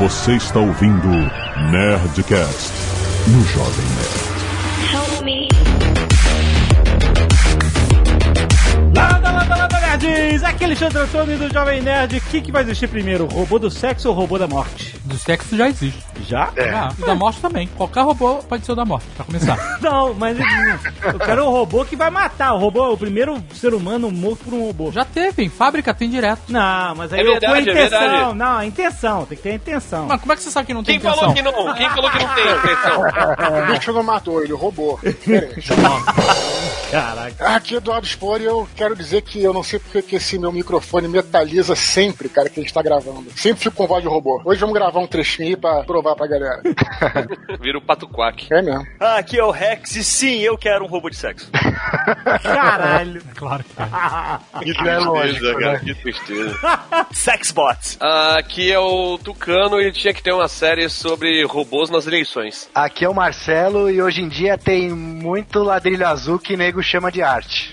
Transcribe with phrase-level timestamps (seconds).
[0.00, 1.08] Você está ouvindo
[1.70, 2.72] Nerdcast
[3.26, 4.30] no Jovem Nerd.
[4.94, 5.48] Help me.
[8.96, 10.42] Landa, landa, landa, nerds!
[10.42, 12.16] Aqui é Alexandre Antônio do Jovem Nerd.
[12.16, 14.89] O que, que vai existir primeiro, o robô do sexo ou o robô da morte?
[15.10, 16.00] Do sexo já existe.
[16.28, 16.50] Já?
[16.56, 17.66] Ah, e da morte também.
[17.76, 19.58] Qualquer robô pode ser o da morte, pra começar.
[19.82, 22.54] Não, mas eu quero o robô que vai matar.
[22.54, 24.92] O robô, o primeiro ser humano morto por um robô.
[24.92, 26.42] já teve, em fábrica tem direto.
[26.48, 28.00] Não, mas aí É com a verdade, é intenção.
[28.00, 28.34] verdade.
[28.38, 30.06] não, a intenção, tem que ter a intenção.
[30.06, 31.34] Mas como é que você sabe que não tem Quem intenção?
[31.34, 31.74] falou que não?
[31.74, 33.00] Quem falou que não tem intenção?
[33.60, 34.98] O bicho não matou, ele roubou.
[35.02, 35.70] Diferente.
[36.90, 37.48] Caraca.
[37.54, 40.50] Aqui, Eduardo Spor, e eu quero dizer que eu não sei porque que esse meu
[40.52, 43.26] microfone metaliza sempre, cara, que a gente tá gravando.
[43.36, 44.40] Sempre fico com voz de robô.
[44.44, 46.62] Hoje vamos gravar um trechinho pra provar pra galera.
[47.60, 48.46] Vira o pato quack.
[48.52, 48.86] É mesmo.
[49.00, 51.50] Ah, aqui é o Rex e sim, eu quero um robô de sexo.
[52.42, 53.20] Caralho.
[53.40, 55.78] Claro que é lógico, Tristeza, cara, né?
[55.82, 56.58] que tristeza.
[57.12, 57.96] Sexbots.
[58.00, 62.68] Ah, Aqui é o Tucano e tinha que ter uma série sobre robôs nas eleições.
[62.74, 67.10] Aqui é o Marcelo e hoje em dia tem muito ladrilho azul que nego chama
[67.10, 67.72] de arte.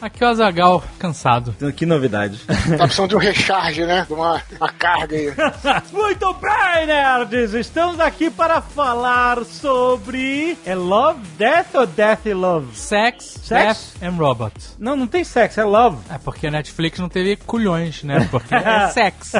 [0.00, 1.54] Aqui é o Azagal, cansado.
[1.74, 2.38] que novidade.
[2.76, 4.04] Tá precisando de um recharge, né?
[4.06, 5.32] De uma, uma carga aí.
[5.92, 7.52] Muito bem, nerds!
[7.52, 10.56] Estamos aqui para falar sobre.
[10.64, 12.74] É Love, Death ou Death e Love?
[12.74, 13.94] Sex, Sex?
[14.00, 14.54] Death and Robot.
[14.78, 15.98] Não, não tem sexo, é Love.
[16.10, 18.26] É porque a Netflix não teve culhões, né?
[18.30, 19.32] Porque é sex.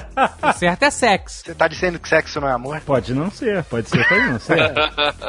[0.43, 1.43] O certo é sex.
[1.45, 2.81] Você tá dizendo que sexo não é amor?
[2.83, 4.59] Pode não ser, pode ser, pode não ser.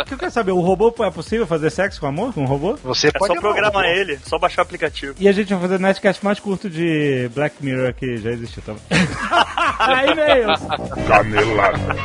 [0.02, 2.34] O que eu quero saber, o robô é possível fazer sexo com amor?
[2.34, 2.78] Com um robô?
[2.84, 5.16] Você É pode só amar programar ele, só baixar o aplicativo.
[5.20, 8.62] E a gente vai fazer o Nerdcast mais curto de Black Mirror que já existiu,
[8.62, 9.85] tá bom?
[9.86, 10.48] Aí veio.
[11.08, 11.96] Canelada.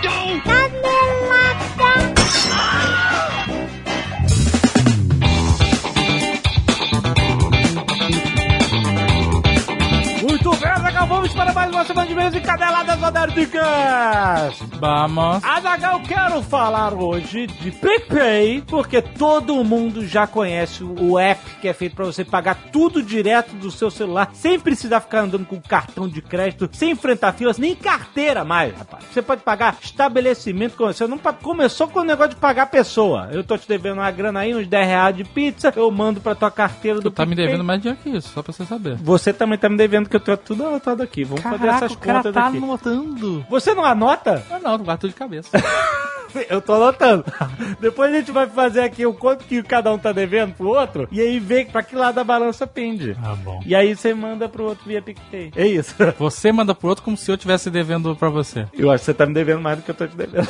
[10.23, 14.65] Muito bem, Azaghal, vamos para mais uma semana de mês de Caneladas do Nerdcast.
[14.79, 15.43] Vamos.
[15.43, 21.73] Azaghal, quero falar hoje de PicPay, porque todo mundo já conhece o app que é
[21.73, 26.07] feito para você pagar tudo direto do seu celular, sem precisar ficar andando com cartão
[26.07, 29.05] de crédito, sem enfrentar filas, nem carteira mais, rapaz.
[29.11, 33.29] Você pode pagar estabelecimento, você não começou com o negócio de pagar pessoa.
[33.33, 36.35] Eu tô te devendo uma grana aí, uns 10 reais de pizza, eu mando pra
[36.35, 37.47] tua carteira do Tu tá me PicPay.
[37.47, 38.97] devendo mais dinheiro que isso, só pra você saber.
[38.97, 41.25] Você também tá me devendo que eu tenho tudo anotado aqui.
[41.25, 42.57] Vamos fazer essas o cara contas tá aqui.
[42.59, 43.47] anotando.
[43.49, 44.45] Você não anota?
[44.63, 45.51] Não, guarda tudo de cabeça.
[46.49, 47.25] Eu tô anotando.
[47.81, 51.09] Depois a gente vai fazer aqui o quanto que cada um tá devendo pro outro
[51.11, 53.17] e aí ver pra que lado a balança pende.
[53.23, 53.61] Ah, bom.
[53.65, 55.53] E aí você manda pro outro via PicPay.
[55.57, 55.95] É isso.
[56.19, 58.67] Você manda pro outro como se eu estivesse devendo pra você.
[58.73, 60.47] Eu acho que você tá me devendo mais do que eu tô te devendo.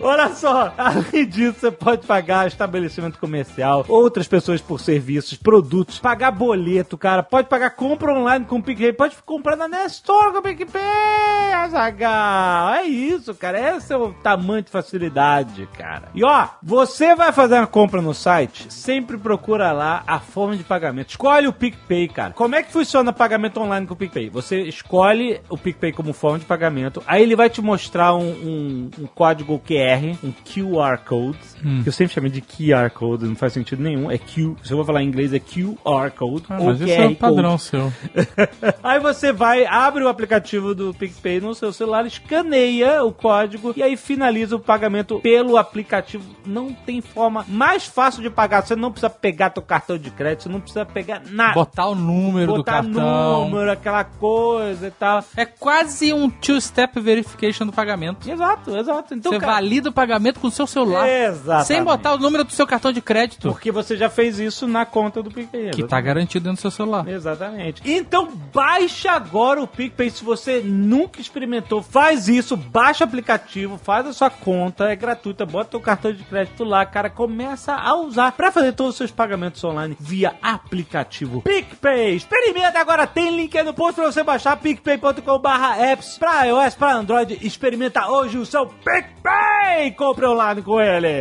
[0.00, 6.30] Olha só, além disso, você pode pagar estabelecimento comercial, outras pessoas por serviços, produtos, pagar
[6.30, 7.22] boleto, cara.
[7.22, 12.74] Pode pagar compra online com o PicPay, pode comprar na Nestor com o PicPay, Azagal.
[12.74, 13.76] É isso, cara.
[13.76, 16.08] Esse é tamanho de facilidade, cara.
[16.14, 20.64] E ó, você vai fazer uma compra no site, sempre procura lá a forma de
[20.64, 21.10] pagamento.
[21.10, 22.32] Escolhe o PicPay, cara.
[22.32, 24.30] Como é que funciona o pagamento online com o PicPay?
[24.30, 28.90] Você escolhe o PicPay como forma de pagamento, aí ele vai te mostrar um, um-
[29.00, 31.38] um código QR, um QR Code,
[31.82, 34.10] que eu sempre chamei de QR Code, não faz sentido nenhum.
[34.10, 36.44] É Q, se eu vou falar em inglês, é QR Code.
[36.48, 37.62] Ah, ou mas isso QR é o padrão Code.
[37.62, 37.92] seu.
[38.82, 43.82] aí você vai, abre o aplicativo do PicPay no seu celular, escaneia o código e
[43.86, 46.24] aí finaliza o pagamento pelo aplicativo.
[46.44, 48.64] Não tem forma mais fácil de pagar.
[48.64, 51.54] Você não precisa pegar teu cartão de crédito, você não precisa pegar nada.
[51.54, 53.48] Botar o número Botar do cartão.
[53.48, 55.24] número, aquela coisa e tal.
[55.36, 58.28] É quase um two-step verification do pagamento.
[58.28, 59.14] Exato, exato.
[59.14, 61.08] Então, você cara, valida o pagamento com o seu celular.
[61.08, 61.66] Exatamente.
[61.66, 63.48] Sem botar o número do seu cartão de crédito.
[63.48, 65.70] Porque você já fez isso na conta do PicPay.
[65.70, 67.06] Que tá garantido dentro do seu celular.
[67.08, 67.82] Exatamente.
[67.84, 70.10] Então baixa agora o PicPay.
[70.10, 75.46] Se você nunca experimentou, faz isso, baixa o aplicativo, faz a sua conta, é gratuita,
[75.46, 79.10] bota o cartão de crédito lá, cara, começa a usar pra fazer todos os seus
[79.10, 82.16] pagamentos online via aplicativo PicPay.
[82.16, 86.94] Experimenta agora, tem link aí no post pra você baixar picpay.com.br apps pra iOS, pra
[86.94, 87.38] Android.
[87.42, 89.92] Experimenta hoje o seu PicPay.
[89.96, 91.20] Compre online com ele.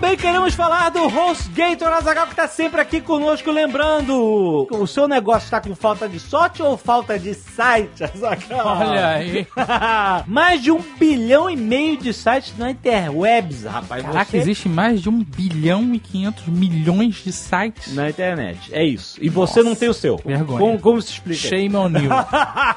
[0.00, 5.46] Também queremos falar do HostGator Azagal que tá sempre aqui conosco, lembrando: o seu negócio
[5.46, 8.78] está com falta de sorte ou falta de site, Azagal?
[8.78, 9.44] Olha aí.
[10.28, 14.04] Mais de um bilhão e meio de sites na interwebs, rapaz.
[14.04, 17.92] Caraca, Você- existe mais de 1 bilhão e 500 milhões de sites.
[17.92, 19.18] Na internet, é isso.
[19.20, 20.16] E você não tem o seu.
[20.24, 20.60] Vergonha.
[20.60, 21.48] Como, como se explica?
[21.48, 22.10] Shame on you.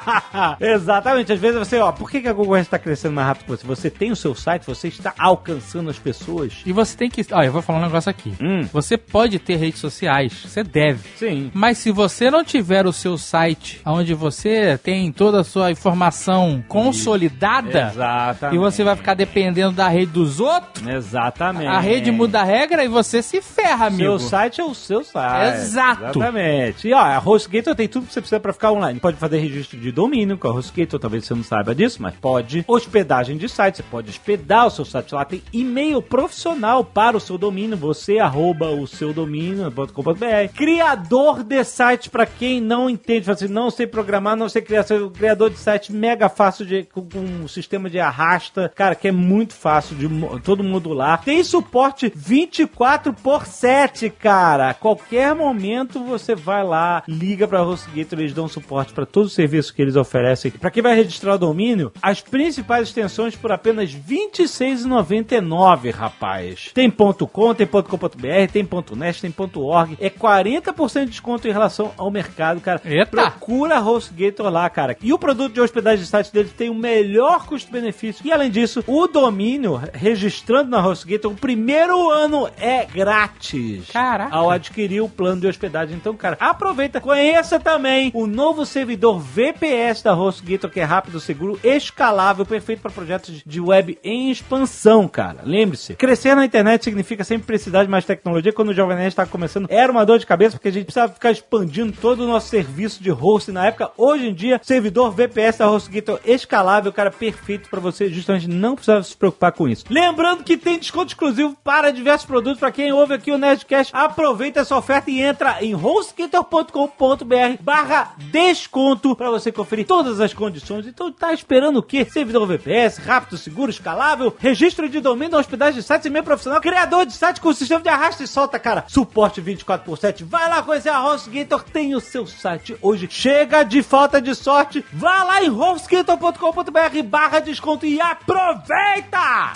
[0.60, 1.32] Exatamente.
[1.32, 3.68] Às vezes você, ó, por que que a concorrência está crescendo mais rápido que você?
[3.68, 6.62] Você tem o seu site, você está alcançando as pessoas.
[6.66, 7.26] E você tem que.
[7.34, 8.34] Olha, eu vou falar um negócio aqui.
[8.42, 8.62] Hum.
[8.72, 11.08] Você pode ter redes sociais, você deve.
[11.18, 11.52] Sim.
[11.54, 16.64] Mas se você não tiver o seu site onde você tem toda a sua informação
[16.68, 18.56] consolidada Exatamente.
[18.56, 21.68] e você vai ficar dependendo da rede dos outros, Exatamente.
[21.68, 24.18] a rede muda a regra e você se ferra, amigo.
[24.18, 25.56] Seu site é o seu site.
[25.56, 26.20] Exato.
[26.20, 26.88] Exatamente.
[26.88, 29.00] E ó, a HostGator tem tudo que você precisa pra ficar online.
[29.00, 32.64] Pode fazer registro de domínio com a HostGator, talvez você não saiba disso, mas pode.
[32.68, 35.26] Hospedagem de site, você pode hospedar o seu site lá.
[35.26, 40.54] Tem e-mail profissional para o seu domínio, você arroba o seu domínio.com.br.
[40.56, 45.10] Criador de site pra quem não entende, assim, não sei programar, não sei criar, seu
[45.10, 49.12] criador de site mega fácil de com, com um sistema de arrasta, cara, que é
[49.12, 50.08] muito fácil de
[50.44, 51.24] todo modular.
[51.24, 54.74] Tem suporte 24 por 7, cara.
[54.74, 59.72] Qualquer momento você vai lá, liga pra HostGator, eles dão suporte pra todos os serviços
[59.72, 60.52] que eles oferecem.
[60.52, 66.70] Pra quem vai registrar o domínio, as principais extensões por apenas R$ 26,99, rapaz.
[66.74, 69.98] Tem .com, tem .com.br, tem .net, tem .org.
[70.00, 72.82] É 40% de desconto em relação ao mercado, cara.
[72.86, 73.12] Eita!
[73.12, 74.98] Procura a HostGator lá, cara.
[75.02, 78.26] E o produto de hospedagem de site deles tem o melhor custo-benefício.
[78.26, 83.90] E além disso, o domínio, registrando na HostGator, o primeiro ano é grátis.
[83.92, 84.36] Caraca.
[84.36, 85.96] Ao adquirir o plano de hospedagem.
[85.96, 87.00] Então, cara, aproveita.
[87.00, 92.92] Conheça também o novo servidor VPS da HostGator, que é rápido, seguro, escalável, perfeito para
[92.92, 95.42] projetos de web em expansão, cara.
[95.44, 98.54] Lembre-se, crescer na internet significa sempre precisar de mais tecnologia.
[98.54, 101.14] Quando o Jovem Nerd estava começando, era uma dor de cabeça, porque a gente precisava
[101.14, 103.92] ficar expandindo todo o nosso serviço de host na época.
[103.98, 109.04] Hoje em dia, servidor VPS da HostGator escalável, cara, perfeito para você justamente não precisar
[109.04, 109.86] se preocupar com isso.
[109.90, 113.96] Lembrando que tem desconto exclusivo para diversos produtos para quem ouve aqui o Nerdcast.
[113.96, 120.88] Aproveita essa oferta e entra em hostgator.com.br barra desconto para você conferir todas as condições.
[120.88, 122.06] Então tá esperando o quê?
[122.06, 127.12] Servidor VPS, rápido, seguro, escalável, registro de domínio, hospedagem de sites, e-mail profissional, criador de
[127.12, 128.86] site com sistema de arrasto e solta, cara.
[128.88, 130.24] Suporte 24 por 7.
[130.24, 133.10] Vai lá conhecer a HostGator, tem o seu site hoje.
[133.12, 134.86] Chega de falta de sorte.
[134.94, 139.52] Vá lá em hostgator.com.br barra desconto e aproveita!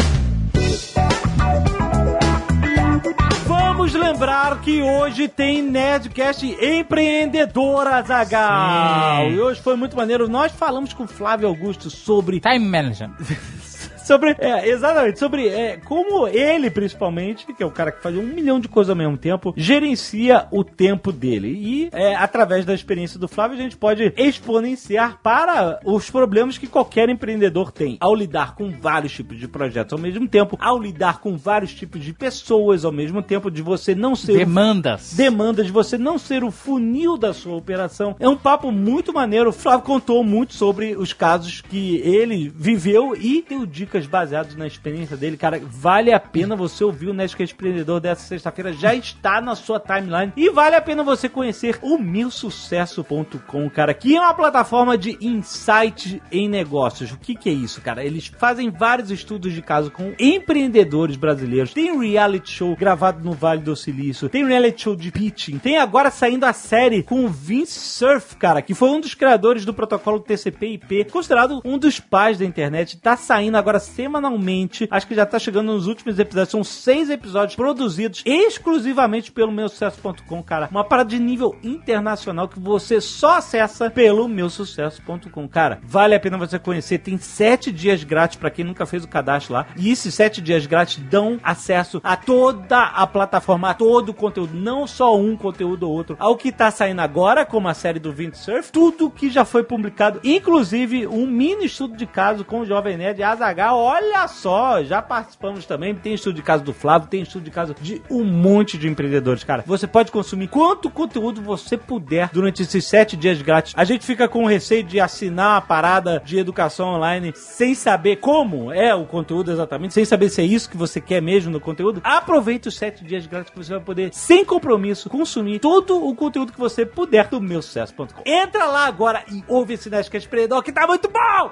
[3.45, 9.31] Vamos lembrar que hoje tem Nerdcast Empreendedora, Zagal.
[9.31, 10.27] E hoje foi muito maneiro.
[10.27, 13.13] Nós falamos com o Flávio Augusto sobre Time management.
[14.05, 18.23] sobre, é, exatamente, sobre é, como ele, principalmente, que é o cara que faz um
[18.23, 21.47] milhão de coisas ao mesmo tempo, gerencia o tempo dele.
[21.47, 26.67] E, é, através da experiência do Flávio, a gente pode exponenciar para os problemas que
[26.67, 31.19] qualquer empreendedor tem ao lidar com vários tipos de projetos ao mesmo tempo, ao lidar
[31.19, 35.13] com vários tipos de pessoas ao mesmo tempo, de você não ser o Demandas.
[35.13, 38.15] demanda de você não ser o funil da sua operação.
[38.19, 39.49] É um papo muito maneiro.
[39.49, 44.67] O Flávio contou muito sobre os casos que ele viveu e deu dicas baseadas na
[44.67, 45.37] experiência dele.
[45.37, 48.73] Cara, vale a pena você ouvir o Nerdcast Empreendedor dessa sexta-feira.
[48.73, 50.33] Já está na sua timeline.
[50.35, 56.19] E vale a pena você conhecer o milsucesso.com, cara, que é uma plataforma de insights
[56.31, 57.11] em negócios.
[57.11, 58.03] O que, que é isso, cara?
[58.03, 61.73] Eles fazem vários estudos de caso com empreendedores brasileiros.
[61.73, 64.27] Tem reality show gravado no Vale do Silício.
[64.27, 65.59] Tem reality show de pitching.
[65.59, 69.65] Tem agora saindo a série com o Vince Surf, cara, que foi um dos criadores
[69.65, 72.97] do protocolo TCP/IP, considerado um dos pais da internet.
[72.97, 74.87] Tá saindo agora semanalmente.
[74.91, 76.51] Acho que já tá chegando nos últimos episódios.
[76.51, 80.67] São seis episódios produzidos exclusivamente pelo meusucesso.com, cara.
[80.71, 85.79] Uma parada de nível internacional que você só acessa pelo meusucesso.com, cara.
[85.83, 86.99] Vale a pena você conhecer.
[86.99, 89.67] Tem sete dias grátis pra quem nunca fez o cadastro lá.
[89.77, 94.53] E esses sete dias grátis dão acesso a toda a plataforma, a todo o conteúdo,
[94.53, 96.15] não só um conteúdo ou outro.
[96.19, 100.19] Ao que tá saindo agora, como a série do Windsurf, tudo que já foi publicado,
[100.23, 103.74] inclusive um mini estudo de caso com o Jovem Nerd Azaghal.
[103.77, 105.93] Olha só, já participamos também.
[105.93, 109.43] Tem estudo de caso do Flávio, tem estudo de caso de um monte de empreendedores,
[109.43, 109.63] cara.
[109.67, 113.73] Você pode consumir quanto conteúdo você puder durante esses sete dias grátis.
[113.75, 118.71] A gente fica com receio de assinar uma parada de educação online sem saber como
[118.71, 122.01] é o conteúdo exatamente, sem saber se é isso que você quer mesmo no conteúdo.
[122.03, 126.53] Aproveite os sete dias grátis que você vai poder, sem compromisso, consumir todo o conteúdo
[126.53, 128.23] que você puder do meu sucesso.com.
[128.25, 131.51] Entra lá agora e ouve esse Nerdcast Empreendedor que tá muito bom!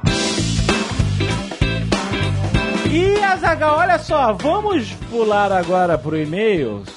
[2.96, 6.88] E Azaghal, olha só, vamos pular agora pro e-mails.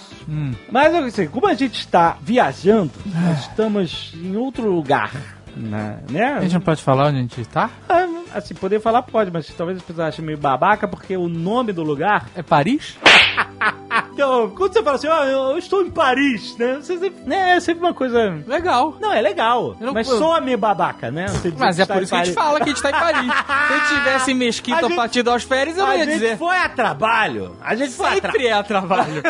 [0.70, 5.10] Mas eu sei, como a gente está viajando, nós estamos em outro lugar.
[5.56, 6.34] né?
[6.34, 7.70] A gente não pode falar onde a gente tá?
[7.88, 11.72] Ah, Assim, poder falar pode, mas talvez as pessoas achem meio babaca, porque o nome
[11.72, 12.96] do lugar É Paris?
[14.12, 16.76] Então, quando você fala assim, ah, eu estou em Paris, né?
[16.80, 17.56] Você sempre, né?
[17.56, 18.42] É sempre uma coisa.
[18.46, 18.96] Legal.
[18.98, 19.76] Não, é legal.
[19.78, 21.26] Eu não- mas soa meio babaca, né?
[21.58, 22.92] Mas é está por em isso que a gente fala que a gente tá em
[22.92, 23.30] Paris.
[23.32, 25.96] Se a gente tivesse em A Mesquita gente- a partir das férias, eu não A
[25.96, 26.38] ia gente dizer.
[26.38, 27.56] foi a trabalho.
[27.62, 28.32] A gente foi a trabalho.
[28.32, 29.22] Sempre é trabalho.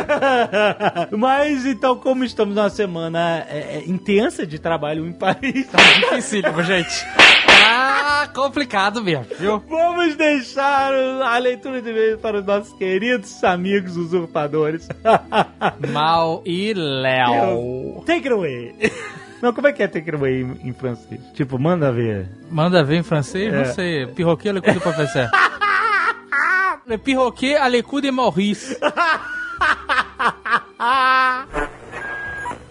[1.19, 5.67] Mas então, como estamos numa semana é, é, intensa de trabalho em Paris,
[6.11, 7.05] Dificílimo, gente.
[7.69, 9.63] Ah, complicado mesmo, viu?
[9.69, 14.89] vamos deixar a leitura de e-mails para os nossos queridos amigos usurpadores.
[15.93, 18.03] Mal e Léo.
[18.07, 18.75] Take it away.
[19.43, 21.21] Não, como é que é take it away em, em francês?
[21.35, 22.29] Tipo, manda ver.
[22.51, 23.53] Manda ver em francês?
[23.53, 23.59] É.
[23.59, 24.07] Não sei.
[24.07, 25.29] Pirroquet, le coup de professeur.
[27.61, 28.77] À le coup de Maurice.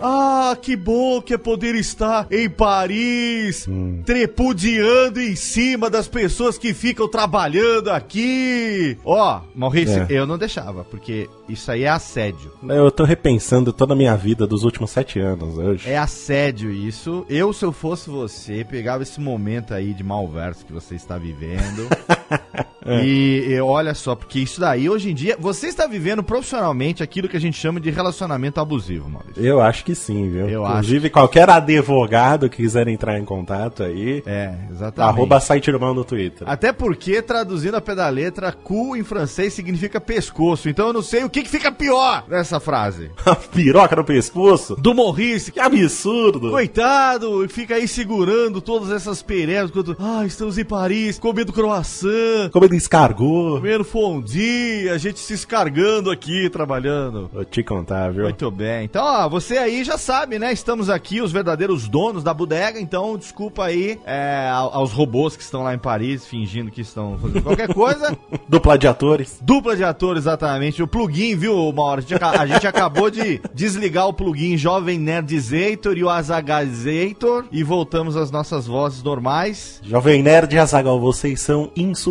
[0.08, 3.68] Ah, que bom que é poder estar em Paris,
[4.06, 8.98] trepudiando em cima das pessoas que ficam trabalhando aqui.
[9.04, 10.08] Ó, Maurício, É.
[10.10, 12.52] eu não deixava, porque isso aí é assédio.
[12.70, 15.90] Eu tô repensando toda a minha vida dos últimos sete anos hoje.
[15.90, 17.26] É assédio isso.
[17.28, 21.88] Eu, se eu fosse você, pegava esse momento aí de malverso que você está vivendo.
[22.88, 27.28] E, e olha só, porque isso daí, hoje em dia, você está vivendo profissionalmente aquilo
[27.28, 29.44] que a gente chama de relacionamento abusivo, Maurício.
[29.44, 30.48] Eu acho que sim, viu?
[30.48, 35.16] Eu Inclusive, qualquer advogado que quiser entrar em contato aí, É, exatamente.
[35.16, 36.48] arroba site irmão no Twitter.
[36.48, 40.70] Até porque, traduzindo a pé da letra, cu em francês significa pescoço.
[40.70, 43.10] Então eu não sei o que, que fica pior nessa frase.
[43.26, 44.76] A piroca no pescoço?
[44.76, 46.52] Do Morrice, Que absurdo!
[46.52, 49.98] Coitado, fica aí segurando todas essas perebas quando.
[50.00, 52.12] Ah, estamos em Paris, comendo croissant,
[52.52, 53.56] Como ele escargou.
[53.58, 57.30] comendo fondue, a gente se escargando aqui, trabalhando.
[57.34, 58.24] Vou te contar, viu?
[58.24, 58.86] Muito bem.
[58.86, 60.52] Então, ó, você aí já sabe, né?
[60.52, 62.80] Estamos aqui, os verdadeiros donos da bodega.
[62.80, 67.18] Então, desculpa aí é, ao- aos robôs que estão lá em Paris, fingindo que estão
[67.22, 68.18] fazendo qualquer coisa.
[68.48, 69.40] Dupla de atores.
[69.42, 70.82] Dupla de ator, exatamente.
[70.84, 72.00] O plugin, viu, Mauro?
[72.00, 77.64] A gente, a gente acabou de desligar o plugin Jovem Nerdizator e o Azagazator e
[77.64, 79.80] voltamos às nossas vozes normais.
[79.84, 82.05] Jovem Nerd e Azagal, vocês são insuportáveis.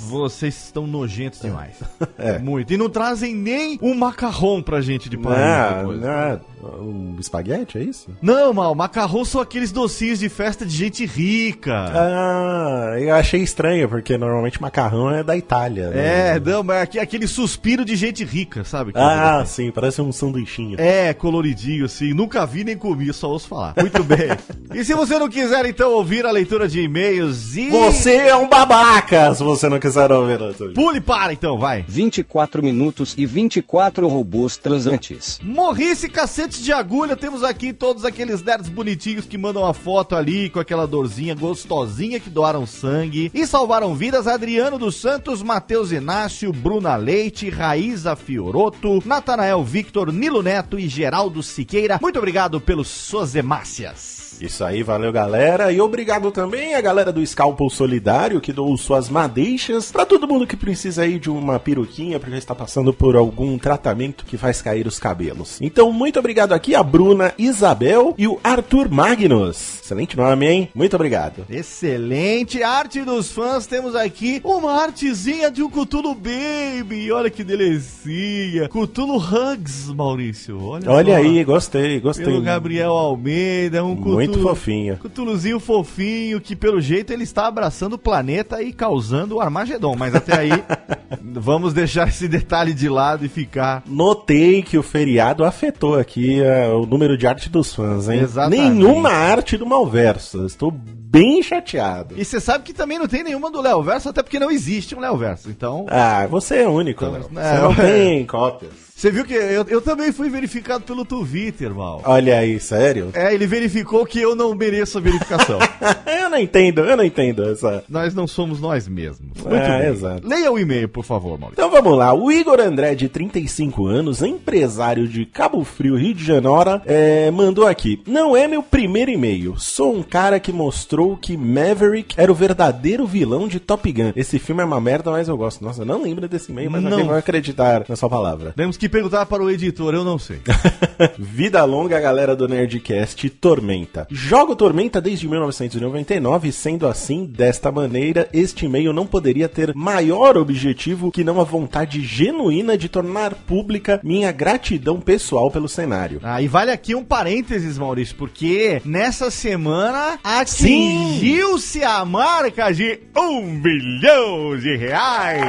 [0.00, 1.74] Vocês estão nojentos demais.
[2.18, 2.38] É.
[2.38, 2.70] Muito.
[2.72, 6.00] E não trazem nem um macarrão pra gente de Paris Não, depois.
[6.00, 6.40] não,
[6.82, 8.08] um espaguete, é isso?
[8.20, 11.72] Não, mal, macarrão são aqueles docinhos de festa de gente rica.
[11.74, 15.88] Ah, eu achei estranho, porque normalmente macarrão é da Itália.
[15.90, 16.34] né?
[16.36, 18.92] É, não, mas aquele suspiro de gente rica, sabe?
[18.94, 20.78] Ah, sim, parece um sanduichinho.
[20.78, 22.12] É, coloridinho assim.
[22.12, 23.74] Nunca vi nem comi, só ouço falar.
[23.78, 24.28] Muito bem.
[24.74, 27.70] e se você não quiser, então, ouvir a leitura de e-mails e.
[27.70, 30.42] Você é um babaca, se você não quiser ouvir.
[30.42, 30.74] Antônio.
[30.74, 31.84] Pule para, então, vai.
[31.86, 35.38] 24 minutos e 24 robôs transantes.
[35.42, 37.16] Morrice cacetes de agulha.
[37.16, 42.20] Temos aqui todos aqueles nerds bonitinhos que mandam a foto ali com aquela dorzinha gostosinha
[42.20, 44.26] que doaram sangue e salvaram vidas.
[44.26, 51.42] Adriano dos Santos, Matheus Inácio, Bruna Leite, Raíza Fioroto, Natanael Victor, Nilo Neto e Geraldo
[51.42, 51.98] Siqueira.
[52.00, 54.19] Muito obrigado pelas suas hemácias.
[54.40, 55.70] Isso aí, valeu galera.
[55.70, 60.46] E obrigado também a galera do Scalpo Solidário que doou suas madeixas pra todo mundo
[60.46, 64.86] que precisa aí de uma peruquinha porque está passando por algum tratamento que faz cair
[64.86, 65.58] os cabelos.
[65.60, 69.80] Então, muito obrigado aqui a Bruna Isabel e o Arthur Magnus.
[69.82, 70.68] Excelente nome, hein?
[70.74, 71.44] Muito obrigado.
[71.50, 73.66] Excelente arte dos fãs.
[73.66, 77.12] Temos aqui uma artezinha de um Cthulhu Baby.
[77.12, 78.68] Olha que delicinha.
[78.68, 80.62] Cthulhu Hugs, Maurício.
[80.62, 82.24] Olha, Olha aí, gostei, gostei.
[82.24, 83.96] Pelo Gabriel Almeida, um
[84.30, 84.96] Muito fofinho.
[84.96, 89.94] Cthulhuzinho fofinho, que pelo jeito ele está abraçando o planeta e causando o Armagedon.
[89.96, 90.50] Mas até aí,
[91.22, 93.82] vamos deixar esse detalhe de lado e ficar.
[93.86, 98.20] Notei que o feriado afetou aqui eh, o número de arte dos fãs, hein?
[98.20, 98.70] Exatamente.
[98.70, 100.44] Nenhuma arte do Malverso.
[100.46, 102.14] Estou bem chateado.
[102.16, 104.94] E você sabe que também não tem nenhuma do Léo Verso, até porque não existe
[104.94, 105.50] um Léo Verso.
[105.50, 105.86] Então.
[105.88, 107.30] Ah, você é único, Então, Léo.
[107.36, 107.92] é, Você não é.
[107.92, 108.70] tem cópias.
[109.00, 112.02] Você viu que eu, eu também fui verificado pelo Twitter, mal.
[112.04, 113.08] Olha aí, sério?
[113.14, 115.58] É, ele verificou que eu não mereço a verificação.
[116.20, 117.82] eu não entendo, eu não entendo essa.
[117.88, 119.30] nós não somos nós mesmos.
[119.46, 120.28] É, exato.
[120.28, 121.64] Leia o e-mail, por favor, Maurício.
[121.64, 126.22] Então vamos lá, o Igor André, de 35 anos, empresário de Cabo Frio, Rio de
[126.22, 128.02] Janeiro, é, mandou aqui.
[128.06, 129.58] Não é meu primeiro e-mail.
[129.58, 134.12] Sou um cara que mostrou que Maverick era o verdadeiro vilão de Top Gun.
[134.14, 135.64] Esse filme é uma merda, mas eu gosto.
[135.64, 137.06] Nossa, eu não lembro desse e-mail, mas Não.
[137.06, 138.52] vai acreditar na sua palavra.
[138.54, 140.40] Temos que perguntar para o editor, eu não sei.
[141.18, 144.06] Vida longa, galera do Nerdcast Tormenta.
[144.10, 150.36] Jogo Tormenta desde 1999, e sendo assim, desta maneira, este e-mail não poderia ter maior
[150.36, 156.20] objetivo que não a vontade genuína de tornar pública minha gratidão pessoal pelo cenário.
[156.22, 163.60] Ah, e vale aqui um parênteses, Maurício, porque nessa semana atingiu-se a marca de um
[163.60, 165.40] bilhão de reais.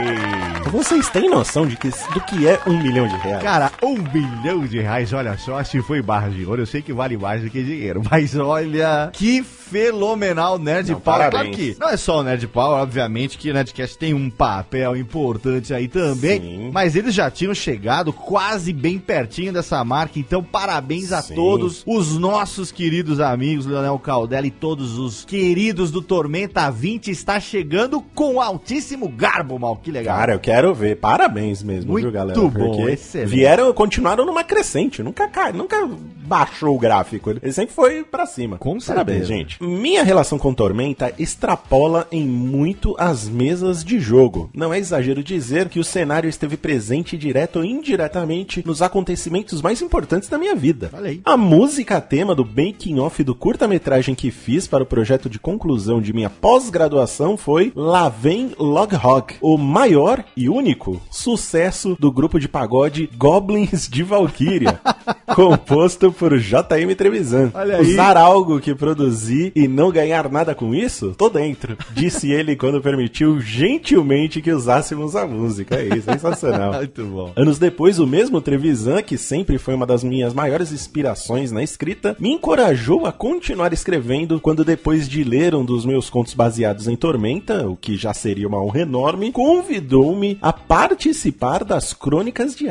[0.71, 3.30] Vocês têm noção de que, do que é um milhão de reais?
[3.39, 6.93] Cara, um bilhão de reais, olha só, se foi barra de ouro, eu sei que
[6.93, 11.17] vale mais do que dinheiro, mas olha, que fenomenal Nerd Não, Power.
[11.19, 11.55] Claro parabéns.
[11.55, 15.73] que não é só o Nerd Power, obviamente que o Nerdcast tem um papel importante
[15.73, 16.71] aí também, Sim.
[16.73, 21.35] mas eles já tinham chegado quase bem pertinho dessa marca, então parabéns a Sim.
[21.35, 27.39] todos os nossos queridos amigos, Leonel Caldela e todos os queridos do Tormenta 20 está
[27.39, 30.17] chegando com altíssimo garbo, mal, que legal.
[30.17, 30.97] Cara, eu quero ver.
[30.97, 32.39] Parabéns mesmo, Muito viu, galera?
[32.39, 33.20] bom, excelente.
[33.25, 35.03] Vieram, continuaram numa crescente.
[35.03, 35.87] Nunca cai, nunca
[36.31, 37.31] baixou o gráfico.
[37.31, 38.57] Ele sempre foi pra cima.
[38.57, 39.39] Com Parabéns, certeza.
[39.39, 39.63] gente.
[39.63, 44.49] Minha relação com Tormenta extrapola em muito as mesas de jogo.
[44.53, 49.81] Não é exagero dizer que o cenário esteve presente direto ou indiretamente nos acontecimentos mais
[49.81, 50.89] importantes da minha vida.
[50.93, 51.21] Aí.
[51.25, 56.01] A música tema do making off do curta-metragem que fiz para o projeto de conclusão
[56.01, 62.39] de minha pós-graduação foi Lá Vem Log Hog, o maior e único sucesso do grupo
[62.39, 64.79] de pagode Goblins de Valkyria,
[65.35, 67.51] composto por JM Trevisan.
[67.53, 67.91] Olha aí.
[67.93, 71.13] Usar algo que produzi e não ganhar nada com isso?
[71.17, 75.75] Tô dentro, disse ele quando permitiu gentilmente que usássemos a música.
[75.75, 76.73] É isso, sensacional.
[76.81, 77.31] Muito bom.
[77.35, 82.15] Anos depois, o mesmo Trevisan, que sempre foi uma das minhas maiores inspirações na escrita,
[82.19, 86.95] me encorajou a continuar escrevendo quando, depois de ler um dos meus contos baseados em
[86.95, 92.69] Tormenta, o que já seria uma honra enorme, convidou-me a participar das Crônicas de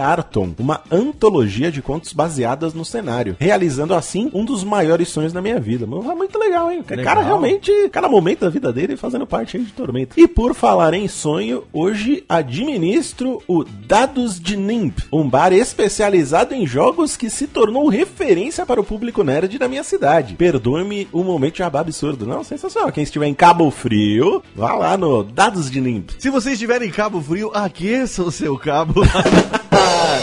[0.58, 5.58] Uma antologia de contos baseadas no cenário, realizando assim um dos maiores sonhos da minha
[5.58, 5.86] vida.
[5.86, 6.84] Mas é muito legal, hein?
[6.86, 7.04] O Legal.
[7.04, 10.14] cara realmente, cada momento da vida dele fazendo parte aí de Tormenta.
[10.18, 16.66] E por falar em sonho, hoje administro o Dados de Nimb, um bar especializado em
[16.66, 20.34] jogos que se tornou referência para o público nerd da minha cidade.
[20.34, 22.26] Perdoe-me o momento de jabá absurdo.
[22.26, 22.92] Não, sensacional.
[22.92, 26.10] Quem estiver em Cabo Frio, vá lá no Dados de Nimb.
[26.18, 29.02] Se você estiver em Cabo Frio, aqueça o seu cabo.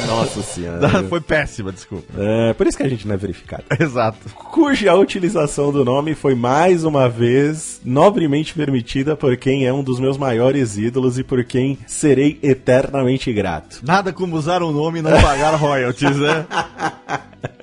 [0.08, 1.04] Nossa senhora.
[1.04, 2.14] Foi péssima, desculpa.
[2.18, 3.64] É, por isso que a gente não é verificado.
[3.80, 4.30] Exato.
[4.36, 10.00] cuja utilização do nome foi mais uma vez nobremente permitida por quem é um dos
[10.00, 13.80] meus maiores ídolos e por quem serei eternamente grato.
[13.84, 16.46] Nada como usar um nome e não pagar royalties, né?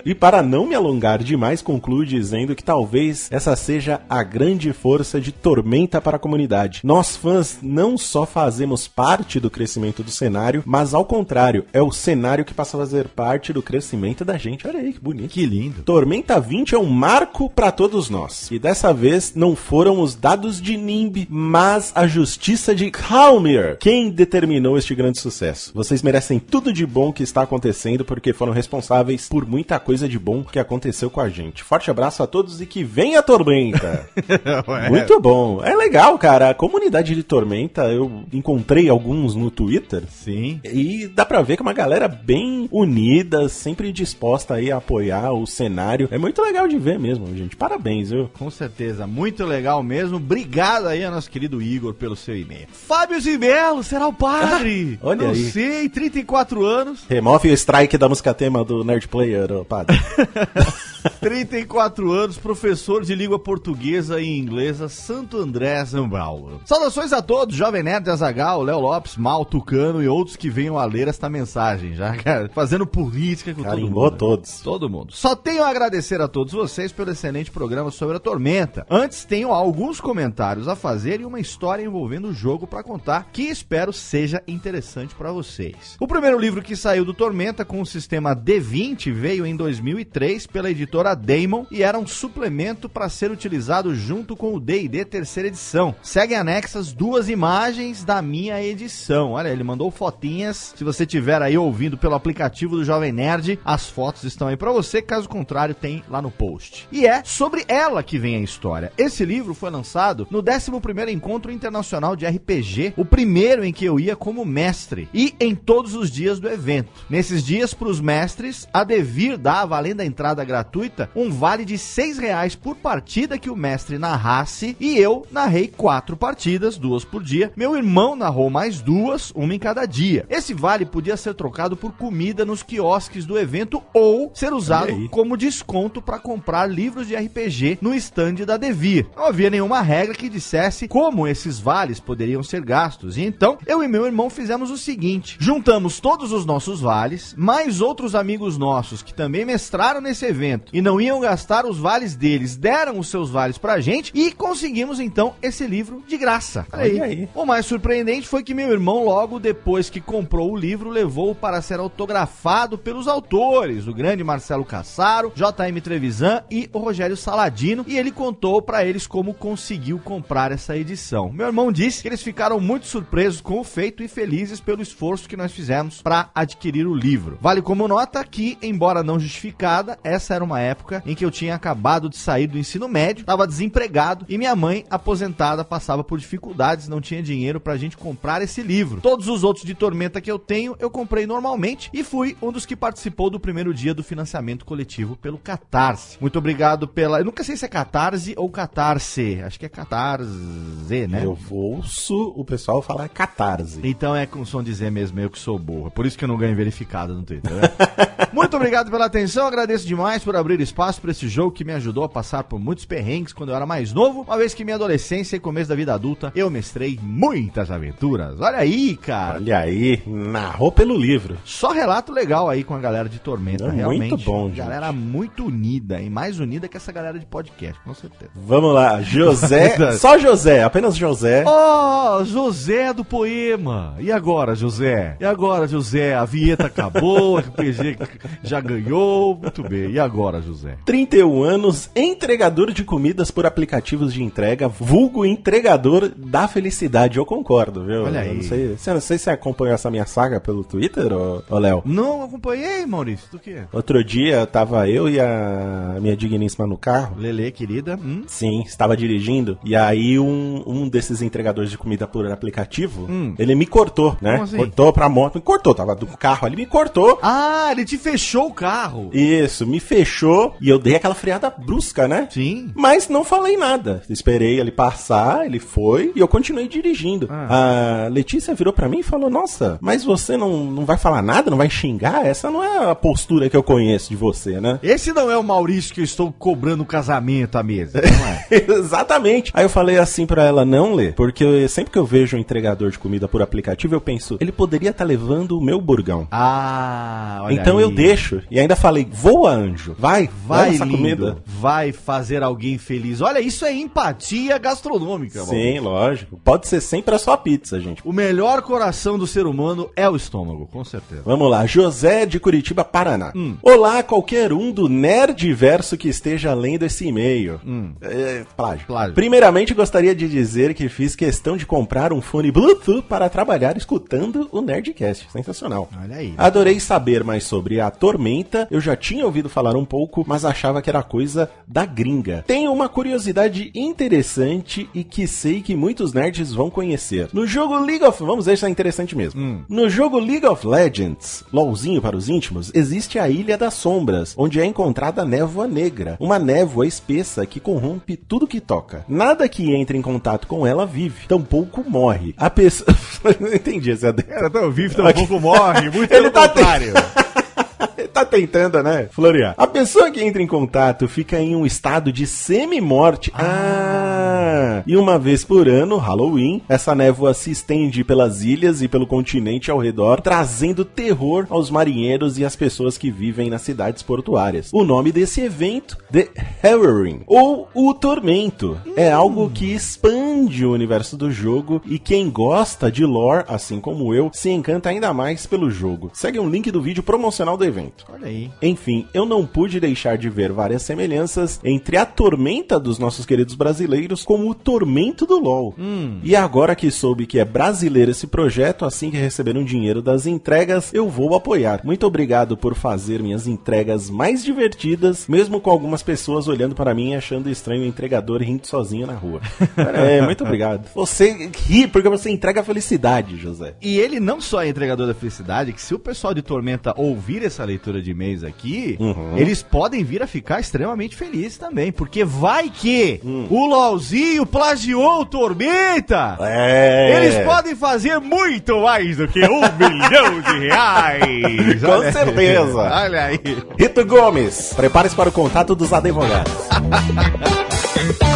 [0.05, 5.19] E para não me alongar demais, concluo dizendo que talvez essa seja a grande força
[5.19, 6.81] de Tormenta para a comunidade.
[6.85, 11.91] Nós fãs não só fazemos parte do crescimento do cenário, mas ao contrário, é o
[11.91, 12.14] cenário
[12.45, 14.67] que passa a fazer parte do crescimento da gente.
[14.67, 15.31] Olha aí que bonito.
[15.31, 15.83] Que lindo.
[15.83, 18.51] Tormenta 20 é um marco para todos nós.
[18.51, 24.11] E dessa vez não foram os dados de Nimb, mas a justiça de Kalmir quem
[24.11, 25.73] determinou este grande sucesso.
[25.75, 30.19] Vocês merecem tudo de bom que está acontecendo porque foram responsáveis por muita coisa de
[30.19, 31.63] bom que aconteceu com a gente.
[31.63, 34.09] Forte abraço a todos e que venha a Tormenta.
[34.89, 35.63] Muito bom.
[35.63, 36.51] É legal, cara.
[36.51, 40.03] A comunidade de Tormenta, eu encontrei alguns no Twitter.
[40.11, 40.61] Sim.
[40.65, 45.47] E dá pra ver que uma galera bem unida, sempre disposta aí a apoiar o
[45.47, 46.09] cenário.
[46.11, 47.57] É muito legal de ver mesmo, gente.
[47.57, 48.29] Parabéns, viu?
[48.39, 50.17] Com certeza, muito legal mesmo.
[50.17, 52.67] Obrigado aí ao nosso querido Igor pelo seu e-mail.
[52.73, 54.99] Fábio Zibelo será o padre.
[55.03, 55.51] Olha Não aí.
[55.51, 57.05] sei, 34 anos.
[57.09, 59.97] Remove o strike da música tema do Nerd Player, ô padre.
[61.25, 66.61] 34 anos, professor de língua portuguesa e inglesa, Santo André, Paulo.
[66.67, 70.85] Saudações a todos, Jovem Nerd Azagal, Léo Lopes, Mal, Tucano e outros que venham a
[70.85, 74.19] ler esta mensagem, já cara, fazendo política com todo Carimbou mundo.
[74.19, 74.61] todos.
[74.61, 75.15] Todo mundo.
[75.15, 78.85] Só tenho a agradecer a todos vocês pelo excelente programa sobre a Tormenta.
[78.91, 83.45] Antes, tenho alguns comentários a fazer e uma história envolvendo o jogo pra contar que
[83.45, 85.97] espero seja interessante pra vocês.
[85.99, 90.71] O primeiro livro que saiu do Tormenta com o sistema D20 veio em 2003 pela
[90.71, 95.95] editora Daemon e era um suplemento para ser utilizado junto com o D&D terceira edição.
[96.03, 99.33] Seguem anexas duas imagens da minha edição.
[99.33, 100.75] Olha, ele mandou fotinhas.
[100.77, 104.73] Se você tiver aí ouvindo pelo aplicativo do Jovem Nerd, as fotos estão aí pra
[104.73, 106.89] você, caso contrário, tem lá no post.
[106.91, 108.93] E é sobre ela que vem a história.
[108.97, 113.99] Esse livro foi lançado no 11º Encontro Internacional de RPG, o primeiro em que eu
[113.99, 116.91] ia como mestre, e em todos os dias do evento.
[117.09, 121.79] Nesses dias, para os mestres, a Devir dava, além da entrada gratuita, um vale de
[121.79, 127.23] 6 reais por partida que o mestre narrasse, e eu narrei quatro partidas, duas por
[127.23, 127.53] dia.
[127.57, 130.27] Meu irmão narrou mais duas, uma em cada dia.
[130.29, 135.37] Esse vale podia ser trocado por comida nos quiosques do evento ou ser usado como
[135.37, 139.07] desconto para comprar livros de RPG no stand da Devir.
[139.17, 143.17] Não havia nenhuma regra que dissesse como esses vales poderiam ser gastos.
[143.17, 147.81] E então, eu e meu irmão fizemos o seguinte: juntamos todos os nossos vales, mais
[147.81, 152.57] outros amigos nossos que também mestraram nesse evento e não iam gastar os vales deles.
[152.57, 156.67] Deram os seus vales pra gente e conseguimos então esse livro de graça.
[156.71, 157.29] Olha aí.
[157.35, 161.63] O mais surpreendente foi que meu irmão, logo depois que comprou o livro, levou para
[161.63, 167.97] ser autografado pelos autores, o grande Marcelo Cassaro, JM Trevisan e o Rogério Saladino, e
[167.97, 171.33] ele contou para eles como conseguiu comprar essa edição.
[171.33, 175.27] Meu irmão disse que eles ficaram muito surpresos com o feito e felizes pelo esforço
[175.27, 177.39] que nós fizemos para adquirir o livro.
[177.41, 180.74] Vale como nota que, embora não justificada, essa era uma época
[181.07, 184.85] em que eu tinha acabado de sair do ensino médio, estava desempregado e minha mãe,
[184.91, 189.01] aposentada, passava por dificuldades, não tinha dinheiro pra gente comprar esse livro.
[189.01, 192.67] Todos os outros de Tormenta que eu tenho, eu comprei normalmente e fui um dos
[192.67, 196.19] que participou do primeiro dia do financiamento coletivo pelo Catarse.
[196.21, 197.21] Muito obrigado pela.
[197.21, 199.41] Eu nunca sei se é Catarse ou Catarse.
[199.45, 201.25] Acho que é Catarse, né?
[201.25, 203.81] Eu ouço o pessoal falar catarse.
[203.83, 205.91] Então é com som de Z mesmo, eu que sou burro.
[205.91, 207.63] Por isso que eu não ganho verificado no Twitter, né?
[208.33, 212.03] Muito obrigado pela atenção, agradeço demais por abrir espaço para esse jogo que me ajudou
[212.05, 215.37] a passar por muitos perrengues quando eu era mais novo, uma vez que minha adolescência
[215.37, 218.41] e começo da vida adulta eu mestrei muitas aventuras.
[218.41, 219.37] Olha aí, cara.
[219.39, 221.37] Olha aí, narrou pelo livro.
[221.45, 224.25] Só relato legal aí com a galera de Tormenta, É muito realmente.
[224.25, 224.57] bom, gente.
[224.59, 228.31] Galera muito unida e mais unida que essa galera de podcast, com certeza.
[228.35, 229.93] Vamos lá, José.
[229.93, 231.45] só José, apenas José.
[231.47, 233.97] Oh, José do poema.
[234.01, 235.17] E agora, José?
[235.21, 236.15] E agora, José?
[236.15, 237.99] A vinheta acabou, o RPG
[238.43, 239.37] já ganhou.
[239.37, 239.91] Muito bem.
[239.91, 240.54] E agora, José?
[240.85, 247.19] 31 anos, entregador de comidas por aplicativos de entrega, vulgo entregador da felicidade.
[247.19, 248.05] Eu concordo, viu?
[248.05, 248.35] Olha aí.
[248.35, 251.83] Não sei, você- não sei se você acompanhou essa minha saga pelo Twitter, ô, Léo.
[251.85, 253.27] Não acompanhei, Maurício.
[253.31, 253.63] Do quê?
[253.73, 257.17] Outro dia tava eu e a minha digníssima no carro.
[257.19, 257.99] Lele, querida.
[258.03, 258.23] Hum?
[258.27, 259.59] Sim, estava dirigindo.
[259.65, 263.35] E aí um, um desses entregadores de comida por aplicativo, Hum.
[263.39, 264.41] ele me cortou, né?
[264.43, 264.57] Assim?
[264.57, 265.75] Cortou pra moto, me cortou.
[265.75, 267.19] Tava do carro ali, me cortou.
[267.23, 269.11] Ah, ele te fechou o carro.
[269.13, 272.29] Isso, me fechou e eu dei aquela freada brusca, né?
[272.31, 272.71] Sim.
[272.75, 274.03] Mas não falei nada.
[274.09, 277.29] Esperei ele passar, ele foi e eu continuei dirigindo.
[277.31, 281.51] A Letícia virou pra mim e falou: Nossa, mas você não, não vai falar nada?
[281.51, 282.27] Não vai xingar?
[282.27, 284.79] Essa não é a postura que eu conheço de você, né?
[284.83, 288.47] Esse não é o Maurício que eu estou cobrando o casamento à mesa, não é?
[288.79, 289.51] Exatamente.
[289.55, 292.41] Aí eu falei assim pra ela, não, Lê, porque eu- sempre que eu vejo um
[292.41, 296.27] entregador de comida por aplicativo, eu penso, ele poderia estar levando o meu burgão.
[296.31, 297.83] Ah, olha então aí.
[297.85, 298.43] eu deixo.
[298.51, 299.95] E ainda falei, voa, anjo.
[299.99, 300.91] Vai, Vai, lindo.
[300.91, 301.37] comida.
[301.47, 303.21] Vai fazer alguém feliz.
[303.21, 306.39] Olha, isso é empatia gastronômica, Sim, lógico.
[306.45, 308.03] Pode ser sempre a sua pizza, gente.
[308.05, 311.23] O melhor coração do ser humano é o estômago, com certeza.
[311.25, 313.33] Vamos lá, José de Curitiba, Paraná.
[313.35, 313.57] Hum.
[313.63, 317.61] Olá, qualquer um do Nerdverso que esteja lendo esse e-mail.
[317.67, 317.93] Hum.
[318.01, 318.87] É, plágio.
[318.87, 319.15] Plágio.
[319.15, 324.49] Primeiramente, gostaria de dizer que fiz questão de comprar um fone Bluetooth para trabalhar escutando
[324.53, 325.29] o Nerdcast.
[325.31, 325.89] Sensacional.
[326.01, 326.35] Olha aí.
[326.37, 328.69] Adorei saber mais sobre a Tormenta.
[328.71, 332.45] Eu já tinha ouvido falar um pouco, mas achava que era coisa da gringa.
[332.47, 337.29] Tenho uma curiosidade interessante e que sei que muitos nerds vão conhecer.
[337.33, 338.23] No jogo League of...
[338.25, 339.65] Vamos ver se é interessante mesmo.
[339.69, 344.61] No jogo League of Legends, LOLzinho para os íntimos, existe a Ilha das Sombras, onde
[344.61, 346.17] é encontrada névoa negra.
[346.21, 349.05] Uma névoa espessa que corrompe tudo que toca.
[349.09, 352.35] Nada que entre em contato com ela vive, tampouco morre.
[352.37, 352.87] A pessoa...
[353.41, 355.27] Não entendi essa Cara, tão vivo, tão Ok.
[355.27, 355.91] pouco morre.
[355.91, 356.89] Muito Ele pelo tá contrário.
[356.89, 357.34] Ele
[358.13, 359.09] tá tentando, né?
[359.11, 359.55] Florear.
[359.57, 363.33] A pessoa que entra em contato fica em um estado de semi-morte.
[363.35, 364.83] Ah!
[364.87, 369.71] E uma vez por ano, Halloween, essa névoa se estende pelas ilhas e pelo continente
[369.71, 374.71] ao redor, trazendo terror aos marinheiros e às pessoas que vivem nas cidades portuárias.
[374.73, 376.29] O nome desse evento, The
[376.63, 382.91] Harrowing, ou o Tormento, é algo que expande o universo do jogo e quem gosta
[382.91, 386.11] de lore, assim como eu, se encanta ainda mais pelo jogo.
[386.13, 388.05] Segue um link do vídeo promocional do evento.
[388.13, 388.51] Olha aí.
[388.63, 393.55] Enfim, eu não pude deixar de ver várias semelhanças entre a tormenta dos nossos queridos
[393.55, 395.75] brasileiros como o tormento do LoL.
[396.23, 400.27] E agora que soube que é brasileiro esse projeto, assim que receber um dinheiro das
[400.27, 401.81] entregas, eu vou apoiar.
[401.85, 407.11] Muito obrigado por fazer minhas entregas mais divertidas, mesmo com algumas pessoas olhando para mim
[407.11, 409.41] e achando estranho o entregador rindo sozinho na rua.
[409.95, 410.89] É, muito obrigado.
[410.95, 413.75] Você ri porque você entrega felicidade, José.
[413.81, 417.43] E ele não só é entregador da felicidade, que se o pessoal de Tormenta ouvir
[417.55, 419.37] essa leitura de e-mails aqui, Uhum.
[419.37, 423.47] eles podem vir a ficar extremamente felizes também, porque vai que Hum.
[423.49, 426.37] o LOLzinho plagiou o Tormenta!
[426.41, 427.17] É.
[427.17, 431.81] Eles podem fazer muito mais do que um milhão de reais!
[431.81, 432.13] Com Olha aí.
[432.13, 432.79] certeza.
[432.79, 433.41] Olha aí!
[433.79, 436.53] Rito Gomes, prepare-se para o contato dos advogados.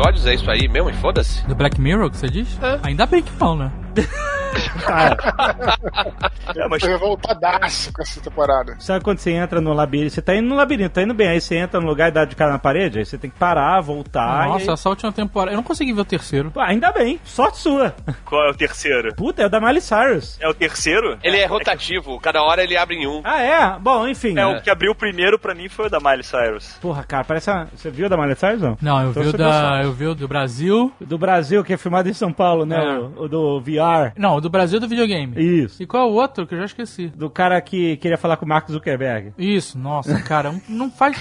[0.00, 0.26] episódios?
[0.26, 0.88] É isso aí mesmo?
[0.90, 1.46] E foda-se?
[1.46, 2.58] Do Black Mirror que você diz?
[2.82, 3.70] Ainda bem que não, né?
[6.56, 8.76] É, mas Tô revoltadaço com essa temporada.
[8.80, 10.14] Sabe quando você entra no labirinto?
[10.14, 11.28] Você tá indo no labirinto, tá indo bem.
[11.28, 13.38] Aí você entra no lugar e dá de cara na parede, aí você tem que
[13.38, 14.48] parar, voltar.
[14.48, 14.74] Nossa, aí...
[14.74, 15.52] essa última temporada.
[15.52, 16.50] Eu não consegui ver o terceiro.
[16.50, 17.94] Pô, Ainda bem, sorte sua.
[18.24, 19.14] qual é o terceiro?
[19.14, 20.38] Puta, é o da Miley Cyrus.
[20.40, 21.18] É o terceiro?
[21.22, 23.20] Ele é rotativo, cada hora ele abre em um.
[23.24, 23.78] Ah, é?
[23.78, 24.38] Bom, enfim.
[24.38, 26.76] É, o que abriu o primeiro pra mim foi o da Miley Cyrus.
[26.80, 27.68] Porra, cara, parece uma...
[27.74, 28.78] Você viu o da Miley Cyrus, não?
[28.80, 29.82] Não, eu Então vi o da.
[29.82, 30.92] Eu vi o do Brasil.
[31.00, 32.76] Do Brasil, que é filmado em São Paulo, né?
[32.76, 32.98] É.
[32.98, 34.12] O, o do VR.
[34.16, 35.34] Não, o do Brasil é do videogame.
[35.40, 35.82] Isso.
[35.82, 37.08] E qual é o outro que eu já esqueci?
[37.08, 39.32] Do cara que queria falar com o Mark Zuckerberg.
[39.38, 41.16] Isso, nossa, cara, não faz.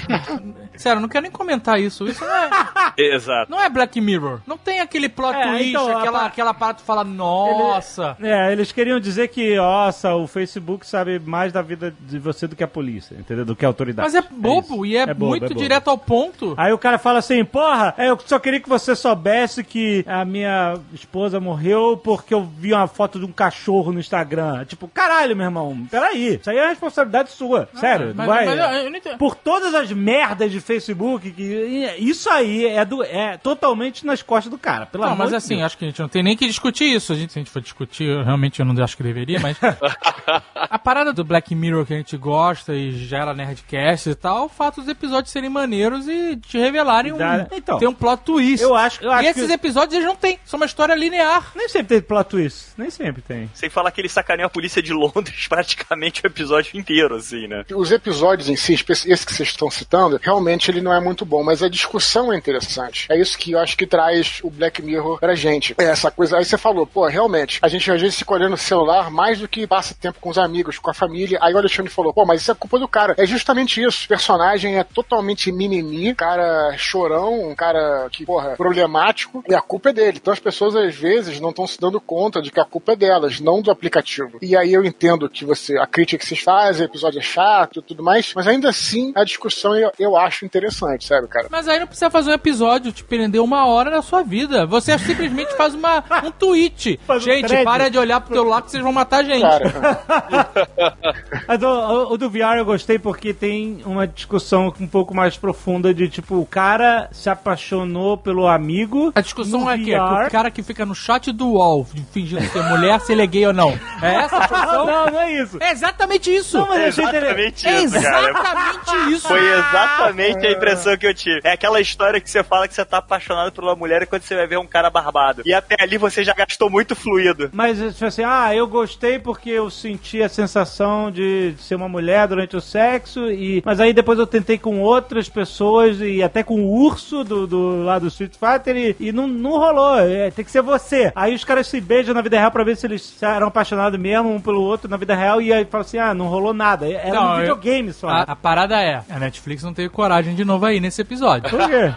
[0.75, 2.08] Sério, não quero nem comentar isso.
[2.08, 2.49] Isso não é,
[3.15, 3.51] Exato.
[3.51, 4.39] não é Black Mirror.
[4.47, 8.15] Não tem aquele plot É, twist, então, a aquela, pa- aquela parte que fala, nossa.
[8.21, 12.55] É, eles queriam dizer que, nossa, o Facebook sabe mais da vida de você do
[12.55, 13.45] que a polícia, entendeu?
[13.45, 14.05] Do que a autoridade.
[14.12, 14.93] Mas é bobo isso.
[14.93, 16.53] e é, bobo, muito é direto ao ponto.
[16.58, 20.75] Aí o cara fala assim, porra, eu só queria que você soubesse que a minha
[20.93, 24.65] esposa morreu porque eu vi uma foto de um cachorro no Instagram.
[24.65, 26.36] Tipo, caralho, meu irmão, peraí.
[26.36, 27.69] Isso aí é responsabilidade sua.
[27.74, 28.45] Sério, mas- vai.
[28.45, 29.17] mas eu- eu.
[29.17, 34.52] Por todas as merdas de Facebook, que isso aí é, do, é totalmente nas costas
[34.52, 34.86] do cara.
[34.86, 35.65] Pelo Não, amor mas de assim, Deus.
[35.67, 37.13] acho que a gente não tem nem que discutir isso.
[37.13, 39.58] A gente, se a gente for discutir, eu realmente eu não acho que deveria, mas.
[40.56, 44.50] a parada do Black Mirror que a gente gosta e gera Nerdcast e tal, o
[44.50, 47.17] fato dos episódios serem maneiros e te revelarem um.
[47.52, 47.78] Então.
[47.78, 48.63] ter um plot twist.
[48.63, 49.54] Eu acho, eu acho e esses que...
[49.54, 50.39] episódios eles não têm.
[50.45, 51.52] São uma história linear.
[51.56, 52.69] Nem sempre tem plot twist.
[52.78, 53.49] Nem sempre tem.
[53.53, 57.65] Sem falar que ele sacaneia a polícia de Londres praticamente o episódio inteiro, assim, né?
[57.73, 61.43] Os episódios em si, esse que vocês estão citando, realmente ele não é muito bom,
[61.43, 63.07] mas a discussão é interessante.
[63.09, 65.75] É isso que eu acho que traz o Black Mirror pra gente.
[65.77, 66.38] É essa coisa.
[66.38, 69.47] Aí você falou, pô, realmente, a gente às vezes fica olhando o celular mais do
[69.47, 71.39] que passa tempo com os amigos, com a família.
[71.41, 73.15] Aí o Alexandre falou, pô, mas isso é culpa do cara.
[73.17, 74.05] É justamente isso.
[74.05, 79.89] O personagem é totalmente mimimi, cara chorão, um cara que, porra, problemático, e a culpa
[79.89, 80.19] é dele.
[80.21, 82.95] Então as pessoas às vezes não estão se dando conta de que a culpa é
[82.95, 84.38] delas, não do aplicativo.
[84.41, 87.80] E aí eu entendo que você, a crítica que vocês fazem, o episódio é chato
[87.80, 91.47] e tudo mais, mas ainda assim a discussão eu, eu acho interessante, sabe, cara?
[91.52, 94.65] Mas aí não precisa fazer um episódio, te prender uma hora da sua vida.
[94.65, 96.99] Você simplesmente faz uma, um tweet.
[97.06, 97.63] Faz um gente, thread.
[97.65, 99.41] para de olhar pro teu lado que vocês vão matar a gente.
[99.41, 100.49] Cara,
[101.47, 105.93] Mas o, o- do VR eu gostei porque tem uma discussão um pouco mais profunda
[105.93, 109.12] de tipo, o cara se apaixonou pelo amigo.
[109.15, 110.28] A discussão é que VR.
[110.28, 113.46] o cara que fica no chat do UOL fingindo ser mulher, se ele é gay
[113.48, 113.78] ou não.
[114.02, 114.86] É essa a discussão?
[114.86, 115.58] Não, não é isso.
[115.60, 116.58] É exatamente isso.
[116.58, 118.30] Não, mas eu achei inter- Exatamente É isso, cara.
[118.30, 119.28] exatamente isso.
[119.28, 121.42] Foi exatamente a impressão que eu tive.
[121.44, 124.22] É aquela história que você fala que você tá apaixonado por uma mulher e quando
[124.24, 125.42] você vai ver um cara barbado.
[125.46, 127.50] E até ali você já gastou muito fluido.
[127.54, 132.28] Mas tipo assim, ah, eu gostei porque eu senti a sensação de ser uma mulher
[132.28, 136.56] durante o sexo, e mas aí depois eu tentei com outras pessoas e até com
[136.56, 140.00] o urso do, do lá do Street Fighter e, e não, não rolou.
[140.00, 141.12] É, tem que ser você.
[141.15, 144.34] Aí os caras se beijam na vida real pra ver se eles eram apaixonados mesmo
[144.34, 146.88] um pelo outro na vida real e aí fala assim, ah, não rolou nada.
[146.91, 148.08] Era Não, um eu- videogame só.
[148.10, 151.49] A, a parada é, a Netflix não teve coragem de novo aí nesse episódio.
[151.49, 151.93] Por quê?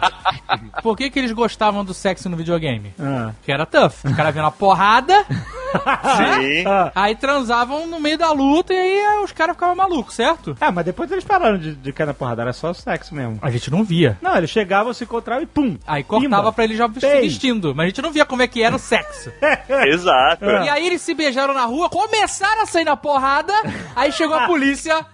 [0.81, 2.93] Por que, que eles gostavam do sexo no videogame?
[2.99, 3.31] Ah.
[3.43, 3.93] Que era tough.
[4.03, 5.25] Os caras vendo a porrada,
[5.73, 6.63] Sim.
[6.67, 6.91] Ah.
[6.95, 10.55] aí transavam no meio da luta e aí os caras ficavam malucos, certo?
[10.59, 13.39] Ah, mas depois eles pararam de, de cair na porrada, era só sexo mesmo.
[13.41, 14.17] A gente não via.
[14.21, 15.77] Não, eles chegavam, se encontravam e pum!
[15.85, 16.51] Aí cortava Pimba.
[16.53, 17.73] pra ele já se vestindo.
[17.75, 19.31] Mas a gente não via como é que era o sexo.
[19.87, 20.45] Exato.
[20.45, 20.65] Ah.
[20.65, 23.53] E aí eles se beijaram na rua, começaram a sair na porrada,
[23.95, 25.05] aí chegou a polícia.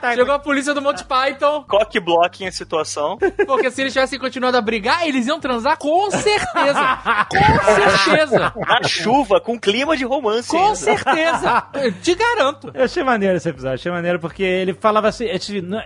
[0.00, 1.64] Tá, chegou a polícia do Monty Python.
[1.68, 3.18] Cock blocking a situação.
[3.46, 6.98] Porque se eles tivessem continuado a brigar, eles iam transar com certeza.
[7.28, 8.52] Com certeza.
[8.66, 10.48] Na chuva, com clima de romance.
[10.48, 10.74] Com ainda.
[10.74, 11.64] certeza.
[11.74, 12.70] Eu te garanto.
[12.74, 15.26] Eu achei maneiro esse episódio, achei maneiro porque ele falava assim,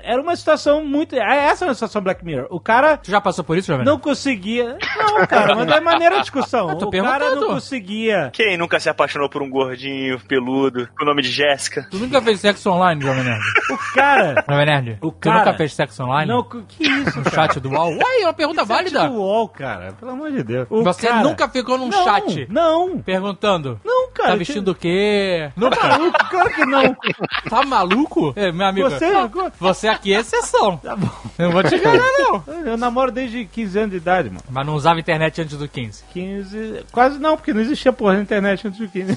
[0.03, 1.16] era uma situação muito.
[1.16, 2.46] Essa é uma situação Black Mirror.
[2.51, 3.85] O cara Tu já passou por isso, Jovem?
[3.87, 4.77] não conseguia.
[4.96, 6.70] Não, cara, mas é maneira a discussão.
[6.70, 8.31] Eu tô O cara não conseguia.
[8.33, 11.87] Quem nunca se apaixonou por um gordinho peludo com o nome de Jéssica?
[11.90, 13.40] Tu nunca fez sexo online, Jovem Nerd?
[13.70, 14.44] O cara.
[14.49, 14.99] Jovem Nerd?
[15.01, 16.31] O tu cara- nunca fez sexo online?
[16.31, 17.18] Não, que isso?
[17.20, 17.92] No chat do UOL?
[17.96, 19.09] Uai, é uma pergunta válida.
[19.09, 20.66] Do UOL, cara, pelo amor de Deus.
[20.70, 23.75] O Você cara- nunca ficou num não, chat Não, perguntando.
[23.84, 24.30] Não, cara.
[24.30, 25.50] Tá vestindo o quê?
[25.58, 26.28] Tá maluco?
[26.30, 26.96] Claro que não.
[27.48, 28.32] Tá maluco?
[28.36, 28.90] É, meu amigo.
[28.90, 29.52] Você ficou?
[29.60, 30.76] Você aqui é exceção.
[30.78, 31.08] Tá bom.
[31.38, 32.44] Eu não vou te enganar, não.
[32.66, 34.42] Eu namoro desde 15 anos de idade, mano.
[34.50, 36.04] Mas não usava internet antes do 15.
[36.12, 36.84] 15.
[36.90, 39.16] Quase não, porque não existia porra na internet antes de 15.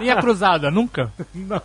[0.00, 1.10] Linha cruzada, nunca?
[1.34, 1.60] Não.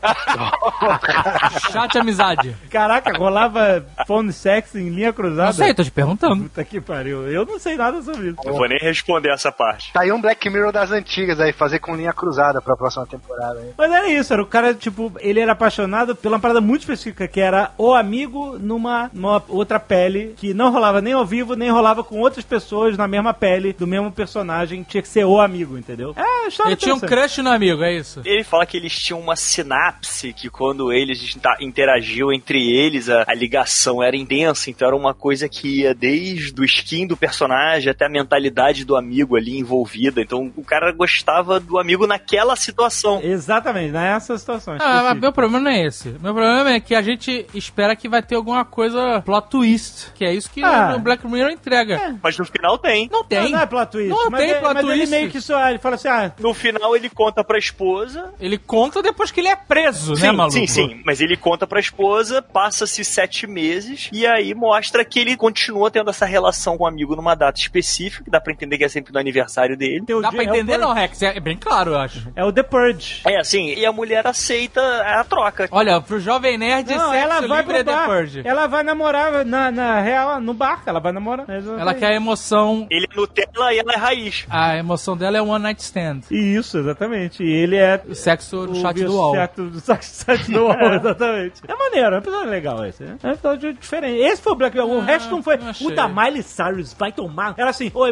[1.71, 2.55] Chat amizade.
[2.69, 5.47] Caraca, rolava phone sex em linha cruzada?
[5.47, 6.43] Não sei, tô te perguntando.
[6.43, 7.27] Puta que pariu.
[7.29, 8.37] Eu não sei nada sobre isso.
[8.45, 9.91] Não vou nem responder essa parte.
[9.93, 12.34] Tá aí um Black Mirror das antigas aí, fazer com linha cruzada.
[12.35, 13.61] Usada pra próxima temporada.
[13.61, 13.73] hein?
[13.77, 17.39] Mas era isso, era o cara, tipo, ele era apaixonado pela parada muito específica, que
[17.39, 22.03] era o amigo numa, numa outra pele, que não rolava nem ao vivo, nem rolava
[22.03, 26.13] com outras pessoas na mesma pele, do mesmo personagem, tinha que ser o amigo, entendeu?
[26.15, 28.21] É, história Ele tinha um crush no amigo, é isso?
[28.25, 33.33] Ele fala que eles tinham uma sinapse, que quando eles interagiam entre eles, a, a
[33.33, 38.05] ligação era intensa, então era uma coisa que ia desde o skin do personagem até
[38.05, 40.21] a mentalidade do amigo ali envolvida.
[40.21, 43.19] Então o cara gostava do amigo naquela situação.
[43.21, 44.77] Exatamente, nessa situação.
[44.79, 46.09] Ah, mas meu problema não é esse.
[46.09, 50.23] Meu problema é que a gente espera que vai ter alguma coisa plot twist, que
[50.23, 50.93] é isso que Ah.
[50.95, 52.17] o Black Mirror entrega.
[52.23, 53.09] Mas no final tem.
[53.11, 53.51] Não Não, tem.
[53.51, 54.09] não é plot twist.
[54.09, 55.09] Não mas tem é- plot mas ele twist.
[55.11, 58.33] meio que só, ele fala assim, ah, No final ele conta pra esposa.
[58.39, 60.53] Ele conta depois que ele é preso, Sim, né, maluco?
[60.57, 61.01] sim, sim.
[61.05, 66.09] Mas ele conta pra esposa, passa-se sete meses, e aí mostra que ele continua tendo
[66.09, 69.11] essa relação com o amigo numa data específica, que dá pra entender que é sempre
[69.13, 70.03] no aniversário dele.
[70.07, 71.21] Dá Jay- pra é o entender, não, Rex?
[71.21, 72.31] É bem claro, eu acho.
[72.35, 73.21] É o The Purge.
[73.25, 75.67] É assim, e a mulher aceita a troca.
[75.71, 78.05] Olha, pro jovem nerd, Não, sexo ela vai livre é pro The bar.
[78.07, 78.41] Purge.
[78.45, 80.81] Ela vai namorar na, na real, no bar.
[80.85, 81.45] Ela vai namorar.
[81.49, 82.87] Ela quer a emoção.
[82.89, 84.45] Ele é Nutella e ela é raiz.
[84.49, 86.21] A emoção dela é one night stand.
[86.31, 87.43] Isso, exatamente.
[87.43, 89.33] E ele é O sexo no o chat do UOL.
[89.35, 91.61] Certo, do chat do UOL, exatamente.
[91.67, 93.03] É maneiro, é um episódio legal esse.
[93.03, 93.17] né?
[93.21, 94.19] É um episódio diferente.
[94.19, 95.57] Esse foi o Black Mirror, o resto não foi.
[95.57, 95.71] não.
[95.81, 97.53] O da Miley Cyrus vai tomar.
[97.57, 98.11] Era assim, oi,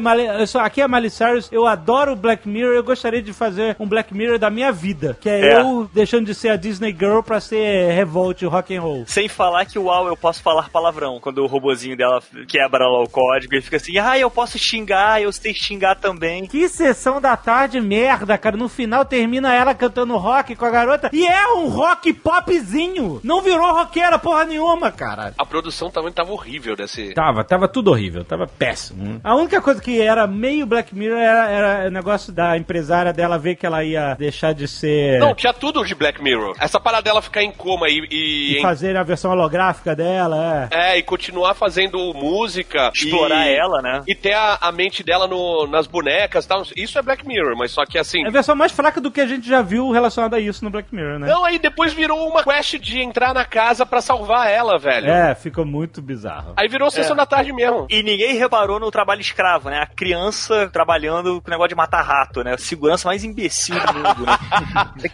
[0.61, 3.87] aqui é a Miley Cyrus, eu adoro o Black Mirror, eu gostaria de fazer um
[3.87, 5.17] Black Mirror da minha vida.
[5.19, 5.61] Que é, É.
[5.61, 9.03] eu deixando de ser a Disney Girl pra ser Revolt rock and roll.
[9.07, 11.19] Sem falar que, uau, eu posso falar palavrão.
[11.19, 15.21] Quando o robozinho dela quebra lá o código, ele fica assim, ah, eu posso xingar,
[15.21, 16.45] eu sei xingar também.
[16.45, 18.57] Que sessão da tarde merda, cara.
[18.57, 21.09] No final termina ela cantando rock com a garota.
[21.13, 23.19] E é um rock popzinho.
[23.23, 25.33] Não virou roqueira porra nenhuma, cara.
[25.37, 27.13] A produção também tava horrível desse.
[27.13, 29.19] Tava, tava tudo horrível, tava péssimo.
[29.23, 33.37] A única coisa que era meio Black Mirror era, era o negócio da empresária dela
[33.37, 35.19] ver que ela ia deixar de ser.
[35.19, 36.53] Não, tinha tudo de Black Mirror.
[36.59, 38.05] Essa parada dela ficar em coma e.
[38.11, 40.93] e E fazer a versão holográfica dela, é.
[40.93, 42.91] É, e continuar fazendo música.
[42.93, 44.03] Explorar e, ela, né?
[44.07, 46.63] E ter a, a mente dela no- nas bonecas e tal.
[46.75, 48.23] Isso é Black Mirror, mas só que assim.
[48.25, 50.69] É a versão mais fraca do que a gente já viu relacionada a isso no
[50.71, 51.27] Black Mirror, né?
[51.27, 55.09] Não, aí depois virou uma quest de entrar na casa pra salvar ela, velho.
[55.09, 56.53] É, ficou muito bizarro.
[56.57, 57.87] Aí virou sessão da tarde mesmo.
[57.89, 59.79] E ninguém reparou no trabalho escravo, né?
[59.79, 62.53] A criança trabalhando com o negócio de matar rato, né?
[62.53, 64.37] A segurança mais imbecil do mundo, né?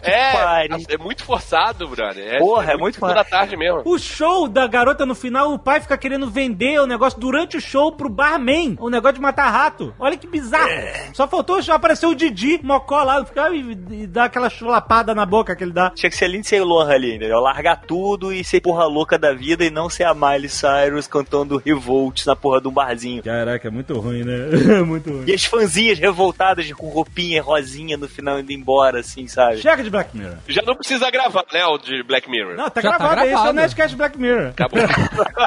[0.02, 2.34] É, é muito forçado, brother.
[2.34, 3.30] É, Porra, é muito sessão forçado.
[3.30, 3.82] da tarde mesmo.
[3.84, 7.60] O show da garota no final, o pai fica querendo vender o negócio durante o
[7.60, 8.76] show pro barman.
[8.80, 9.94] O negócio de matar rato.
[9.98, 10.70] Olha que bizarro.
[11.12, 15.54] Só faltou aparecer o Didi, mocó lá, ficar e, e dar aquela chulapada na boca
[15.54, 15.90] que ele dá.
[15.90, 17.40] Tinha que ser Lindsay Lohan ali, entendeu?
[17.40, 21.56] Largar tudo e ser porra louca da vida e não ser a Miley Cyrus cantando
[21.56, 23.22] Revolt na porra de um barzinho.
[23.22, 24.82] Caraca, é muito ruim, né?
[24.84, 25.24] muito ruim.
[25.26, 29.58] E as fãzinhas revoltadas com roupinha rosinha no final indo embora, assim, sabe?
[29.58, 30.36] Chega de Black Mirror.
[30.48, 32.56] Já não precisa gravar, né, o de Black Mirror.
[32.56, 33.52] Não, tá Já tá gravado, esse é o gravado.
[33.54, 34.48] Nerdcast Black Mirror.
[34.48, 34.80] Acabou.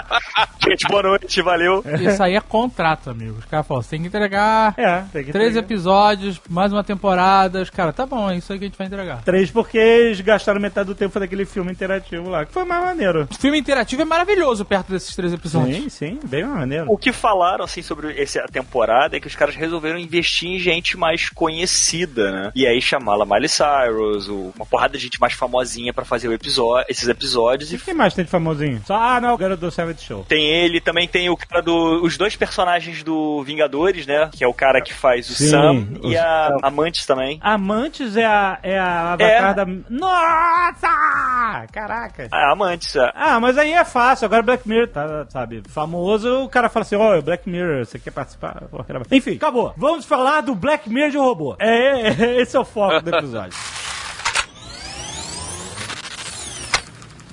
[0.64, 1.84] Gente, boa noite, valeu.
[2.00, 3.38] Isso aí é contrato, amigo.
[3.40, 5.66] Os caras falam, você tem que entregar É, tem que três entregar.
[5.66, 7.62] episódios, mais uma temporada.
[7.62, 9.22] Os caras, tá bom, é isso aí que a gente vai entregar.
[9.24, 13.28] Três porque eles gastaram metade do tempo daquele filme interativo lá, que foi mais maneiro.
[13.30, 15.76] O filme interativo é maravilhoso perto desses três episódios.
[15.78, 16.86] Sim, sim, bem mais maneiro.
[16.90, 20.98] O que falaram, assim, sobre essa temporada é que os caras resolveram investir em gente
[20.98, 22.52] mais conhecida, né?
[22.56, 26.34] E aí chamaram a Miley Cyrus, uma porrada de gente mais famosinha pra fazer o
[26.34, 28.82] episódio, esses episódios e quem mais tem de famosinho?
[28.86, 30.26] Só, ah, não, o garoto do Savage Show.
[30.28, 32.02] Tem ele, também tem o cara do.
[32.04, 34.30] Os dois personagens do Vingadores, né?
[34.32, 37.40] Que é o cara que faz o Sim, Sam e a Amantes também.
[37.42, 39.54] Amantes é a, é a avatar É.
[39.54, 39.66] da.
[39.90, 41.68] Nossa!
[41.72, 42.28] Caraca!
[42.32, 43.12] A Amantes, é.
[43.16, 44.26] Ah, mas aí é fácil.
[44.26, 45.64] Agora Black Mirror, tá, sabe?
[45.70, 48.64] Famoso, o cara fala assim: Ó, Black Mirror, você quer participar?
[49.12, 49.74] Enfim, acabou.
[49.78, 51.56] Vamos falar do Black Mirror de robô.
[51.60, 53.58] É, é, esse é o foco do episódio.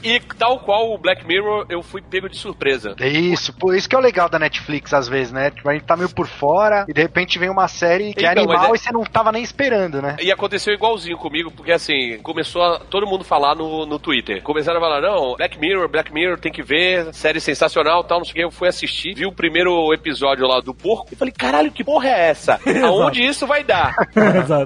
[0.03, 2.95] E tal qual o Black Mirror, eu fui pego de surpresa.
[3.01, 5.51] É Isso, por isso que é o legal da Netflix às vezes, né?
[5.51, 8.33] Tipo, a gente tá meio por fora e de repente vem uma série que é
[8.33, 10.17] Então, animal mas é- e você não tava nem esperando, né?
[10.21, 14.43] E aconteceu igualzinho comigo, porque assim, começou a todo mundo falar no, no Twitter.
[14.43, 18.25] Começaram a falar, não, Black Mirror, Black Mirror, tem que ver, série sensacional tal, não
[18.25, 18.45] sei o que.
[18.45, 22.09] Eu fui assistir, vi o primeiro episódio lá do porco e falei, caralho, que porra
[22.09, 22.59] é essa?
[22.85, 23.95] Aonde isso vai dar?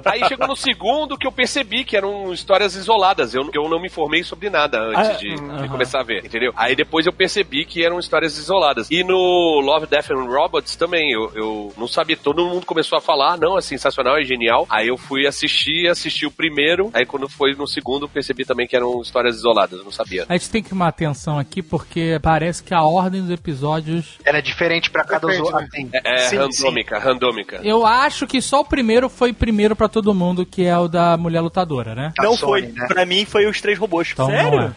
[0.05, 3.33] Aí chegou no segundo que eu percebi que eram histórias isoladas.
[3.33, 5.24] Eu, eu não me informei sobre nada antes Ah, disso.
[5.33, 6.53] De, de começar a ver, entendeu?
[6.55, 8.89] Aí depois eu percebi que eram histórias isoladas.
[8.91, 13.01] E no Love, Death and Robots também, eu, eu não sabia, todo mundo começou a
[13.01, 14.65] falar, não, é sensacional, é genial.
[14.69, 18.75] Aí eu fui assistir, assisti o primeiro, aí quando foi no segundo, percebi também que
[18.75, 20.25] eram histórias isoladas, não sabia.
[20.27, 24.17] A gente tem que tomar atenção aqui porque parece que a ordem dos episódios.
[24.23, 25.59] Ela é diferente pra cada usuário.
[25.59, 25.67] né?
[25.73, 25.89] Assim.
[25.93, 27.59] É, é Sim, randômica, randômica.
[27.63, 31.17] Eu acho que só o primeiro foi primeiro pra todo mundo, que é o da
[31.17, 32.11] mulher lutadora, né?
[32.19, 32.71] Não Sony, foi.
[32.71, 32.87] né?
[32.87, 34.09] Pra mim foi os três robôs.
[34.11, 34.51] Então Sério?
[34.51, 34.73] não é.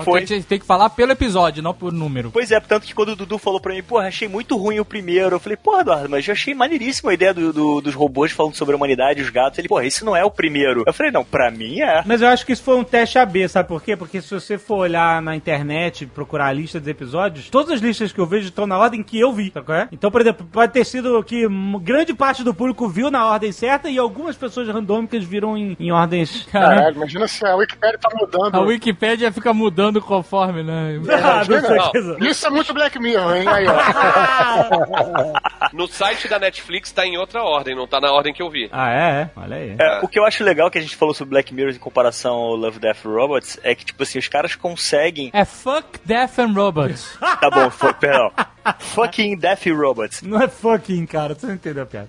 [0.00, 0.24] Então Foi.
[0.24, 2.30] Tem, tem que falar pelo episódio, não por número.
[2.30, 4.84] Pois é, tanto que quando o Dudu falou pra mim, porra, achei muito ruim o
[4.84, 5.36] primeiro.
[5.36, 8.54] Eu falei, porra, Eduardo, mas eu achei maneiríssima a ideia do, do- dos robôs falando
[8.54, 9.58] sobre a humanidade os gatos.
[9.58, 10.84] Ele, porra, esse não é o primeiro.
[10.86, 12.02] Eu falei, não, pra mim é.
[12.06, 13.96] Mas eu acho que isso foi um teste AB, sabe por quê?
[13.96, 18.12] Porque se você for olhar na internet, procurar a lista dos episódios, todas as listas
[18.12, 19.88] que eu vejo estão na ordem que eu vi, sabe qual é?
[19.92, 21.46] Então, por exemplo, pode ter sido que
[21.82, 25.90] grande parte do público viu na ordem certa e algumas pessoas randômicas viram em, em
[25.92, 26.46] ordens...
[26.50, 28.54] Caralho, imagina se a Wikipedia tá mudando.
[28.54, 31.00] A Wikipédia fica mudando conforme, né?
[31.22, 32.16] Ah, certeza.
[32.20, 33.48] Isso é muito Black Mirror, hein?
[33.48, 33.72] Aí, ó.
[35.72, 38.68] No site da Netflix tá em outra ordem, não tá na ordem que eu vi.
[38.72, 39.22] Ah, é?
[39.22, 39.30] é.
[39.36, 39.76] Olha aí.
[39.78, 42.34] É, o que eu acho legal que a gente falou sobre Black Mirror em comparação
[42.34, 45.30] ao Love, Death Robots é que, tipo assim, os caras conseguem.
[45.32, 47.16] É Fuck Death and Robots.
[47.18, 48.32] Tá bom, foi, perdão.
[48.78, 50.22] Fucking Death Robots.
[50.22, 51.34] Não é fucking, cara.
[51.34, 52.08] Você não entendeu a piada.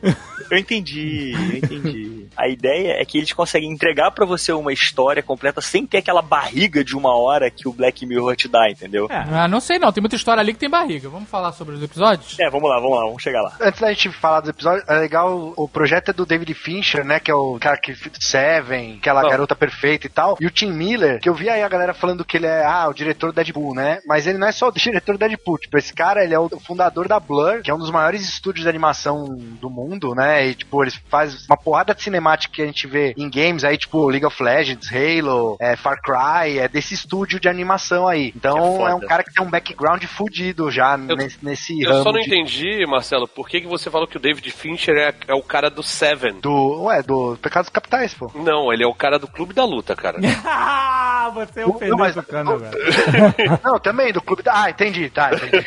[0.50, 2.28] Eu entendi, eu entendi.
[2.36, 6.22] A ideia é que eles conseguem entregar pra você uma história completa sem ter aquela
[6.22, 9.08] barriga de uma hora que o Black Mirror te dá, entendeu?
[9.10, 9.48] É.
[9.48, 11.10] Não sei não, tem muita história ali que tem barriga.
[11.10, 12.40] Vamos falar sobre os episódios?
[12.40, 13.56] É, vamos lá, vamos lá, vamos chegar lá.
[13.60, 17.20] Antes da gente falar dos episódios, é legal, o projeto é do David Fincher, né,
[17.20, 19.30] que é o cara que Seven, aquela Bom.
[19.30, 22.26] garota perfeita e tal, e o Tim Miller, que eu vi aí a galera falando
[22.26, 24.72] que ele é, ah, o diretor do Deadpool, né, mas ele não é só o
[24.72, 27.80] diretor do Deadpool, tipo, esse cara, ele é o fundador da Blur, que é um
[27.80, 29.26] dos maiores estúdios de animação
[29.60, 33.14] do mundo, né, e tipo, eles fazem uma porrada de cinemática que a gente vê
[33.18, 37.48] em games aí, tipo, League of Legends, Halo, é, Far Cry, é desse estúdio de
[37.48, 37.61] animação
[38.08, 38.34] aí.
[38.36, 42.12] Então, é um cara que tem um background fudido já nesse, nesse Eu ramo só
[42.12, 45.34] não de- entendi, Marcelo, por que, que você falou que o David Fincher é, é
[45.34, 46.40] o cara do Seven?
[46.40, 46.84] Do.
[46.84, 48.32] Ué, do Pecados Capitais, pô.
[48.36, 50.18] Não, ele é o cara do Clube da Luta, cara.
[51.24, 51.64] Ah, você
[51.96, 52.72] mas- o cano agora.
[53.64, 54.64] Não, também, do Clube da.
[54.64, 55.64] Ah, entendi, tá, entendi.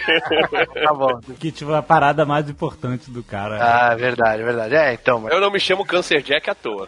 [0.83, 1.21] tá bom.
[1.39, 3.59] Que tipo a parada mais importante do cara.
[3.63, 4.75] Ah, verdade, verdade.
[4.75, 5.33] É, então, mas.
[5.33, 6.87] Eu não me chamo Cancer Jack à toa.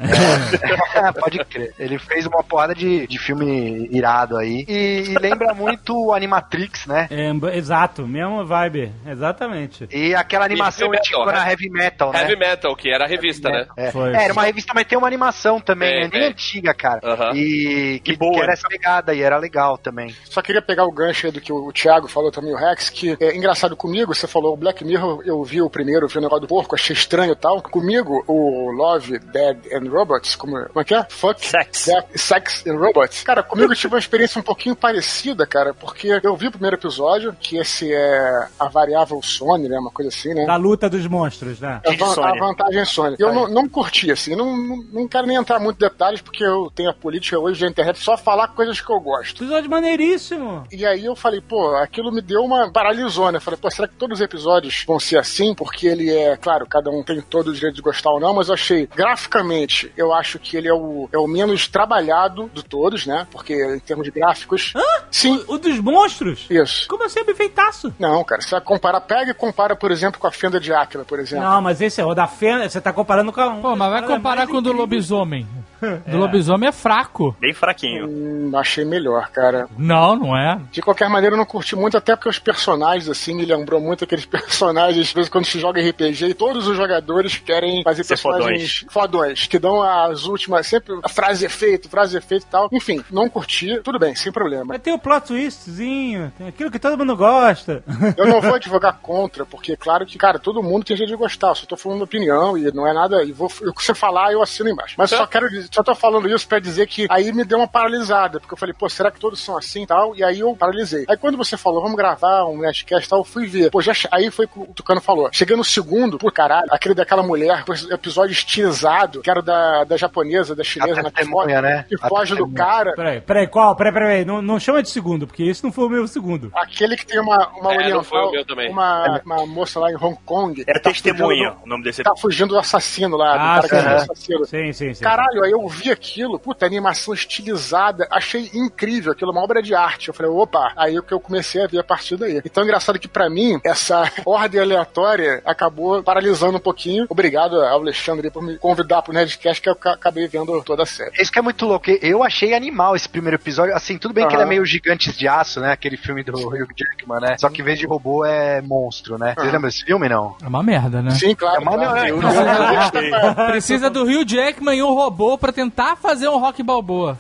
[1.21, 1.75] Pode crer.
[1.79, 4.65] Ele fez uma porrada de, de filme irado aí.
[4.69, 7.09] E, e lembra muito o Animatrix, né?
[7.11, 9.89] É, exato, mesmo vibe, exatamente.
[9.93, 12.21] E aquela animação Heavy Metal, antiga na Heavy- Heavy Metal, né?
[12.23, 13.67] Heavy Metal, que era a revista, né?
[13.77, 13.91] É.
[13.91, 14.13] Foi.
[14.15, 16.09] É, era uma revista, mas tem uma animação também, né?
[16.09, 17.01] bem antiga, cara.
[17.03, 17.33] Aham.
[17.35, 18.33] E que, E boa.
[18.35, 20.15] que era essa pegada e era legal também.
[20.25, 23.17] Só queria pegar o gancho aí do que o Thiago falou também, o Rex, que
[23.21, 26.43] é engraçado comigo, você falou o Black Mirror, eu vi o primeiro, vi o negócio
[26.43, 27.61] do porco, achei estranho e tal.
[27.63, 31.05] Comigo, o Love, Dead and Robots, como, como é que é?
[31.09, 31.87] Fuck, Sex.
[31.87, 33.23] Death, Sex and Robots.
[33.23, 36.77] Cara, comigo eu tive uma experiência um pouquinho parecida, cara, porque eu vi o primeiro
[36.77, 39.77] episódio, que esse é a variável Sony, né?
[39.81, 40.47] Uma coisa assim, né?
[40.47, 41.81] Da luta dos monstros, né?
[41.85, 42.27] A, van- Sony.
[42.29, 43.17] a vantagem é Sony.
[43.19, 46.45] Eu não, não curti, assim, não, não, não quero nem entrar muito em detalhes, porque
[46.45, 49.43] eu tenho a política hoje da internet só falar coisas que eu gosto.
[49.43, 50.63] Episódio maneiríssimo.
[50.71, 53.41] E aí eu falei, pô, aquilo me deu uma paralisou, né?
[53.41, 55.53] Falei, pô, será que todos os episódios vão ser assim?
[55.53, 58.47] Porque ele é, claro, cada um tem todo o direito de gostar ou não, mas
[58.47, 63.05] eu achei, graficamente, eu acho que ele é o, é o menos trabalhado de todos,
[63.05, 63.27] né?
[63.33, 64.73] Porque em termos de gráficos.
[65.11, 66.47] Sim, O dos monstros?
[66.51, 66.87] isso.
[66.89, 67.95] Como assim, é perfeitaço?
[67.99, 71.05] Não, cara, você vai comparar, pega e compara, por exemplo, com a Fenda de Áquila,
[71.05, 71.45] por exemplo.
[71.45, 73.51] Não, mas esse é o da Fenda, você tá comparando com a...
[73.55, 75.47] Pô, mas vai comparar com o do lobisomem.
[76.07, 77.37] Do lobisomem é fraco.
[77.39, 78.09] Bem fraquinho.
[78.09, 79.69] Hum, achei melhor, cara.
[79.77, 80.59] Não, não é.
[80.73, 84.05] De qualquer maneira, eu não curti muito, até porque os personagens, assim, me lembrou muito
[84.05, 88.15] aqueles personagens, às vezes, quando se joga RPG, e todos os jogadores querem fazer Ser
[88.15, 92.69] personagens fodões, que dão as últimas, sempre a frase efeito, frase efeito e tal.
[92.73, 94.66] Enfim, não curti, tudo bem, sem problema.
[94.67, 97.83] Mas tem o plot twistzinho, tem aquilo que todo mundo gosta.
[98.17, 101.49] Eu não vou advogar contra, porque, claro que, cara, todo mundo tem jeito de gostar,
[101.49, 104.33] eu só tô falando opinião e não é nada, e vou, o que você falar,
[104.33, 104.95] eu assino embaixo.
[104.99, 107.69] Mas só quero dizer, só tô falando isso pra dizer que aí me deu uma
[107.69, 110.15] paralisada, porque eu falei, pô, será que todos são assim e tal?
[110.17, 111.05] E aí eu paralisei.
[111.09, 113.71] Aí quando você falou, vamos gravar um Nerdcast e tal, eu fui ver.
[113.71, 115.29] Pô, já, aí foi o que o Tucano falou.
[115.33, 120.55] Cheguei no segundo, por caralho, aquele daquela mulher, episódio estilizado, que era da, da japonesa,
[120.55, 121.85] da chinesa, A né, que né?
[121.89, 122.93] que A foge do cara.
[122.95, 123.75] Peraí, peraí, qual?
[123.77, 124.25] Peraí, peraí, peraí.
[124.25, 126.51] Não, não chama de segundo, porque esse não foi o meu segundo.
[126.55, 128.71] Aquele que tem uma, uma É, não foi oriental, o meu também.
[128.71, 130.63] Uma, uma moça lá em Hong Kong.
[130.67, 133.55] É que tá testemunha o nome desse do- Tá fugindo do assassino lá, do Ah,
[133.57, 133.87] cara que é sim.
[133.87, 134.45] o assassino.
[134.47, 135.03] Sim, sim, sim.
[135.05, 139.75] Caralho, aí eu vi aquilo, puta, animação estilizada, achei incrível, aquilo é uma obra de
[139.75, 140.09] arte.
[140.09, 142.41] Eu falei, opa, aí é que eu comecei a ver a partir daí.
[142.45, 147.07] Então, engraçado que pra mim, essa ordem aleatória acabou paralisando um pouquinho.
[147.09, 150.87] Obrigado ao Alexandre por me convidar pro Nerdcast, que eu ca- acabei vendo toda a
[150.87, 151.11] série.
[151.21, 151.91] Isso que é muito louco.
[151.91, 153.75] Eu achei animal esse primeiro episódio.
[153.75, 154.43] Assim, tudo bem que Aham.
[154.43, 155.73] ele é meio Gigantes de Aço, né?
[155.73, 157.37] Aquele filme do Hugh Jackman, né?
[157.39, 159.35] Só que em vez de robô é monstro, né?
[159.35, 159.53] Você Aham.
[159.53, 160.37] lembra desse filme, não?
[160.43, 161.11] É uma merda, né?
[161.11, 161.57] Sim, claro.
[161.57, 162.17] É uma- claro.
[162.21, 167.19] não, eu- Precisa do Rio Jackman e um robô pra tentar fazer um rock balboa.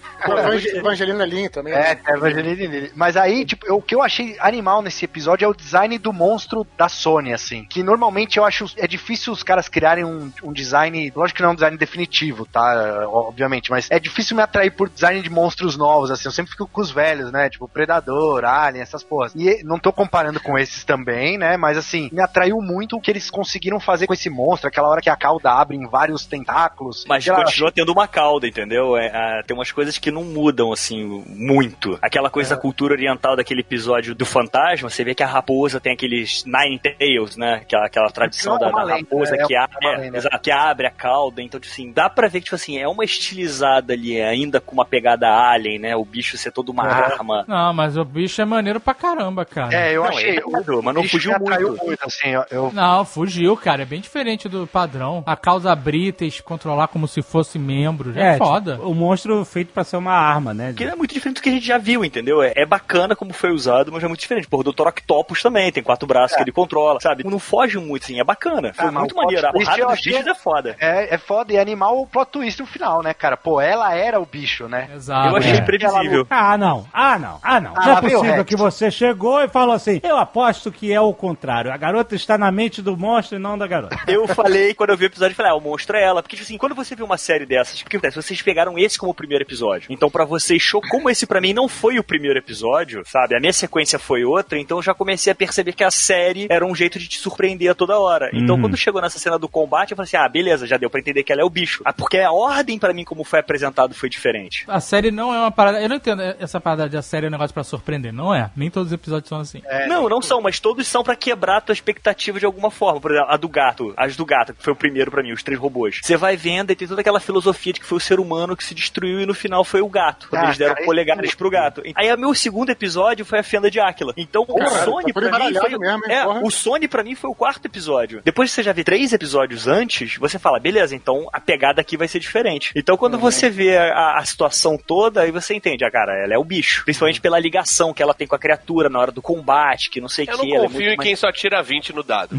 [0.74, 1.72] Evangelina Lin também.
[1.72, 2.92] É, é Evangeline Lilly.
[2.94, 6.12] Mas aí, tipo, eu- o que eu achei animal nesse episódio é o design do
[6.12, 7.64] monstro da Sony, assim.
[7.64, 8.66] Que normalmente eu acho.
[8.76, 11.12] É difícil os caras criarem um, um design.
[11.14, 13.06] Lógico que não é um design definitivo, tá?
[13.08, 13.70] Obviamente.
[13.70, 16.28] Mas é difícil me atrair por design de monstros novos, assim.
[16.28, 17.48] Eu sempre fico com os velhos, né?
[17.48, 19.34] Tipo, Predador, Alien, essas porras.
[19.34, 21.56] E não tô comparando com esses também, né?
[21.56, 24.68] Mas assim, me atraiu muito o que eles conseguiram fazer com esse monstro.
[24.68, 27.04] Aquela hora que a cauda abre em vários tentáculos.
[27.08, 28.96] Mas lá, continua tendo uma cauda, entendeu?
[28.96, 31.98] É, ah, tem umas coisas que não mudam, assim, muito.
[32.02, 35.92] Aquela coisa da cultura oriental daquele episódio do fantasma, você vê que a raposa tem
[35.92, 37.60] aqueles nine tails, né?
[37.62, 39.44] Aquela, aquela tradição É da, da lenda, raposa né?
[39.46, 41.42] que, É abre, é, que abre a cauda.
[41.42, 44.72] Então, tipo assim, dá pra ver que, tipo assim, é uma estilizada ali, ainda com
[44.72, 45.96] uma pegada alien, né?
[45.96, 46.84] O bicho ser todo uma.
[46.96, 47.44] Arma.
[47.46, 49.74] Não, mas o bicho é maneiro pra caramba, cara.
[49.74, 50.38] É, eu Não, achei.
[50.38, 50.42] é
[50.82, 51.84] mas não fugiu muito.
[51.84, 53.82] muito, assim, eu- Não, fugiu, cara.
[53.82, 55.22] É bem diferente do padrão.
[55.26, 58.12] A causa Brites controlar como se fosse membro.
[58.12, 58.72] Já é, foda.
[58.76, 60.72] tipo, o monstro feito pra ser uma arma, né?
[60.76, 62.42] Que é muito diferente do que a gente já viu, entendeu?
[62.42, 64.48] É, é bacana como foi usado, mas é muito diferente.
[64.48, 64.86] Porra, o Dr.
[64.88, 67.24] Octopus também tem quatro braços que ele controla, sabe?
[67.24, 68.72] Não foge muito, assim, é bacana.
[68.74, 69.46] Foi Ah, muito maneiro.
[69.46, 70.76] A porrada dos bichos é foda.
[70.80, 73.36] É, é foda e é animal o plot twist no final, né, cara?
[73.36, 74.88] Pô, ela era o bicho, né?
[74.94, 75.28] Exato.
[75.28, 75.60] Eu achei é.
[75.60, 76.26] previsível.
[76.30, 76.85] Ah, não.
[76.92, 77.38] Ah, não.
[77.42, 77.72] Ah, não.
[77.76, 81.12] Ah, não é possível que você chegou e falou assim: eu aposto que é o
[81.12, 81.72] contrário.
[81.72, 83.96] A garota está na mente do monstro e não da garota.
[84.06, 86.22] Eu falei, quando eu vi o episódio, eu falei, ah, o monstro é ela.
[86.22, 88.16] Porque, tipo assim, quando você vê uma série dessas, o que acontece?
[88.16, 89.86] Vocês pegaram esse como o primeiro episódio.
[89.92, 93.36] Então, pra vocês, show, como esse pra mim não foi o primeiro episódio, sabe?
[93.36, 96.64] A minha sequência foi outra, então eu já comecei a perceber que a série era
[96.64, 98.30] um jeito de te surpreender a toda hora.
[98.32, 98.62] Então, Uhum.
[98.62, 101.22] quando chegou nessa cena do combate, eu falei assim, ah, beleza, já deu pra entender
[101.22, 101.82] que ela é o bicho.
[101.84, 104.64] Ah, porque a ordem pra mim, como foi apresentado, foi diferente.
[104.68, 105.80] A série não é uma parada.
[105.80, 108.12] Eu não entendo essa parada de a série é um negócio pra surpreender.
[108.12, 108.50] Não é.
[108.56, 109.62] Nem todos os episódios são assim.
[109.88, 113.00] não, não são, mas todos são pra quebrar a tua expectativa de alguma forma.
[113.00, 115.42] Por exemplo, a do gato, as do gato, que foi o primeiro pra mim, os
[115.42, 116.00] três robôs.
[116.02, 118.64] Você vai vendo e tem toda aquela filosofia de que foi o ser humano que
[118.64, 120.28] se destruiu e no final foi o gato.
[120.28, 121.82] Quando Ah, eles deram cara, polegares pro gato.
[121.94, 124.12] Aí o meu segundo episódio foi a fenda de Áquila.
[124.16, 125.78] Então o Sony tá pra mim foi.
[125.78, 126.40] mesmo, é, porra.
[126.42, 128.20] o Sony pra mim foi o quarto episódio.
[128.24, 131.96] Depois que você já vê três episódios antes, você fala, beleza, então a pegada aqui
[131.96, 132.72] vai ser diferente.
[132.74, 136.38] Então quando você vê a, a situação toda, aí você entende, ah, cara, ela é
[136.38, 136.65] o bicho.
[136.84, 140.08] Principalmente pela ligação que ela tem com a criatura na hora do combate, que não
[140.08, 140.46] sei o Eu que.
[140.46, 142.36] não ela é confio muito em mais- quem só tira 20 no dado.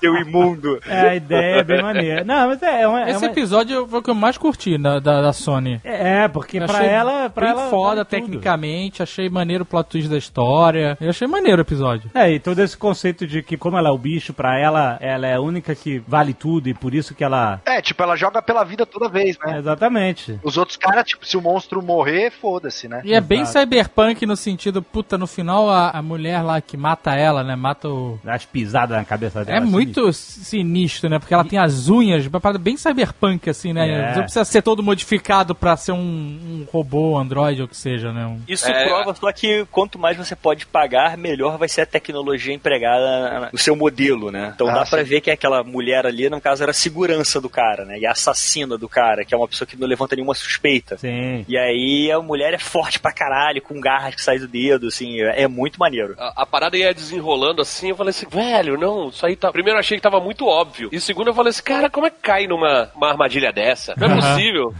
[0.00, 0.78] Seu imundo.
[0.86, 2.24] É, a ideia é bem maneira.
[2.24, 3.04] Não, mas é, é uma.
[3.06, 5.80] é Esse uma- episódio foi o que eu mais curti da, da, da Sony.
[5.84, 7.30] É, porque Eu pra achei ela.
[7.30, 10.96] Pra bem ela foda tecnicamente, achei maneiro o plot twist da história.
[11.00, 12.10] Eu achei maneiro o episódio.
[12.14, 15.26] É, e todo esse conceito de que, como ela é o bicho, pra ela, ela
[15.26, 17.60] é a única que vale tudo e por isso que ela.
[17.64, 19.58] É, tipo, ela joga pela vida toda vez, né?
[19.58, 20.38] Exatamente.
[20.42, 23.00] Os outros caras, tipo, se o monstro morrer, foda-se, né?
[23.04, 27.14] E é bem cyberpunk no sentido, puta, no final a, a mulher lá que mata
[27.14, 27.54] ela, né?
[27.56, 28.18] Mata o.
[28.26, 29.58] As pisadas na cabeça dela.
[29.58, 31.18] É muito sinistro, né?
[31.18, 33.88] Porque ela tem as unhas, uma parada bem cyberpunk, assim, né?
[33.88, 34.14] É.
[34.16, 38.12] Não precisa ser todo modificado pra ser um, um robô, androide ou o que seja,
[38.12, 38.26] né?
[38.26, 38.84] Um- Isso É.
[38.86, 43.58] prova só que quanto mais você pode pagar, melhor vai ser a tecnologia empregada no
[43.58, 44.52] seu modelo, né?
[44.54, 45.08] Então Ah, dá pra sim.
[45.10, 47.98] ver que aquela mulher ali, no caso, era a segurança do cara, né?
[47.98, 50.96] E a assassina do cara, que é uma pessoa que não levanta nenhuma suspeita.
[50.98, 51.44] Sim.
[51.48, 55.20] E aí a mulher é forte pra caralho, com garras que sai do dedo, assim,
[55.20, 56.14] é é muito maneiro.
[56.18, 59.50] A, a parada ia desenrolando assim, eu falei assim, velho, não, isso aí tá.
[59.52, 60.88] Primeiro eu achei que tava muito óbvio.
[60.92, 63.94] E segundo eu falei assim, cara, como é que cai numa uma armadilha dessa?
[63.96, 64.74] Não é possível.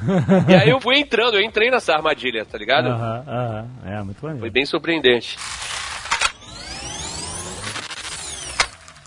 [0.49, 2.89] e aí eu fui entrando, eu entrei nessa armadilha, tá ligado?
[2.89, 3.69] Aham, aham.
[3.87, 4.53] É, muito Foi maneiro.
[4.53, 5.37] bem surpreendente.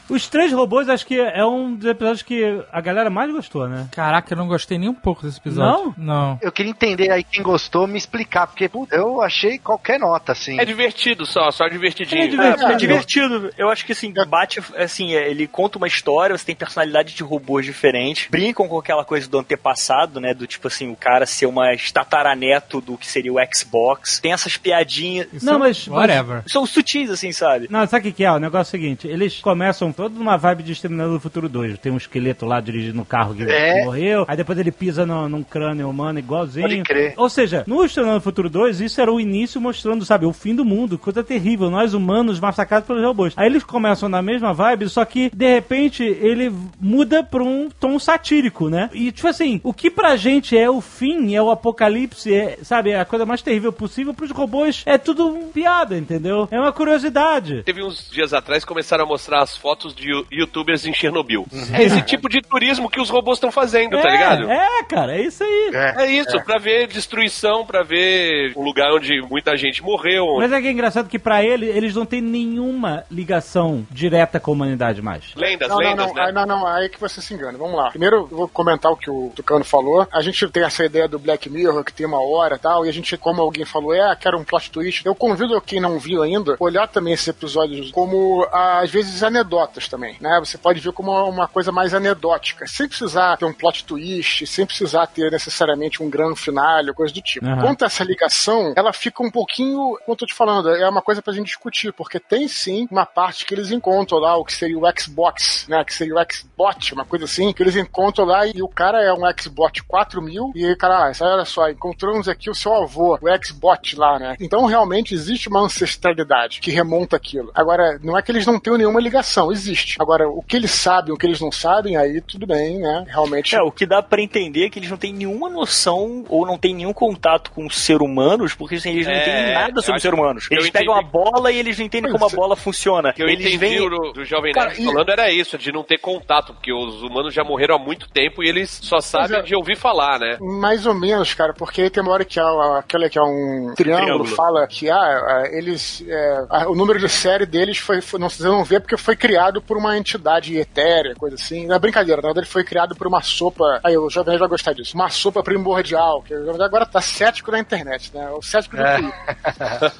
[0.10, 3.88] Os três robôs, acho que é um dos episódios que a galera mais gostou, né?
[3.92, 5.94] Caraca, eu não gostei nem um pouco desse episódio.
[5.98, 6.40] Não?
[6.42, 10.60] Eu queria entender aí quem gostou, me explicar, porque eu achei qualquer nota, assim.
[10.60, 12.24] É divertido só, só divertidinho.
[12.24, 12.70] É divertido.
[12.70, 13.52] É, é divertido.
[13.58, 17.24] Eu acho que assim, bate, assim, é, ele conta uma história, você tem personalidade de
[17.24, 20.34] robôs diferentes, brincam com aquela coisa do antepassado, né?
[20.34, 24.20] Do tipo assim, o cara ser uma tataraneto do que seria o Xbox.
[24.20, 25.28] Tem essas piadinhas.
[25.44, 26.44] Não, mas- Whatever.
[26.48, 27.68] São sutis, assim, sabe?
[27.70, 28.32] Não, sabe o que, que é?
[28.32, 31.80] O negócio é o seguinte: eles começam todo numa vibe de Exterminador do Futuro 2.
[31.80, 33.84] Tem um esqueleto lá dirigindo o carro que É.
[33.84, 36.68] morreu, aí depois ele pisa no, num crânio humano igualzinho.
[36.70, 37.14] Pode crer.
[37.18, 40.54] Ou seja, no Exterminador do Futuro 2, isso era o início mostrando, sabe, o fim
[40.54, 43.34] do mundo, coisa terrível, nós humanos massacrados pelos robôs.
[43.36, 47.98] Aí eles começam na mesma vibe, só que de repente ele muda pra um tom
[47.98, 48.92] satírico, né?
[48.94, 52.92] E tipo assim, o que pra gente é o fim, é o apocalipse, é, sabe,
[52.92, 56.48] é a coisa mais terrível possível, pros robôs é tudo piada, entendeu?
[56.52, 57.64] É uma curiosidade.
[57.64, 61.46] Teve uns dias atrás começaram a mostrar as fotos de you- youtubers em Chernobyl.
[61.74, 64.50] É esse tipo de turismo que os robôs estão fazendo, tá É, ligado?
[64.52, 65.72] É, cara, é isso aí.
[65.74, 66.04] É.
[66.04, 70.26] É isso, pra ver destruição, pra ver um lugar onde muita gente morreu.
[70.38, 74.52] Mas é que é engraçado que pra ele, eles não têm nenhuma ligação direta com
[74.52, 75.34] a humanidade mais.
[75.36, 76.22] Lendas, Não, não, lendas, não, né?
[76.26, 77.58] aí, não, não, aí que você se engana.
[77.58, 77.90] Vamos lá.
[77.90, 80.08] Primeiro, eu vou comentar o que o Tucano falou.
[80.12, 82.90] A gente tem essa ideia do Black Mirror, que tem uma hora e tal, e
[82.90, 85.06] a gente, como alguém falou, é, quero um plot twist.
[85.06, 90.16] Eu convido quem não viu ainda, olhar também esses episódios como, às vezes, anedotas também,
[90.20, 90.40] né?
[90.40, 94.66] Você pode ver como uma coisa mais anedótica, sem precisar ter um plot twist, sem
[94.66, 97.46] precisar ter necessariamente um grande finale, coisa do tipo.
[97.46, 97.62] Aham.
[97.62, 101.02] Quanto a essa ligação, ela fica um pouquinho, como eu tô te falando, é uma
[101.02, 104.54] coisa pra gente discutir, porque tem sim uma parte que eles encontram lá, o que
[104.54, 105.84] seria o Xbox, né?
[105.84, 109.14] Que seria o Xbot, uma coisa assim, que eles encontram lá e o cara é
[109.14, 113.46] um Xbot 4000 e o cara, ah, olha só, encontramos aqui o seu avô, o
[113.46, 114.36] Xbot lá, né?
[114.40, 117.52] Então realmente existe uma ancestralidade que remonta aquilo.
[117.54, 119.67] Agora, não é que eles não tenham nenhuma ligação, existe.
[120.00, 123.06] Agora, o que eles sabem, o que eles não sabem, aí tudo bem, né?
[123.08, 123.56] Realmente.
[123.56, 126.58] É, o que dá pra entender é que eles não têm nenhuma noção ou não
[126.58, 130.02] têm nenhum contato com os ser humanos, porque assim, eles não É, entendem nada sobre
[130.02, 130.48] ser humanos.
[130.52, 133.10] Eles pegam a bola e eles não entendem como a bola funciona.
[133.10, 133.90] O que eu eles entendi vêm.
[133.90, 137.02] do, do Jovem Cara, Nerd e- falando era isso, de não ter contato, porque os
[137.04, 139.42] humanos já morreram há muito tempo e eles só sabem é.
[139.42, 140.38] de ouvir falar, né?
[140.42, 144.06] Mais ou menos, cara, porque tem uma hora que a- aquela que é um triângulo,
[144.06, 144.36] Triângulo.
[144.36, 146.04] fala que ah, ah, eles.
[146.08, 149.57] é, o número de série deles foi, foi- não, você não vê porque foi criado
[149.62, 151.66] por uma entidade etérea, coisa assim.
[151.68, 153.80] Não é brincadeira, na verdade ele foi criado por uma sopa.
[153.84, 154.96] Aí o Jovem Nerd vai gostar disso.
[154.96, 158.30] Uma sopa primordial, que o Jovem Nerd agora tá cético na internet, né?
[158.32, 158.98] O cético do É.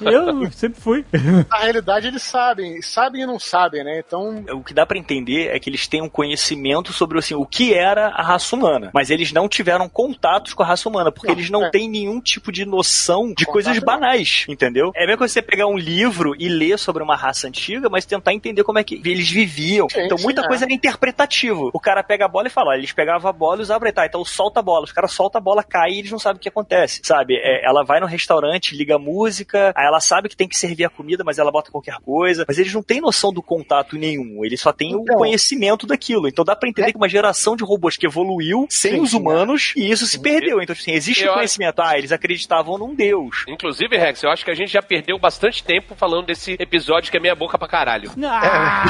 [0.00, 1.04] Eu sempre fui.
[1.50, 3.98] Na realidade eles sabem, sabem e não sabem, né?
[4.06, 4.44] Então.
[4.52, 7.74] O que dá pra entender é que eles têm um conhecimento sobre assim, o que
[7.74, 11.34] era a raça humana, mas eles não tiveram contatos com a raça humana, porque Não,
[11.34, 11.70] eles não é.
[11.70, 13.84] têm nenhum tipo de noção de Contato coisas não.
[13.84, 14.90] banais, entendeu?
[14.94, 18.32] É mesmo que você pegar um livro e ler sobre uma raça antiga, mas tentar
[18.32, 19.47] entender como é que eles viviam.
[19.90, 20.46] Sim, então muita é.
[20.46, 21.70] coisa era interpretativo.
[21.72, 24.06] O cara pega a bola e fala, ó, eles pegavam a bola e usavam, tá,
[24.06, 24.84] então solta a bola.
[24.84, 27.34] Os caras soltam a bola, cai e eles não sabem o que acontece, sabe?
[27.36, 30.84] É, ela vai no restaurante, liga a música, aí ela sabe que tem que servir
[30.84, 32.44] a comida, mas ela bota qualquer coisa.
[32.46, 34.44] Mas eles não têm noção do contato nenhum.
[34.44, 35.16] Eles só têm o Então.
[35.16, 36.28] conhecimento daquilo.
[36.28, 39.72] Então dá pra entender que uma geração de robôs que evoluiu sem Sim, os humanos
[39.76, 40.60] e isso se perdeu.
[40.62, 41.80] Então, assim, existe Eu o conhecimento.
[41.80, 43.44] Ah, eles acreditavam num Deus.
[43.48, 47.16] Inclusive, Rex, eu acho que a gente já perdeu bastante tempo falando desse episódio que
[47.16, 48.10] é meia boca pra caralho.
[48.24, 48.84] Ah,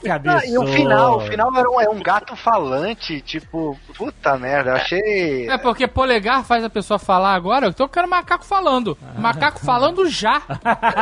[0.00, 0.46] que Ah, absurdo.
[0.46, 4.76] e o final, o final era um, é um gato falante, tipo, puta merda, eu
[4.76, 5.48] achei.
[5.48, 8.96] É porque polegar faz a pessoa falar agora, então eu quero macaco falando.
[9.16, 10.42] Macaco falando já.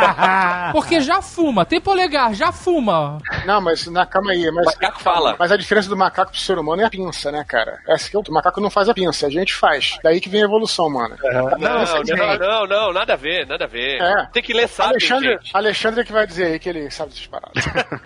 [0.73, 1.65] Porque já fuma.
[1.65, 3.19] Tem polegar, já fuma.
[3.45, 4.67] Não, mas na, calma aí, mas.
[4.67, 5.37] macaco fala.
[5.39, 7.79] Mas a diferença do macaco pro ser humano é a pinça, né, cara?
[7.87, 9.99] Essa que é o o macaco não faz a pinça, a gente faz.
[10.03, 11.17] Daí que vem a evolução, mano.
[11.23, 14.01] Não, não, não, não, nada a ver, nada a ver.
[14.01, 14.27] É.
[14.33, 15.57] Tem que ler sábio, Alexandre, gente.
[15.57, 17.65] Alexandre é que vai dizer aí que ele sabe dessas paradas.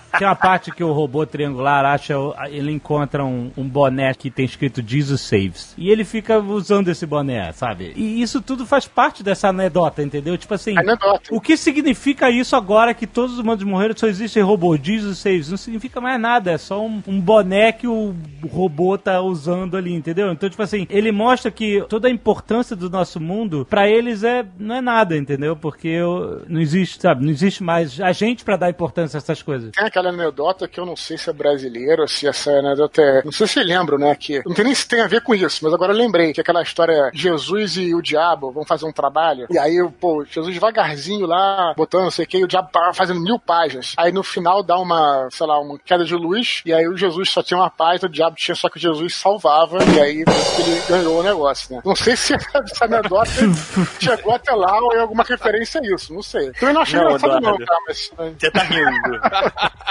[0.17, 2.13] Tem uma parte que o robô triangular acha,
[2.49, 5.73] ele encontra um, um boné que tem escrito Jesus Saves.
[5.77, 7.93] E ele fica usando esse boné, sabe?
[7.95, 10.37] E isso tudo faz parte dessa anedota, entendeu?
[10.37, 11.21] Tipo assim, Anedota.
[11.31, 14.75] o que significa isso agora que todos os humanos morreram só existe robô?
[14.77, 15.49] Jesus Saves.
[15.49, 18.13] Não significa mais nada, é só um, um boné que o
[18.49, 20.31] robô tá usando ali, entendeu?
[20.31, 24.45] Então, tipo assim, ele mostra que toda a importância do nosso mundo, pra eles é
[24.59, 25.55] não é nada, entendeu?
[25.55, 27.23] Porque eu- não existe, sabe?
[27.23, 29.71] Não existe mais a gente pra dar importância a essas coisas.
[29.71, 33.21] Tem aquela anedota que eu não sei se é brasileira ou se essa anedota é.
[33.23, 34.15] Não sei se lembram, né?
[34.15, 36.41] Que não tem nem se tem a ver com isso, mas agora eu lembrei que
[36.41, 39.47] aquela história Jesus e o diabo vão fazer um trabalho.
[39.49, 42.91] E aí, pô, Jesus devagarzinho lá, botando não sei o que, e o diabo pá,
[42.93, 43.93] fazendo mil páginas.
[43.97, 47.29] Aí no final dá uma, sei lá, uma queda de luz, e aí o Jesus
[47.29, 50.81] só tinha uma página, o diabo tinha só que o Jesus salvava, e aí ele
[50.87, 51.81] ganhou o negócio, né?
[51.85, 53.31] Não sei se essa anedota
[53.99, 56.51] chegou até lá ou é alguma referência a isso, não sei.
[56.53, 57.65] Também não achei Não, engraçado, não, Eduardo.
[57.65, 57.77] tá?
[57.87, 58.11] Mas.
[58.39, 59.21] Você tá rindo.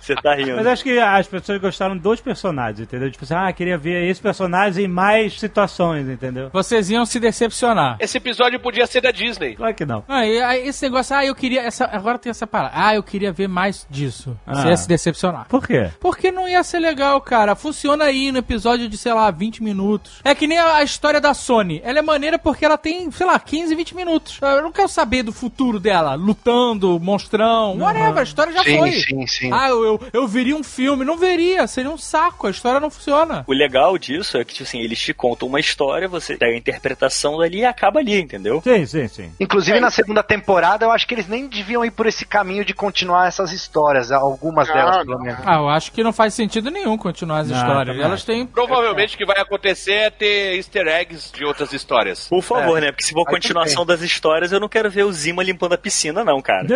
[0.00, 0.56] Você tá rindo.
[0.56, 3.10] Mas acho que as pessoas gostaram dos personagens, entendeu?
[3.10, 6.50] Tipo assim, ah, queria ver esse personagem em mais situações, entendeu?
[6.52, 7.96] Vocês iam se decepcionar.
[8.00, 9.56] Esse episódio podia ser da Disney.
[9.56, 10.04] Claro que não.
[10.08, 11.62] Ah, e aí esse negócio, ah, eu queria.
[11.62, 12.74] Essa, agora tem essa parada.
[12.74, 14.36] Ah, eu queria ver mais disso.
[14.46, 14.54] Ah.
[14.54, 15.46] Você ia se decepcionar.
[15.48, 15.90] Por quê?
[16.00, 17.54] Porque não ia ser legal, cara.
[17.54, 20.20] Funciona aí no episódio de, sei lá, 20 minutos.
[20.24, 21.80] É que nem a, a história da Sony.
[21.84, 24.38] Ela é maneira porque ela tem, sei lá, 15, 20 minutos.
[24.42, 28.18] Eu não quero saber do futuro dela, lutando, monstrão, whatever.
[28.18, 28.92] A história já Sim, foi.
[28.92, 29.50] sim, sim.
[29.52, 31.04] Ah, eu, eu, eu veria um filme.
[31.04, 32.46] Não veria, seria um saco.
[32.46, 33.44] A história não funciona.
[33.46, 36.58] O legal disso é que, tipo assim, eles te contam uma história, você pega a
[36.58, 38.60] interpretação dali e acaba ali, entendeu?
[38.62, 39.32] Sim, sim, sim.
[39.38, 42.74] Inclusive, na segunda temporada, eu acho que eles nem deviam ir por esse caminho de
[42.74, 45.40] continuar essas histórias, algumas Não, delas, pelo menos.
[45.44, 47.86] Ah, eu acho que não faz sentido nenhum continuar as Não, histórias.
[47.86, 48.46] também Elas têm.
[48.46, 52.28] Provavelmente o que vai acontecer é ter easter eggs de outras histórias.
[52.28, 52.90] Por favor, né?
[52.90, 56.24] Porque se for continuação das histórias, eu não quero ver o Zima limpando a piscina,
[56.24, 56.66] não, cara.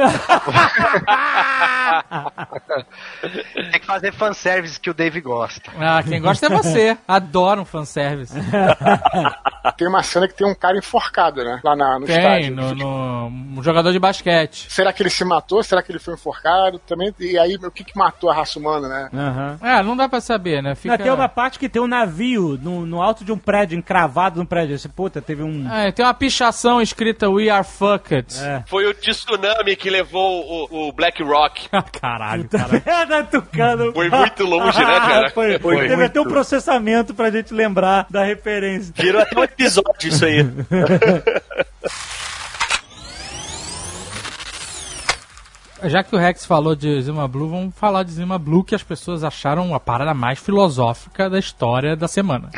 [3.22, 5.70] Tem que fazer fanservice que o Dave gosta.
[5.78, 6.98] Ah, quem gosta é você.
[7.06, 8.34] Adoro um fanservice.
[9.76, 11.60] Tem uma cena que tem um cara enforcado, né?
[11.62, 12.56] Lá na, no Tem, estádio.
[12.56, 14.66] no, no, um jogador de basquete.
[14.70, 15.62] Será que ele se matou?
[15.62, 16.78] Será que ele foi enforcado?
[16.80, 19.08] Também, e aí, o que, que matou a raça humana, né?
[19.12, 19.58] Aham.
[19.62, 20.74] É, não dá pra saber, né?
[20.74, 20.96] Fica...
[20.96, 24.40] Não, tem uma parte que tem um navio no, no alto de um prédio, encravado
[24.40, 24.74] no prédio.
[24.74, 25.70] Esse puta, teve um.
[25.72, 28.42] É, tem uma pichação escrita We Are Fucked.
[28.42, 28.64] É.
[28.66, 31.68] Foi o tsunami que levou o, o Black Rock.
[32.00, 32.82] Caralho, cara.
[32.88, 33.92] Merda, Tucano.
[33.92, 35.30] Foi muito longe, né, cara?
[35.30, 36.06] Foi, Foi teve muito.
[36.06, 38.94] até um processamento pra gente lembrar da referência.
[38.96, 40.38] Virou até um episódio isso aí.
[45.84, 48.82] Já que o Rex falou de Zima Blue, vamos falar de Zima Blue, que as
[48.82, 52.50] pessoas acharam a parada mais filosófica da história da semana.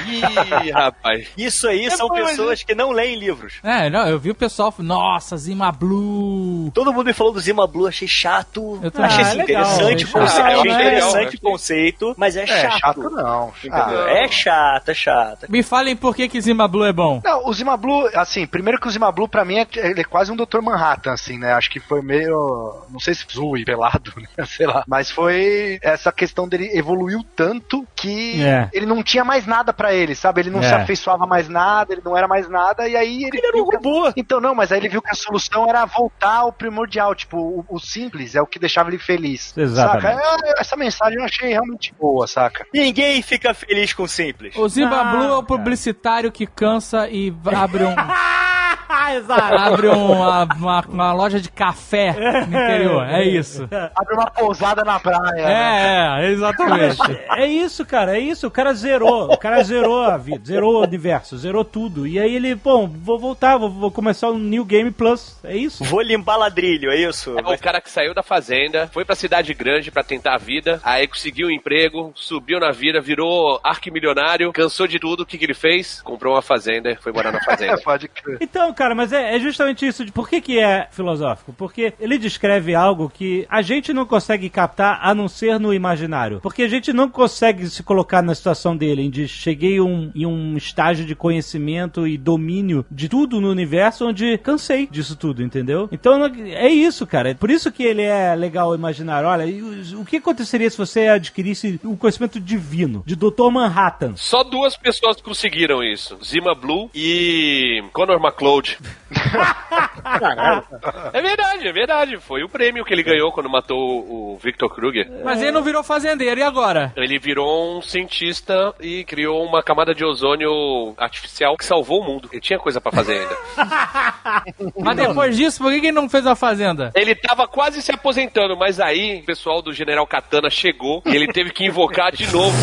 [0.64, 1.29] Ih, rapaz.
[1.37, 3.55] Isso aí são pessoas que não leem livros.
[3.62, 6.71] É, não, eu vi o pessoal, nossa, Zima Blue.
[6.73, 8.79] Todo mundo me falou do Zima Blue, achei chato.
[8.83, 9.09] Eu também.
[9.11, 10.47] achei Ah, assim, legal, interessante, é o conceito, chato.
[10.47, 12.79] achei achei interessante o conceito, mas é, É, chato.
[12.81, 13.53] chato não.
[13.71, 15.47] Ah, É chato, é chato.
[15.49, 17.21] Me falem por que que Zima Blue é bom.
[17.25, 20.05] Não, o Zima Blue, assim, primeiro que o Zima Blue pra mim é, ele é
[20.05, 20.61] quase um Dr.
[20.62, 21.53] Manhattan, assim, né?
[21.53, 24.45] Acho que foi meio, não sei se azul e pelado, né?
[24.47, 24.85] Sei lá.
[24.87, 28.69] Mas foi essa questão dele evoluiu tanto que É.
[28.73, 30.41] ele não tinha mais nada pra ele, sabe?
[30.41, 30.69] Ele não É.
[30.69, 33.39] se afeiçoava mais nada, ele não era mais nada, e aí ele.
[33.39, 34.13] Ele era um robô.
[34.17, 37.65] Então, não, mas aí ele viu que a solução era voltar ao primordial, tipo, o,
[37.69, 39.57] o simples é o que deixava ele feliz.
[39.57, 40.23] Exatamente.
[40.23, 40.47] Saca?
[40.49, 42.67] É, Essa mensagem eu achei realmente boa, saca?
[42.73, 44.55] Ninguém fica feliz com o simples.
[44.57, 45.47] O Zima Ah, Blue é o cara.
[45.47, 47.95] publicitário que cansa e abre um.
[49.16, 49.55] Exato.
[49.55, 53.07] abre um- uma, uma, uma loja de café no interior.
[53.09, 53.68] É isso.
[53.95, 55.47] Abre uma pousada na praia.
[55.47, 56.20] né?
[56.20, 56.99] É, é, exatamente.
[57.36, 58.47] É isso, cara, é isso.
[58.47, 59.32] O cara zerou.
[59.32, 62.07] O cara zerou a vida, zerou o universo, zerou tudo.
[62.07, 65.38] E aí ele, bom, vou voltar, vou, vou começar um New Game Plus.
[65.45, 65.84] É isso.
[65.84, 67.36] Vou limpar ladrilho, é isso?
[67.38, 70.80] É o cara que saiu da fazenda, foi pra cidade grande pra tentar a vida,
[70.84, 75.45] aí conseguiu um emprego, subiu na vida, virou arquimilionário, cansou de tudo, o que, que
[75.45, 76.01] ele fez?
[76.03, 77.74] Comprou uma fazenda, foi morar na fazenda.
[77.74, 78.38] É, pode crer.
[78.41, 80.07] Então, cara, mas é, é justamente isso.
[80.07, 81.53] De por que, que é filosófico?
[81.53, 86.41] Porque ele descreve algo que a gente não consegue captar a não ser no imaginário.
[86.41, 90.57] Porque a gente não consegue se colocar na situação dele, de cheguei um, em um
[90.57, 95.87] estágio de conhecimento e domínio de tudo no universo onde cansei disso tudo, entendeu?
[95.93, 97.33] Então é isso, cara.
[97.33, 99.26] É por isso que ele é legal imaginar.
[99.26, 103.51] Olha, o, o que aconteceria se você adquirisse o conhecimento divino de Dr.
[103.53, 104.14] Manhattan?
[104.16, 108.70] Só duas pessoas conseguiram isso: Zima Blue e Conor McLeod.
[111.12, 112.18] é verdade, é verdade.
[112.18, 115.09] Foi o prêmio que ele ganhou quando matou o Victor Kruger.
[115.25, 116.93] Mas ele não virou fazendeiro, e agora?
[116.97, 122.29] Ele virou um cientista e criou uma camada de ozônio artificial que salvou o mundo.
[122.33, 123.37] Ele tinha coisa pra fazer ainda.
[124.79, 126.91] Mas depois disso, por que ele não fez a fazenda?
[126.95, 131.29] Ele tava quase se aposentando, mas aí o pessoal do General Katana chegou e ele
[131.29, 132.57] teve que invocar de novo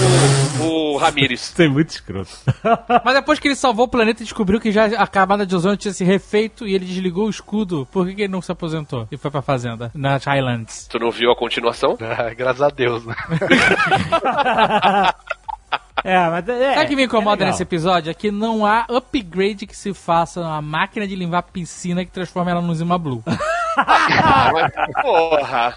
[0.62, 1.42] o, o Ramires.
[1.42, 2.30] Isso é muito escroto.
[3.04, 5.78] Mas depois que ele salvou o planeta e descobriu que já a camada de ozônio
[5.78, 9.08] tinha se refeito e ele desligou o escudo, por que, que ele não se aposentou
[9.12, 10.88] e foi pra fazenda, nas Highlands?
[10.88, 11.98] Tu não viu a continuação?
[12.18, 13.16] Ah, graças a Deus, né?
[16.04, 16.74] É, mas é.
[16.76, 18.12] Sabe o que me incomoda é nesse episódio?
[18.12, 22.52] É que não há upgrade que se faça na máquina de limpar piscina que transforma
[22.52, 23.22] ela no Zima Blue.
[23.78, 24.72] Ah, mas,
[25.02, 25.74] porra!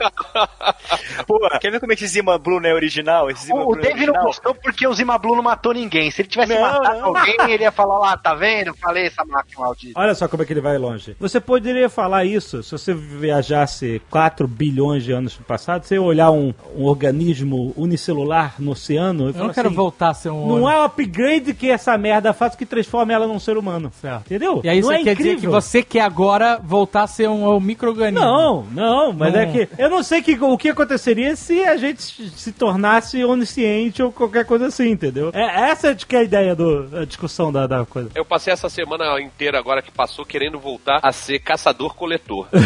[1.26, 3.30] Pô, quer ver como é que esse Zima Blue não é original?
[3.30, 4.24] Esse Zima O, Blue é Dave não original?
[4.24, 6.11] gostou porque o Zima Blue não matou ninguém.
[6.11, 7.07] Se ele tivesse Não, matado não.
[7.16, 8.74] alguém, ele ia falar lá, tá vendo?
[8.76, 9.98] Falei essa máquina maldita.
[10.01, 11.16] Olha só como é que ele vai longe.
[11.20, 16.30] Você poderia falar isso se você viajasse 4 bilhões de anos no passado, você olhar
[16.30, 20.30] um, um organismo unicelular no oceano e Eu falar não quero assim, voltar a ser
[20.30, 20.46] um.
[20.46, 23.92] Não há upgrade que essa merda faz que transforme ela num ser humano.
[24.01, 24.26] Certo.
[24.26, 24.61] Entendeu?
[24.64, 25.51] E aí não você é quer dizer que incrível?
[25.61, 28.20] você quer agora voltar a ser um, um micro organismo.
[28.24, 29.41] Não, não, mas Não.
[29.41, 34.03] é que eu não sei que, o que aconteceria se a gente se tornasse onisciente
[34.03, 35.30] ou qualquer coisa assim, entendeu?
[35.32, 38.11] É, essa é que é a ideia da discussão da, da coisa.
[38.14, 42.49] Eu passei essa semana inteira agora que passou querendo voltar a ser caçador-coletor.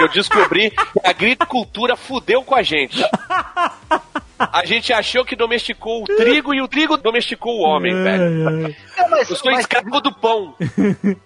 [0.00, 3.02] Eu descobri que a agricultura fudeu com a gente.
[4.52, 8.74] A gente achou que domesticou o trigo e o trigo domesticou o homem, velho.
[8.96, 10.54] É, mas, Eu sou mas- escravo do pão.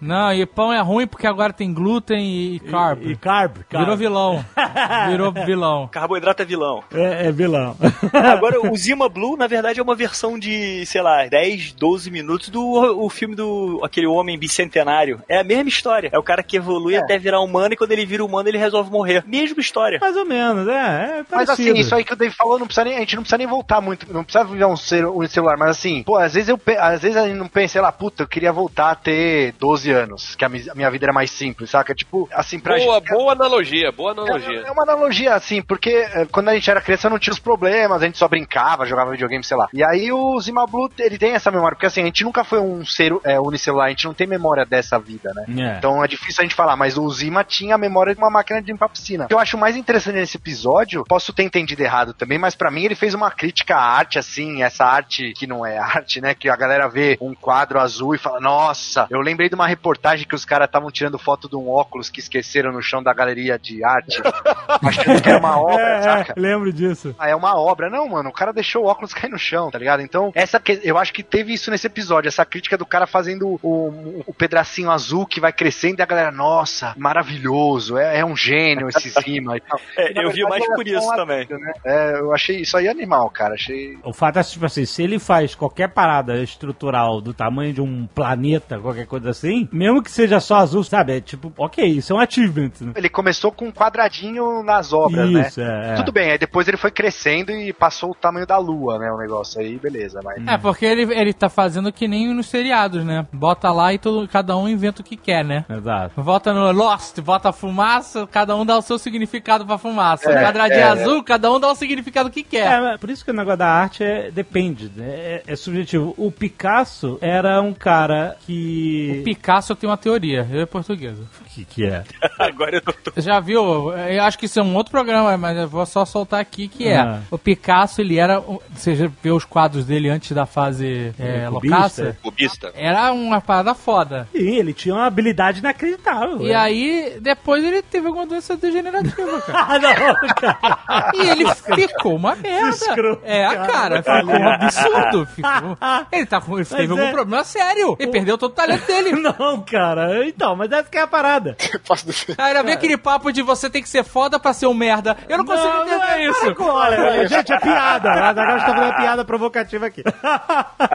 [0.00, 3.02] Não, e pão é ruim porque agora tem glúten e, e carb.
[3.02, 3.84] E, e carb, carb.
[3.84, 4.44] Virou vilão.
[5.08, 5.88] Virou vilão.
[5.88, 6.82] Carboidrato é vilão.
[6.92, 7.76] É, é vilão.
[8.12, 12.48] Agora, o Zima Blue, na verdade, é uma versão de, sei lá, 10, 12 minutos
[12.48, 15.22] do o filme do aquele homem bicentenário.
[15.28, 16.10] É a mesma história.
[16.12, 18.90] É o cara que evolui até virar humano e quando ele vira humano, ele resolve
[18.90, 19.24] morrer.
[19.26, 19.98] Mesma história.
[20.00, 21.20] Mais ou menos, é.
[21.20, 23.38] é Mas assim, isso aí que o Dave falou, não precisa nem, gente não precisa
[23.38, 26.60] nem voltar muito, não precisa viver um, um celular, mas assim, pô, às vezes eu
[26.78, 29.90] às vezes a gente não pensa, sei lá, puta, eu queria voltar a ter 12
[29.90, 31.94] anos, que a, mi- a minha vida era mais simples, saca?
[31.94, 33.10] Tipo, assim, pra Boa, gente.
[33.10, 34.62] boa analogia, boa É, analogia.
[34.66, 38.02] é uma analogia, assim, porque é, quando a gente era criança não tinha os problemas,
[38.02, 39.68] a gente só brincava, jogava videogame, sei lá.
[39.72, 42.58] E aí o Zima Blue, ele tem essa memória, porque assim, a gente nunca foi
[42.60, 45.44] um ser é, unicelular, a gente não tem memória dessa vida, né?
[45.74, 45.78] É.
[45.78, 48.60] Então é difícil a gente falar, mas o Zima tinha a memória de uma máquina
[48.62, 49.24] de limpar piscina.
[49.24, 52.70] O que eu acho mais interessante nesse episódio, posso ter entendido errado também, mas pra
[52.70, 56.34] mim ele fez uma crítica à arte, assim, essa arte que não é arte, né?
[56.34, 60.26] Que a galera vê um quadro azul e fala, nossa, eu lembrei de uma reportagem
[60.26, 63.58] que os caras estavam tirando foto de um óculos que esqueceram no chão da galeria
[63.58, 64.20] de arte,
[64.82, 66.34] achando que era uma obra, É, saca?
[66.36, 67.14] é, lembro disso.
[67.18, 67.88] Ah, é uma obra.
[67.90, 70.00] Não, mano, o cara deixou o óculos cair no chão, tá ligado?
[70.02, 73.58] Então, essa que, eu acho que teve isso nesse episódio, essa crítica do cara fazendo
[73.62, 78.36] o, o, pedacinho azul que vai crescendo e a galera, nossa, maravilhoso, é, é um
[78.36, 79.80] gênio esse Zima e tal.
[79.96, 81.46] É, E, eu vi verdade, mais era por só isso também.
[81.50, 81.72] né?
[81.84, 83.54] É, eu achei isso aí animal, cara.
[83.54, 83.98] Achei.
[84.04, 88.06] O fato é, tipo assim, se ele faz qualquer parada estrutural do tamanho de um
[88.06, 91.16] planeta, qualquer coisa assim, mesmo que seja só azul, sabe?
[91.16, 92.72] É tipo, ok, isso é um achievement.
[92.80, 92.92] Né?
[92.96, 95.90] Ele começou com um quadradinho nas obras, Isso, né?
[95.90, 95.94] é, é.
[95.94, 99.10] Tudo bem, aí depois ele foi crescendo e passou o tamanho da lua, né?
[99.10, 100.46] O negócio aí, beleza, mas.
[100.46, 103.26] É, porque ele, ele tá fazendo que nem nos seriados, né?
[103.32, 105.64] Bota lá e todo, cada um inventa o que quer, né?
[105.68, 106.22] Exato.
[106.22, 110.30] Volta no Lost, bota fumaça, cada um dá o seu significado pra fumaça.
[110.30, 110.84] É, Quadradinho é.
[110.84, 112.63] azul, cada um dá o significado que quer.
[112.64, 115.24] É, mas por isso que o negócio da arte é, depende, né?
[115.24, 116.14] é, é subjetivo.
[116.16, 119.22] O Picasso era um cara que.
[119.24, 121.22] Picasso tem uma teoria, eu é portuguesa.
[121.48, 122.04] que, que é?
[122.38, 123.20] Agora eu tô...
[123.20, 123.92] Já viu?
[123.92, 126.88] Eu acho que isso é um outro programa, mas eu vou só soltar aqui que
[126.88, 126.98] é.
[126.98, 127.20] Ah.
[127.30, 128.42] O Picasso, ele era.
[128.72, 131.50] Você já viu os quadros dele antes da fase é, Cubista?
[131.50, 132.18] loucaça?
[132.22, 132.72] Cubista.
[132.74, 134.28] Era uma parada foda.
[134.32, 136.42] Sim, ele tinha uma habilidade inacreditável.
[136.42, 136.56] E é.
[136.56, 139.66] aí, depois ele teve alguma doença degenerativa, cara.
[139.66, 141.12] Ah, não, cara.
[141.14, 141.44] E ele
[141.88, 142.53] ficou uma merda.
[142.68, 144.02] Escroto, é, cara.
[144.02, 145.26] cara, ficou um absurdo.
[145.26, 145.78] Ficou...
[146.12, 146.56] Ele, tá com...
[146.56, 147.96] ele teve algum é- problema sério.
[147.98, 149.12] Ele perdeu todo o talento dele.
[149.20, 150.26] Não, cara.
[150.26, 151.56] Então, mas essa que é a parada.
[151.86, 152.40] Posso defender?
[152.40, 155.16] Aí vem aquele papo de você tem que ser foda pra ser um merda.
[155.28, 156.54] Eu não consigo não, entender não é, isso.
[156.58, 158.10] Olha, gente, é piada.
[158.10, 160.02] Agora a gente tá fazendo piada provocativa aqui.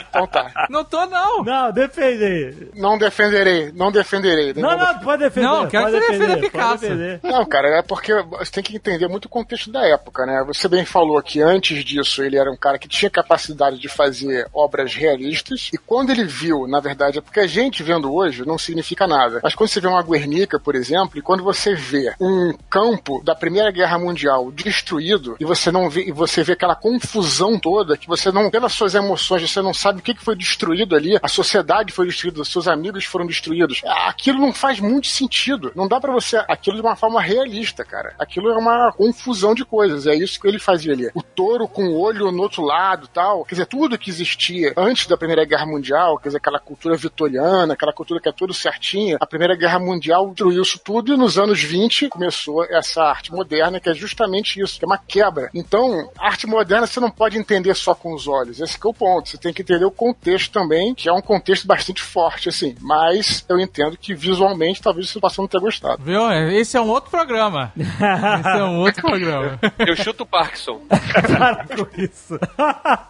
[0.10, 0.68] Então tá.
[0.70, 1.44] Não tô, não.
[1.44, 2.70] Não, defende aí.
[2.76, 4.54] Não defenderei, não defenderei.
[4.54, 5.48] Não, não, pode defender.
[5.48, 6.82] Não, quero pode que você defenda defender, Picasso.
[6.82, 7.20] defender.
[7.24, 10.44] Não, cara, é porque você tem que entender muito o contexto da época, né?
[10.48, 14.48] Você bem falou que antes disso ele era um cara que tinha capacidade de fazer
[14.54, 18.58] obras realistas, e quando ele viu, na verdade, é porque a gente vendo hoje não
[18.58, 19.40] significa nada.
[19.42, 23.34] Mas quando você vê uma Guernica, por exemplo, e quando você vê um campo da
[23.34, 28.08] Primeira Guerra Mundial destruído, e você não vê, e você vê aquela confusão toda, que
[28.08, 31.94] você não, pelas suas emoções, você não sabe o que foi destruído ali, a sociedade
[31.94, 33.82] foi destruída, seus amigos foram destruídos.
[33.86, 35.72] Aquilo não faz muito sentido.
[35.76, 38.14] Não dá pra você aquilo de uma forma realista, cara.
[38.20, 40.08] Aquilo é uma confusão de coisas.
[40.08, 41.10] É isso que ele fazia ali.
[41.14, 43.46] O touro com o olho no outro lado, tal.
[43.46, 47.76] Quer dizer, tudo que existia antes da Primeira Guerra Mundial, quer dizer, aquela cultura vitoriana,
[47.76, 49.16] aquela cultura que é tudo certinha.
[49.22, 53.80] A Primeira Guerra Mundial destruiu isso tudo e nos anos 20 começou essa arte moderna
[53.80, 55.50] que é justamente isso, que é uma quebra.
[55.54, 58.60] Então, a arte moderna você não pode entender só com os olhos.
[58.60, 59.30] Esse que é o ponto.
[59.30, 62.76] Você tem que entender o contexto também, que é um contexto bastante forte, assim.
[62.82, 66.04] Mas eu entendo que visualmente talvez você possa não ter gostado.
[66.04, 66.30] Viu?
[66.52, 67.72] Esse é um outro programa.
[67.80, 69.58] Esse é um outro programa.
[69.78, 70.82] Eu chuto o Parkinson.
[71.38, 72.40] Para com isso.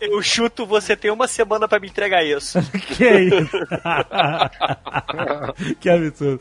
[0.02, 2.60] Eu chuto, você tem uma semana pra me entregar isso.
[2.96, 3.50] que é isso?
[5.80, 6.40] que absurdo.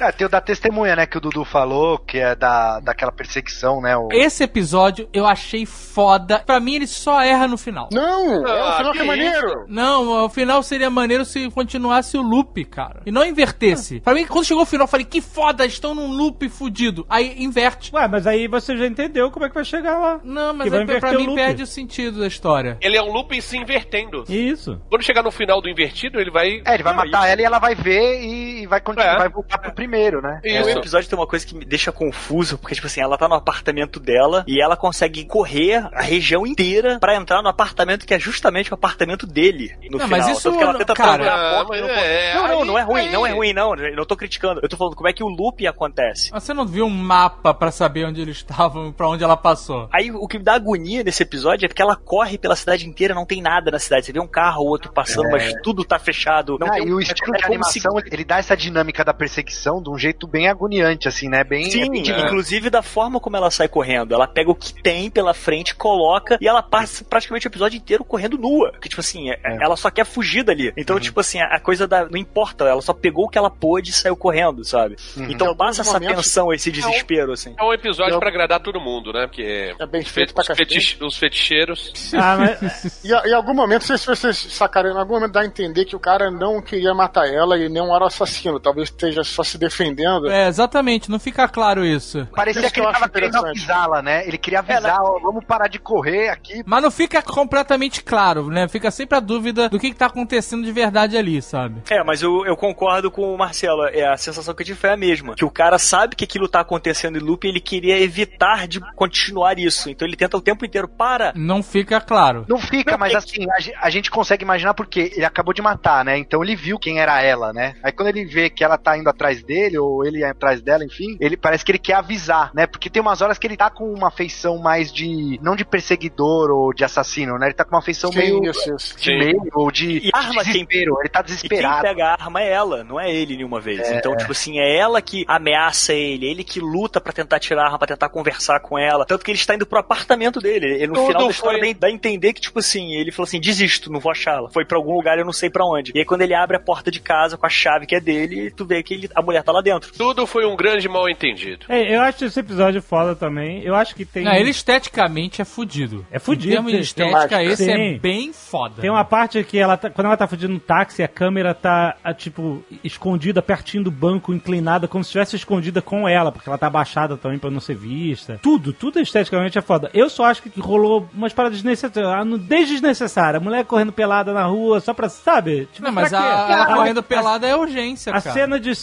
[0.00, 3.80] É, tem o da testemunha, né, que o Dudu falou, que é da, daquela perseguição,
[3.80, 3.96] né?
[3.96, 4.08] O...
[4.12, 6.38] Esse episódio eu achei foda.
[6.44, 7.88] Pra mim, ele só erra no final.
[7.92, 9.64] Não, é Ah, o final que é maneiro.
[9.68, 13.02] Não, o final seria maneiro se continuasse o loop, cara.
[13.06, 14.00] E não invertesse.
[14.00, 17.06] Pra mim, quando chegou o final, eu falei, que foda, estão num loop fudido.
[17.08, 17.90] Aí inverte.
[17.94, 20.20] Ué, mas aí você já entendeu como é que vai chegar lá.
[20.22, 21.34] Não, mas aí, pra mim loop.
[21.36, 22.76] perde o sentido da história.
[22.80, 24.24] Ele é um looping se invertendo.
[24.28, 24.80] Isso.
[24.90, 26.60] Quando chegar no final do invertido, ele vai.
[26.66, 29.18] É, ele vai Não, matar ela e ela vai ver e, e vai, continuar, É.
[29.18, 30.40] vai voltar pro primeiro, né?
[30.44, 30.68] É, Isso.
[30.68, 33.34] O episódio tem uma coisa que me deixa confuso, porque, tipo assim, ela tá no
[33.34, 38.18] apartamento dela e ela consegue correr a região inteira pra entrar no apartamento que é
[38.18, 40.20] justamente o apartamento dele no Não, final.
[40.20, 42.64] mas isso Tanto que ela não- tenta cara, a porta mas não, é, não, não,
[42.64, 43.74] não é ruim, aí- não é ruim, não.
[43.74, 44.60] Eu não tô criticando.
[44.62, 46.30] Eu tô falando como é que o loop acontece.
[46.30, 49.88] Você não viu um mapa pra saber onde eles estavam, pra onde ela passou?
[49.92, 53.14] Aí o que me dá agonia nesse episódio é porque ela corre pela cidade inteira,
[53.14, 54.06] não tem nada na cidade.
[54.06, 56.56] Você vê um carro ou outro passando, mas tudo tá fechado.
[56.58, 59.04] Não Ah, tem e o é- estilo é de se- animação, ele dá essa dinâmica
[59.04, 61.44] da perseguição de um jeito bem agoniante, assim, né?
[61.44, 62.28] Bem, Sim, é bem dinâmico.
[62.28, 64.14] inclusive da forma como ela sai correndo.
[64.14, 68.04] Ela pega o que tem pela frente, coloca e ela passa praticamente o episódio inteiro
[68.04, 68.70] correndo nua.
[68.72, 70.72] Porque, tipo assim, é- ela só quer fugir dali.
[70.76, 72.04] Então, tipo assim, a, a coisa da.
[72.06, 74.96] Não importa, ela só pegou o que ela pôde e saiu correndo, sabe?
[75.16, 77.54] Então Em passa essa tensão, esse desespero, assim.
[77.58, 79.26] É um episódio Eu- pra agradar todo mundo, né?
[79.26, 82.12] Porque É bem os, feito os, fetich- os feticheiros.
[82.14, 83.00] Ah, mas...
[83.04, 85.84] E em algum momento, não sei se vocês sacaram, em algum momento dá a entender
[85.84, 88.58] que o cara não queria matar ela e nem era o assassino.
[88.58, 90.30] Talvez esteja só se defendendo.
[90.30, 92.26] É, exatamente, não fica claro isso.
[92.34, 94.26] Parecia Isso que ele tava acho querendo avisá-la, né?
[94.26, 96.62] Ele queria avisar, ó, vamos parar de correr aqui.
[96.66, 98.68] Mas não fica completamente claro, né?
[98.68, 101.82] Fica sempre a dúvida do que, que tá acontecendo de verdade ali, sabe?
[101.90, 103.84] É, mas eu, eu concordo com o Marcelo.
[103.86, 105.34] É, a sensação que eu tive foi a mesma.
[105.34, 108.80] Que o cara sabe que aquilo tá acontecendo em loop e ele queria evitar de
[108.94, 109.90] continuar isso.
[109.90, 111.32] Então ele tenta o tempo inteiro para.
[111.34, 112.44] Não fica claro.
[112.48, 116.04] Não fica, mas assim, a, ge- a gente consegue imaginar porque ele acabou de matar,
[116.04, 116.18] né?
[116.18, 117.74] Então ele viu quem era ela, né?
[117.82, 120.84] Aí quando ele vê que ela tá indo atrás dele, ou ele é atrás dela,
[120.84, 122.66] enfim, ele parece que ele quer avisar, né?
[122.66, 125.38] Porque tem umas horas que ele tá com uma feição mais de.
[125.42, 127.46] não de perseguidor ou de assassino, né?
[127.46, 128.44] Ele tá com uma feição Sim, meio.
[128.50, 128.96] isso.
[128.96, 129.18] de Sim.
[129.18, 129.98] medo, ou de.
[130.06, 130.96] E arma de quem- desespero.
[131.00, 131.82] Ele tá E quem desesperado.
[131.82, 133.90] pega a arma é ela, não é ele nenhuma vez.
[133.90, 137.66] Então, tipo assim, é ela que ameaça ele, ele que luta pra tentar tirar a
[137.66, 139.04] arma, pra tentar conversar com ela.
[139.06, 140.66] Tanto que ele está indo pro apartamento dele.
[140.74, 143.26] Ele, no Tudo final da história foi- dá- a entender que, tipo assim, ele falou
[143.26, 144.50] assim: desisto, não vou achá-la.
[144.50, 145.92] Foi pra algum lugar, eu não sei pra onde.
[145.94, 148.50] E aí, quando ele abre a porta de casa com a chave que é dele,
[148.50, 149.92] tu vê que ele- a mulher tá lá dentro.
[149.96, 151.66] Tudo foi um grande mal entendido.
[151.68, 153.62] É, eu acho esse episódio foda também.
[153.62, 154.24] Eu acho que tem.
[154.24, 156.04] Não, ele esteticamente é fudido.
[156.10, 157.94] É fudido, Em termos de tem- estética, tem- esse Sim.
[157.94, 158.80] é bem foda.
[158.80, 161.94] Tem uma parte que ela tá, quando ela tá fugindo no táxi, a câmera tá,
[162.16, 166.66] tipo, escondida pertinho do banco, inclinada, como se estivesse escondida com ela, porque ela tá
[166.66, 168.38] abaixada também pra não ser vista.
[168.42, 169.90] Tudo, tudo esteticamente é foda.
[169.94, 173.38] Eu só acho que rolou umas paradas desnecessárias, a nudez desnecessária.
[173.38, 175.68] A mulher correndo pelada na rua, só pra, sabe?
[175.72, 176.26] Tipo, Não, mas pra quê?
[176.26, 178.34] a, ela correndo a- pelada é urgência, A cara.
[178.34, 178.74] cena de.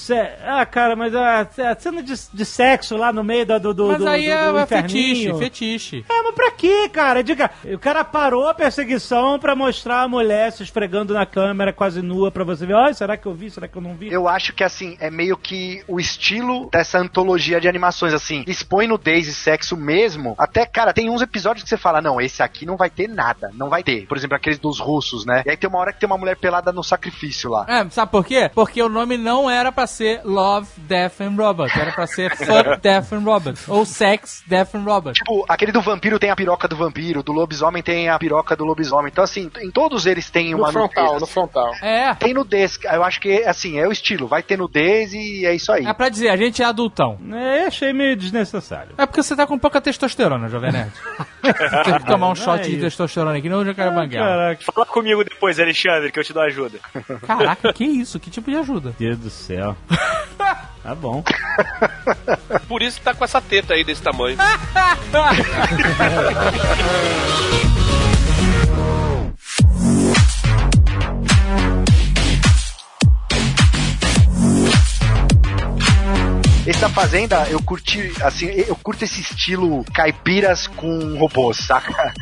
[0.59, 3.87] Ah, cara, mas a, a cena de, de sexo lá no meio do, do, do,
[3.87, 6.05] Mas do, aí do, é, do é fetiche, fetiche.
[6.07, 7.23] É, mas pra quê, cara?
[7.23, 12.01] Diga, o cara parou a perseguição pra mostrar a mulher se esfregando na câmera, quase
[12.01, 14.11] nua, pra você ver, ai, será que eu vi, será que eu não vi?
[14.11, 18.87] Eu acho que, assim, é meio que o estilo dessa antologia de animações, assim, expõe
[18.87, 20.35] nudez e sexo mesmo.
[20.37, 23.49] Até, cara, tem uns episódios que você fala, não, esse aqui não vai ter nada,
[23.53, 24.05] não vai ter.
[24.05, 25.43] Por exemplo, aqueles dos russos, né?
[25.45, 27.65] E aí tem uma hora que tem uma mulher pelada no sacrifício lá.
[27.67, 28.51] É, sabe por quê?
[28.53, 30.42] Porque o nome não era pra ser Love,
[30.77, 31.71] Death and Robot.
[31.79, 33.53] Era pra ser Fuck, Death and Robot.
[33.67, 35.13] Ou Sex, Death and Robot.
[35.13, 38.63] Tipo, aquele do vampiro tem a piroca do vampiro, do lobisomem tem a piroca do
[38.65, 39.09] lobisomem.
[39.11, 41.21] Então, assim, em todos eles tem No uma frontal, nudez.
[41.21, 41.71] no frontal.
[41.81, 42.13] É.
[42.15, 45.71] Tem nudez, eu acho que, assim, é o estilo, vai ter nudez e é isso
[45.71, 45.85] aí.
[45.85, 47.17] É pra dizer, a gente é adultão.
[47.33, 48.93] É, achei meio desnecessário.
[48.97, 50.91] É porque você tá com pouca testosterona, Jovem Nerd.
[51.83, 52.79] Tem que tomar um shot é de isso.
[52.81, 54.25] testosterona aqui, não o jacaré banguela.
[54.25, 56.79] Caraca, Fala comigo depois, Alexandre, que eu te dou ajuda.
[57.25, 58.19] Caraca, que isso?
[58.19, 58.93] Que tipo de ajuda?
[58.97, 59.75] Deus do céu.
[60.37, 61.23] Tá bom.
[62.67, 64.37] Por isso que tá com essa teta aí desse tamanho.
[76.65, 82.13] Esse da Fazenda, eu curti, assim, eu curto esse estilo caipiras com robôs, saca?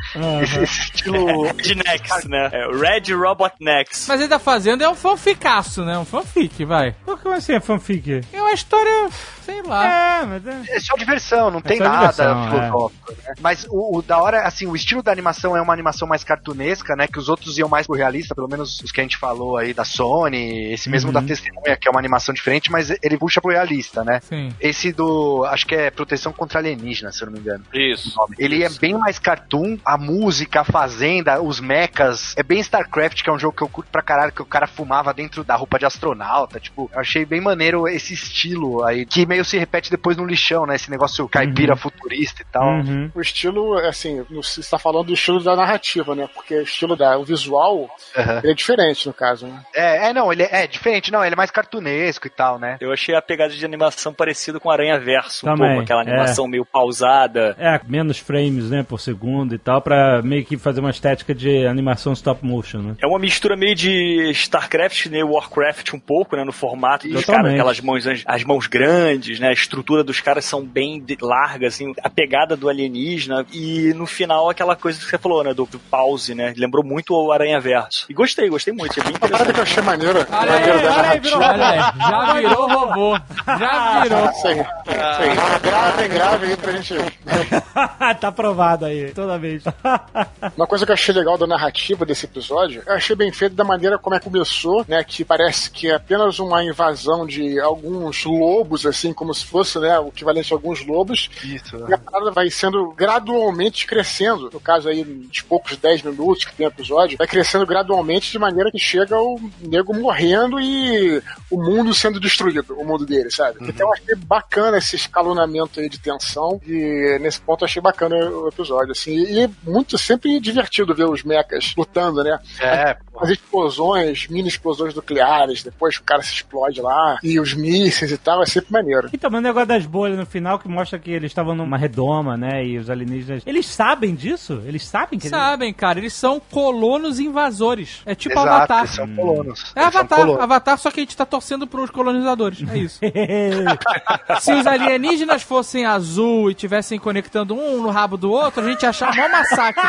[0.41, 1.43] Esse, esse estilo.
[1.43, 2.49] Red Next, né?
[2.51, 4.07] É, Red Robot Next.
[4.07, 5.95] Mas ele tá fazendo é um fanficaço, né?
[5.99, 6.93] Um fanfic, vai.
[7.05, 8.21] Por como assim é fanfic?
[8.33, 9.09] É uma história,
[9.45, 10.21] sei lá.
[10.21, 10.75] É, mas é...
[10.75, 13.33] É só diversão, não tem só nada diversão, filosófico, né?
[13.41, 16.95] Mas o, o da hora, assim, o estilo da animação é uma animação mais cartunesca,
[16.95, 17.07] né?
[17.07, 19.71] Que os outros iam mais pro realista, pelo menos os que a gente falou aí
[19.71, 21.13] da Sony, esse mesmo Uhum.
[21.13, 24.19] da Testemunha, que é uma animação diferente, mas ele puxa pro realista, né?
[24.31, 24.55] Sim.
[24.61, 25.43] Esse do.
[25.45, 27.65] Acho que é Proteção contra Alienígena, se eu não me engano.
[27.73, 28.13] Isso.
[28.39, 32.33] Ele é bem mais cartoon, a música, a fazenda, os mechas.
[32.37, 34.67] É bem StarCraft, que é um jogo que eu curto pra caralho, que o cara
[34.67, 36.61] fumava dentro da roupa de astronauta.
[36.61, 40.65] Tipo, eu achei bem maneiro esse estilo aí, que meio se repete depois no lixão,
[40.65, 40.75] né?
[40.75, 42.63] Esse negócio caipira futurista e tal.
[42.63, 43.11] Uhum.
[43.13, 46.29] O estilo, assim, você está falando do estilo da narrativa, né?
[46.33, 49.61] Porque o estilo da, o visual, ele é diferente no caso, né?
[49.73, 52.77] É, é, não, ele é, é diferente, não, ele é mais cartunesco e tal, né?
[52.79, 56.07] Eu achei a pegada de animação parecido com Aranha Verso, um Também, pouco, aquela é.
[56.07, 57.55] animação meio pausada.
[57.57, 61.65] É, menos frames, né, por segundo e tal, pra meio que fazer uma estética de
[61.65, 62.95] animação stop motion, né?
[63.01, 67.51] É uma mistura meio de StarCraft, né, Warcraft um pouco, né, no formato dos caras,
[67.51, 72.09] aquelas mãos, as mãos grandes, né, a estrutura dos caras são bem largas, assim, a
[72.09, 76.35] pegada do alienígena e no final aquela coisa que você falou, né, do, do pause,
[76.35, 78.05] né, lembrou muito o Aranha Verso.
[78.09, 79.53] E gostei, gostei muito, é bem Uma parada interessante.
[79.53, 81.41] que eu achei maneira, Olha maneira aí, da olha aí, virou narrativa.
[81.41, 81.61] robô.
[81.61, 83.19] Olha aí, já virou robô.
[83.57, 84.10] Já virou.
[84.11, 85.59] Isso aí, isso aí.
[85.61, 86.95] Grave, grave aí pra gente.
[88.19, 89.63] tá aprovado aí, toda vez.
[90.57, 93.63] Uma coisa que eu achei legal da narrativa desse episódio, eu achei bem feito da
[93.63, 95.03] maneira como é que começou, né?
[95.03, 99.99] Que parece que é apenas uma invasão de alguns lobos, assim, como se fosse, né?
[99.99, 101.29] O equivalente a alguns lobos.
[101.43, 101.77] Isso.
[101.87, 104.49] E a parada vai sendo gradualmente crescendo.
[104.51, 108.39] No caso aí, de poucos 10 minutos que tem o episódio, vai crescendo gradualmente de
[108.39, 113.57] maneira que chega o nego morrendo e o mundo sendo destruído, o mundo dele, sabe?
[113.61, 118.15] Então eu achei bacana esse escalonamento aí de tensão e nesse ponto eu achei bacana
[118.15, 119.11] o episódio, assim.
[119.13, 122.39] E muito sempre divertido ver os mechas lutando, né?
[122.59, 128.11] É, As explosões, mini explosões nucleares, depois o cara se explode lá, e os mísseis
[128.11, 129.09] e tal, é sempre maneiro.
[129.13, 132.35] Então, mas o negócio das bolhas no final que mostra que eles estavam numa redoma,
[132.37, 132.65] né?
[132.65, 133.43] E os alienígenas.
[133.45, 134.61] Eles sabem disso?
[134.65, 138.01] Eles sabem que Sabem, cara, eles são colonos invasores.
[138.05, 138.79] É tipo exato, Avatar.
[138.79, 139.73] eles são colonos.
[139.75, 140.43] É Eles Avatar, colonos.
[140.43, 142.67] Avatar, só que a gente tá torcendo pros colonizadores.
[142.69, 142.99] É isso.
[144.39, 148.83] Se os alienígenas fossem azul e tivessem conectando um no rabo do outro, a gente
[148.83, 149.81] ia achar mó massacre.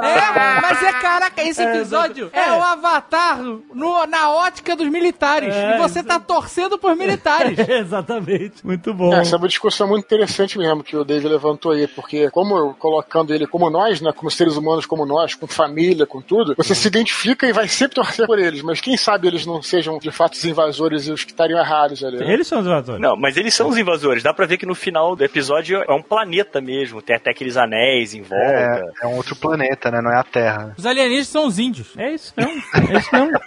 [0.00, 5.54] É, mas é caraca, esse episódio é, o Avatar no- na ótica dos militares.
[5.54, 7.58] É, e você tá torcendo por militares.
[7.68, 8.64] Exatamente.
[8.64, 9.12] Muito bom.
[9.14, 12.56] É, essa é uma discussão muito interessante mesmo que o Dave levantou aí, porque como
[12.56, 16.54] eu- colocando ele como nós, né, como seres humanos como nós, com família, com tudo,
[16.56, 19.98] você se identifica e vai sempre torcer por eles, mas quem sabe eles não sejam
[19.98, 22.18] de fato os invasores e os que estariam errados ali.
[22.18, 22.32] né?
[22.32, 23.00] Eles são os invasores.
[23.00, 24.22] Não, mas eles são os invasores.
[24.22, 27.00] Dá pra ver que no final do episódio é um planeta mesmo.
[27.02, 28.44] Tem até aqueles anéis em volta.
[28.44, 30.00] É, é um outro planeta, né?
[30.00, 30.74] Não é a Terra.
[30.76, 31.92] Os alienígenas são os índios.
[31.96, 32.62] É isso mesmo.
[32.92, 33.32] É isso mesmo.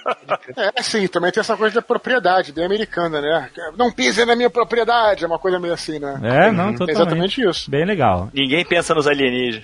[0.58, 3.50] É, sim, também tem essa coisa da propriedade, bem americana, né?
[3.78, 6.20] Não pisem na minha propriedade, é uma coisa meio assim, né?
[6.24, 6.92] É, não, É totalmente.
[6.92, 7.70] exatamente isso.
[7.72, 8.30] Bem legal.
[8.34, 9.64] Ninguém pensa nos alienígenas.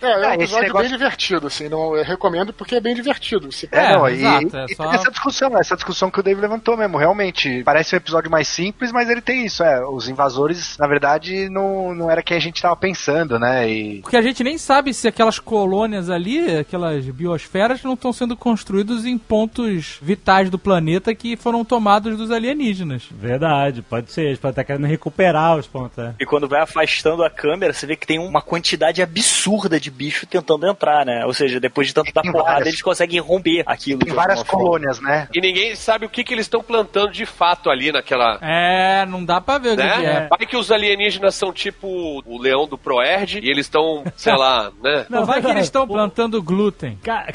[0.00, 2.94] É, é um Ah, episódio negócio- bem divertido, assim, não, eu recomendo porque é bem
[2.94, 3.50] divertido.
[3.50, 6.22] Você É, não, exato, e, é e só- tem essa discussão, essa discussão que o
[6.22, 6.98] Dave levantou mesmo.
[6.98, 9.62] Realmente, parece um episódio mais simples, mas ele tem isso.
[9.62, 13.68] É, os invasores, na verdade, não, não era quem a gente tava pensando, né?
[13.68, 18.36] E Porque a gente nem sabe se aquelas colônias ali, aquelas biosferas, não estão sendo
[18.36, 23.04] construídas em pontos vitais do planeta que foram tomados dos alienígenas.
[23.10, 24.22] Verdade, pode ser.
[24.26, 25.98] Eles podem estar querendo recuperar os pontos.
[25.98, 26.14] é.
[26.20, 30.26] E quando vai afastando a câmera, você vê que tem uma quantidade absurda de bicho
[30.26, 31.24] tentando entrar, né?
[31.26, 32.68] Ou seja, depois de tanto dar porrada, várias.
[32.68, 34.00] eles conseguem romper aquilo.
[34.00, 34.66] tem várias alguma forma.
[34.66, 35.28] colônias, né?
[35.34, 38.38] E ninguém sabe o que, que eles estão plantando de fato ali naquela.
[38.42, 40.04] É, não dá pra ver o que, que Né?
[40.24, 40.28] é.
[40.28, 41.86] Vai que os alienígenas são tipo
[42.26, 45.06] o leão do Proerd e eles estão, sei lá, né?
[45.08, 46.98] Não, vai que eles estão plantando glúten.
[47.02, 47.26] Ca-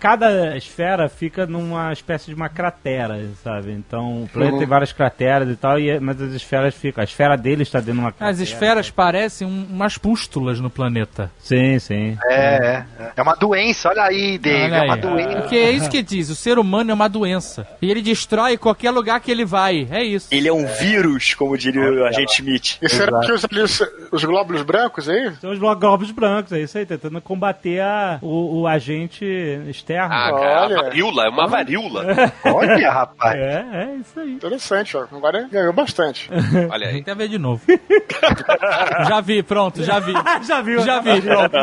[0.00, 3.72] Cada esfera fica numa espécie de uma cratera, sabe?
[3.72, 7.00] Então o planeta tem várias crateras e tal, e, mas as esferas ficam.
[7.02, 8.30] A esfera dele está dentro de uma cratera.
[8.30, 11.30] As esferas parecem um- umas pústulas no planeta.
[11.38, 12.16] Sim, sim.
[12.28, 13.12] É, é.
[13.16, 14.64] É uma doença, olha aí, Dave.
[14.72, 15.00] Olha é uma aí.
[15.00, 15.36] doença.
[15.42, 17.66] Porque é isso que diz, o ser humano é uma doença.
[17.80, 19.86] E ele destrói qualquer lugar que ele vai.
[19.92, 20.28] É isso.
[20.30, 22.78] Ele é um vírus, como diria o agente Smith.
[22.80, 25.34] E será que os, os, os glóbulos brancos aí?
[25.36, 29.24] São os globos brancos, é isso aí, tentando combater a, o, o agente
[29.68, 30.14] externo.
[30.14, 30.78] Ah, cara, Olha.
[30.78, 32.06] a varíola, é uma varíola.
[32.44, 33.38] Olha, rapaz.
[33.38, 34.32] É, é isso aí.
[34.32, 35.02] Interessante, ó.
[35.12, 36.30] Agora ganhou bastante.
[36.70, 36.94] Olha aí.
[36.94, 37.62] Tem que ver de novo.
[39.08, 40.12] já vi, pronto, já vi.
[40.42, 40.80] Já viu?
[40.80, 41.56] Já vi, pronto.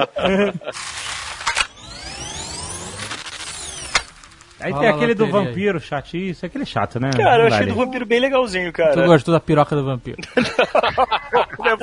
[4.61, 5.47] Aí Fala tem aquele do loteria aí.
[5.47, 7.11] vampiro, chatice, aquele chato, né?
[7.15, 8.93] Cara, eu achei do vampiro bem legalzinho, cara.
[8.93, 10.17] Tu gostou da piroca do vampiro?
[11.31, 11.75] É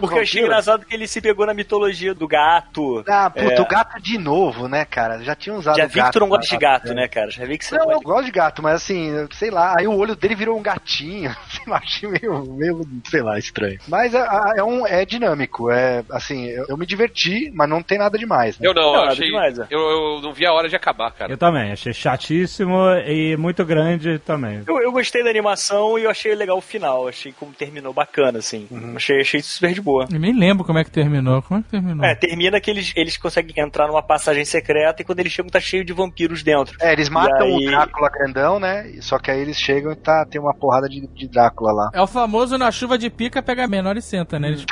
[0.00, 0.46] Porque eu achei vampiro?
[0.46, 3.02] engraçado que ele se pegou na mitologia do gato.
[3.08, 3.60] Ah, puta, É.
[3.60, 5.22] o gato de novo, né, cara?
[5.22, 6.06] Já tinha usado Já vi gato.
[6.06, 7.30] que tu não gosta de gato, né, cara?
[7.30, 9.74] Já vi que você Não, não eu gosta gosto de gato, mas assim, sei lá,
[9.78, 11.34] aí o olho dele virou um gatinho.
[11.52, 13.78] Sei lá, achei meio, meio sei lá, estranho.
[13.88, 14.24] Mas é,
[14.56, 18.58] é um, é dinâmico, é assim, eu, eu me diverti, mas não tem nada demais.
[18.58, 18.66] Né?
[18.66, 19.26] Eu não, Não, achei.
[19.28, 19.66] demais, é.
[19.70, 21.32] Eu, eu não vi a hora de acabar, cara.
[21.32, 21.92] Eu também, achei
[22.30, 24.62] e muito grande também.
[24.66, 27.08] Eu, eu gostei da animação e eu achei legal o final.
[27.08, 28.66] Achei como terminou bacana, assim.
[28.94, 30.06] Achei, achei super de boa.
[30.12, 31.42] Eu nem lembro como é que terminou.
[31.42, 32.04] Como é que terminou?
[32.04, 35.60] É, termina que eles, eles conseguem entrar numa passagem secreta e quando eles chegam tá
[35.60, 36.76] cheio de vampiros dentro.
[36.80, 38.92] É, eles matam aí- o Drácula grandão, né?
[39.00, 41.90] Só que aí eles chegam e tá, tem uma porrada de, de Drácula lá.
[41.94, 44.48] É o famoso na chuva de pica, pega menor e senta, né?
[44.48, 44.64] Eles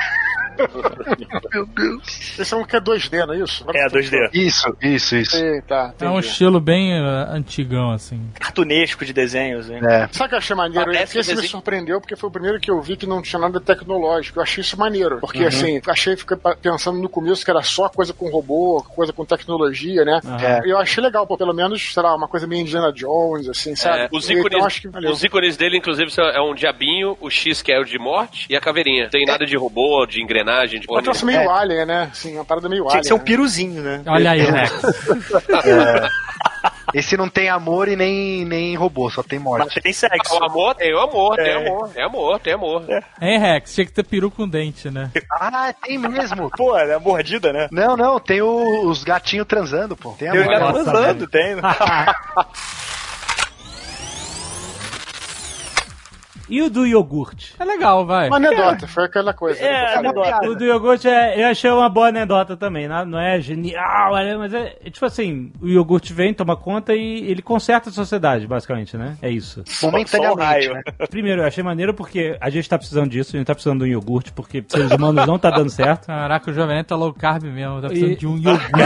[1.52, 2.38] Meu Deus.
[2.38, 3.64] Esse é um que é 2D, não é isso?
[3.74, 4.30] É, 2D.
[4.32, 5.36] Isso, isso, isso.
[5.36, 8.20] Eita, É um estilo bem eh, antigão, assim.
[8.38, 9.80] Cartunesco de desenhos, hein?
[9.84, 10.08] É.
[10.12, 10.90] Sabe o que eu achei maneiro?
[10.92, 11.48] Esse me desenho.
[11.48, 14.38] surpreendeu porque foi o primeiro que eu vi que não tinha nada tecnológico.
[14.38, 15.18] Eu achei isso maneiro.
[15.20, 19.24] Porque, assim, achei, fiquei pensando no começo que era só coisa com robô, coisa com
[19.24, 20.20] tecnologia, né?
[20.40, 20.70] É.
[20.70, 24.00] Eu achei legal, pô, pelo menos, sei lá, uma coisa meio Indiana Jones, assim, sabe?
[24.04, 25.10] É, os, então ícones, acho que valeu.
[25.10, 28.46] os ícones dele, inclusive, são- é um diabinho, o X que é o de morte
[28.48, 29.08] e a caveirinha.
[29.08, 32.08] Tem nada de robô, de engrenagem, de É um troço meio alien, né?
[32.12, 33.02] Assim, uma parada meio Tinha alien.
[33.02, 33.24] que ser um né?
[33.24, 34.02] piruzinho, né?
[34.06, 34.72] Olha aí, Rex.
[36.92, 39.80] Esse não tem amor e nem, nem robô, só tem Mas morte.
[39.80, 40.34] tem sexo.
[40.34, 41.54] O amor, tem o amor, tem É.
[41.54, 42.84] amor, tem amor, tem amor.
[43.22, 43.72] Hein, Rex?
[43.72, 45.08] Tinha que ter peru com dente, né?
[45.40, 46.50] Ah, tem mesmo.
[46.50, 47.68] Pô, é mordida, né?
[47.70, 50.16] Não, não, tem o- os gatinhos transando, pô.
[50.18, 50.58] Tem Tem os amor.
[50.58, 51.54] gatos Nossa, transando, tem.
[56.50, 57.54] E o do iogurte?
[57.58, 58.26] É legal, vai.
[58.28, 59.60] Uma anedota, foi aquela coisa.
[59.62, 60.48] É, anedota.
[60.48, 62.88] O do iogurte é, eu achei uma boa anedota também.
[62.88, 66.94] Não, não é genial, é- mas é, é tipo assim: o iogurte vem, toma conta
[66.94, 69.16] e ele conserta a sociedade, basicamente, né?
[69.22, 69.62] É isso.
[69.82, 70.82] Momentaneamente, um né?
[71.08, 73.90] Primeiro, eu achei maneiro porque a gente tá precisando disso, a gente tá precisando de
[73.90, 76.06] um iogurte, porque seres humanos não tá dando certo.
[76.06, 77.80] Caraca, o Jovem tá low carb mesmo.
[77.80, 78.70] Tá precisando E- de um iogurte.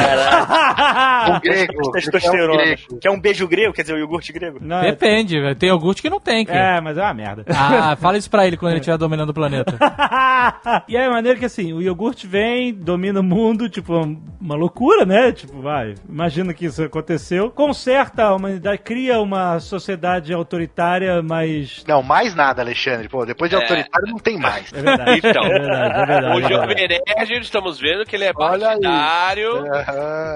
[1.25, 1.91] Um grego.
[1.93, 2.53] Testosterona.
[2.53, 2.99] é um grego.
[3.05, 4.59] É um beijo grego, quer dizer, o iogurte grego.
[4.61, 5.55] Não, é- Depende, velho.
[5.55, 6.77] Tem iogurte que não tem, cara.
[6.77, 7.45] é, mas é uma merda.
[7.57, 9.77] Ah, fala isso pra ele quando ele estiver dominando o planeta.
[10.89, 15.05] e aí, maneiro que assim, o iogurte vem, domina o mundo, tipo, uma, uma loucura,
[15.05, 15.33] né?
[15.33, 17.51] Tipo, vai, imagina que isso aconteceu.
[17.51, 21.85] Conserta a humanidade, cria uma sociedade autoritária, mas.
[21.87, 23.09] Não, mais nada, Alexandre.
[23.09, 23.61] Pô, depois de É.
[23.61, 24.73] autoritário não tem mais.
[24.73, 25.21] É verdade.
[25.25, 26.37] Então, É verdade, é verdade.
[26.37, 26.49] o é.
[26.49, 29.65] Jovem Nerd, estamos vendo que ele é partidário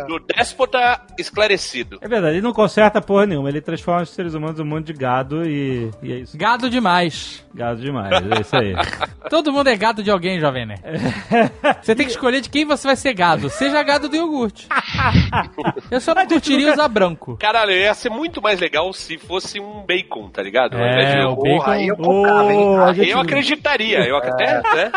[0.07, 1.99] do déspota esclarecido.
[2.01, 4.93] É verdade, ele não conserta porra nenhuma, ele transforma os seres humanos num monte de
[4.93, 6.36] gado e, e é isso.
[6.36, 7.07] Gado demais.
[7.55, 8.74] Gado demais, é isso aí.
[9.30, 10.82] Todo mundo é gado de alguém, Jovem Nerd.
[11.82, 13.48] Você tem que escolher de quem você vai ser gado.
[13.51, 14.66] Seja gado do iogurte.
[15.90, 17.36] Eu só não curtiria usar branco.
[17.39, 20.76] Caralho, ia ser muito mais legal se fosse um bacon, tá ligado?
[20.76, 21.56] Ao invés de É, o bacon.
[21.59, 24.90] Porra, eu comprava, gente- acreditaria, eu até, né?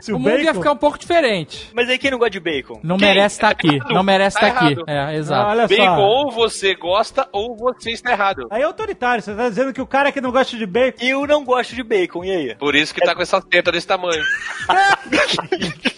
[0.00, 1.70] se O mundo ia ficar um pouco diferente.
[1.74, 2.78] Mas aí quem não gosta de bacon?
[2.82, 3.08] Não Quem?
[3.08, 3.78] merece estar aqui.
[3.78, 4.76] Tá Não merece tá estar aqui.
[4.86, 5.50] É, Ah, exato.
[5.50, 6.00] olha Bacon só.
[6.00, 8.46] ou você gosta ou você está errado.
[8.50, 10.98] Aí é autoritário, você tá dizendo que o cara que não gosta de bacon.
[11.04, 12.54] Eu não gosto de bacon, e aí?
[12.56, 14.22] Por isso que tá com essa teta desse tamanho.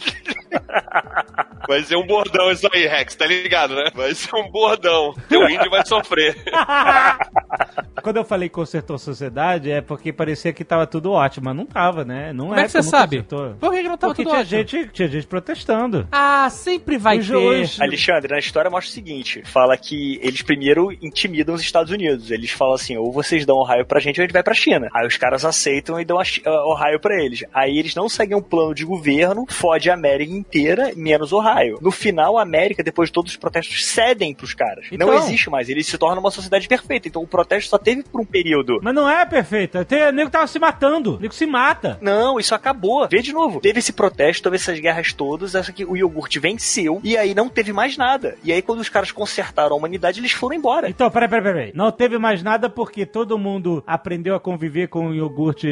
[1.69, 3.91] Vai ser um bordão isso aí, Rex, tá ligado, né?
[3.95, 5.13] Vai ser um bordão.
[5.33, 6.37] O índio vai sofrer.
[8.03, 11.57] Quando eu falei que consertou a sociedade, é porque parecia que tava tudo ótimo, mas
[11.57, 12.33] não tava, né?
[12.33, 13.17] Não Como é que você como sabe?
[13.17, 13.55] consertou.
[13.59, 14.61] Por que, que não tava Porque tudo tinha ótimo?
[14.85, 16.07] gente, tinha gente protestando.
[16.13, 17.35] Ah, sempre vai Os ter.
[17.35, 22.31] hoje- Alexandre, na história mostra o seguinte: fala que eles primeiro intimidam os Estados Unidos.
[22.31, 24.55] Eles falam assim: ou vocês dão o raio pra gente ou a gente vai pra
[24.55, 24.89] China.
[24.95, 27.43] Aí os caras aceitam e dão Chi- o raio pra eles.
[27.53, 31.79] Aí eles não seguem um plano de governo, fode a América inteira, menos o raio.
[31.81, 34.87] No final, a América, depois de todos os protestos, cedem pros caras.
[34.91, 35.09] Então.
[35.09, 35.69] Não existe mais.
[35.69, 37.09] Eles se tornam uma sociedade perfeita.
[37.09, 38.79] Então o protesto só teve por um período.
[38.83, 39.85] Mas não é perfeita.
[39.85, 41.17] Tem o nego tava se matando.
[41.17, 41.99] O nego se mata.
[42.01, 43.07] Não, isso acabou.
[43.09, 43.61] Vê de novo.
[43.61, 47.49] Teve esse protesto, teve essas guerras todas, essa que o iogurte venceu, e aí não
[47.49, 48.37] teve mais nada.
[48.45, 50.89] E aí, quando os caras consertaram a humanidade, eles foram embora.
[50.89, 51.73] Então, peraí, peraí, peraí.
[51.75, 55.67] Não teve mais nada porque todo mundo aprendeu a conviver com o iogurte.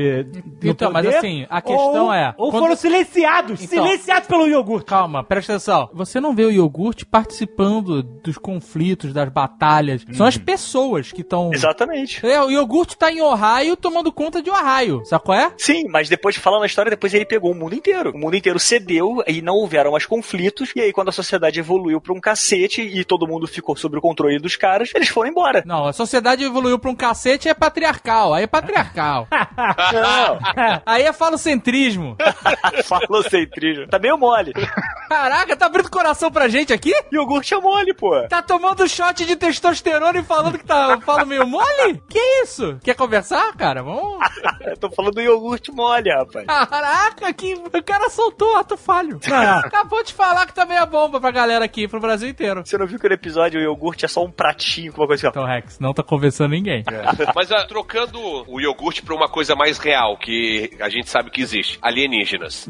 [0.62, 3.62] no Então, mas poder, assim, a questão ou- é, Ou quando- foram silenciados.
[3.62, 4.63] Então- silenciados pelo iogurte.
[4.86, 5.90] Calma, presta atenção.
[5.92, 10.04] Você não vê o iogurte participando dos conflitos, das batalhas.
[10.12, 11.50] São as pessoas que estão.
[11.52, 12.24] Exatamente.
[12.26, 15.02] É, o iogurte tá em Ohio tomando conta de Ohio.
[15.04, 15.52] Sabe qual é?
[15.58, 18.10] Sim, mas depois de falar na história, depois ele pegou o mundo inteiro.
[18.10, 20.72] O mundo inteiro cedeu e não houveram mais conflitos.
[20.74, 24.00] E aí, quando a sociedade evoluiu pra um cacete e todo mundo ficou sob o
[24.00, 25.62] controle dos caras, eles foram embora.
[25.66, 28.34] Não, a sociedade evoluiu pra um cacete e é patriarcal.
[28.34, 29.28] Aí é patriarcal.
[29.92, 30.38] Não,
[30.86, 32.16] Aí é falocentrismo.
[32.84, 33.86] falocentrismo.
[33.88, 34.43] Tá meio mole.
[35.08, 36.92] Caraca, tá abrindo coração pra gente aqui?
[37.12, 38.26] Iogurte é mole, pô.
[38.28, 42.02] Tá tomando shot de testosterona e falando que tá falo meio mole?
[42.08, 42.78] Que isso?
[42.82, 43.82] Quer conversar, cara?
[43.82, 44.18] Vamos.
[44.64, 46.46] Eu tô falando do iogurte mole, rapaz.
[46.46, 49.20] Caraca, que o cara soltou ato falho.
[49.28, 49.58] Não.
[49.60, 52.62] Acabou de falar que também é bomba pra galera aqui, pro Brasil inteiro.
[52.64, 55.28] Você não viu que no episódio o iogurte é só um pratinho com uma coisa
[55.28, 55.42] assim, ó.
[55.42, 56.84] Então, Rex, não tá conversando ninguém.
[57.34, 58.18] Mas ah, trocando
[58.48, 62.68] o iogurte pra uma coisa mais real, que a gente sabe que existe: alienígenas.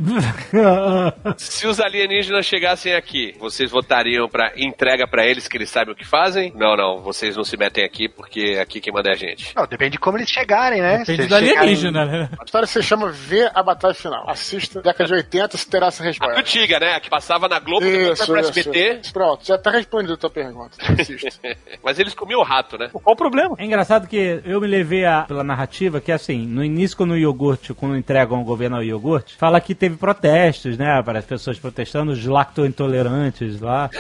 [1.37, 5.97] Se os alienígenas chegassem aqui, vocês votariam pra entrega pra eles que eles sabem o
[5.97, 6.53] que fazem?
[6.57, 9.55] Não, não, vocês não se metem aqui porque aqui quem manda é a gente.
[9.55, 10.99] Não, depende de como eles chegarem, né?
[10.99, 12.29] Depende Se do eles chegarem- alienígena, né?
[12.41, 14.29] A história se chama Ver a Batalha Final.
[14.29, 16.39] Assista, década de 80, se terá essa A resposta.
[16.41, 16.95] antiga, né?
[16.95, 19.01] A que passava na Globo, Isso, pra SBT.
[19.03, 19.13] isso.
[19.13, 20.77] Pronto, já tá respondido a tua pergunta.
[21.01, 21.29] Assista.
[21.83, 22.89] Mas eles comiam o rato, né?
[22.93, 23.55] Qual o problema?
[23.59, 27.17] É engraçado que eu me levei a, pela narrativa que, assim, no início, quando o
[27.19, 31.03] iogurte, quando entregam o governo ao iogurte, fala que teve protestos, né?
[31.05, 33.91] Para as pessoas protestando, os lacto-intolerantes lá.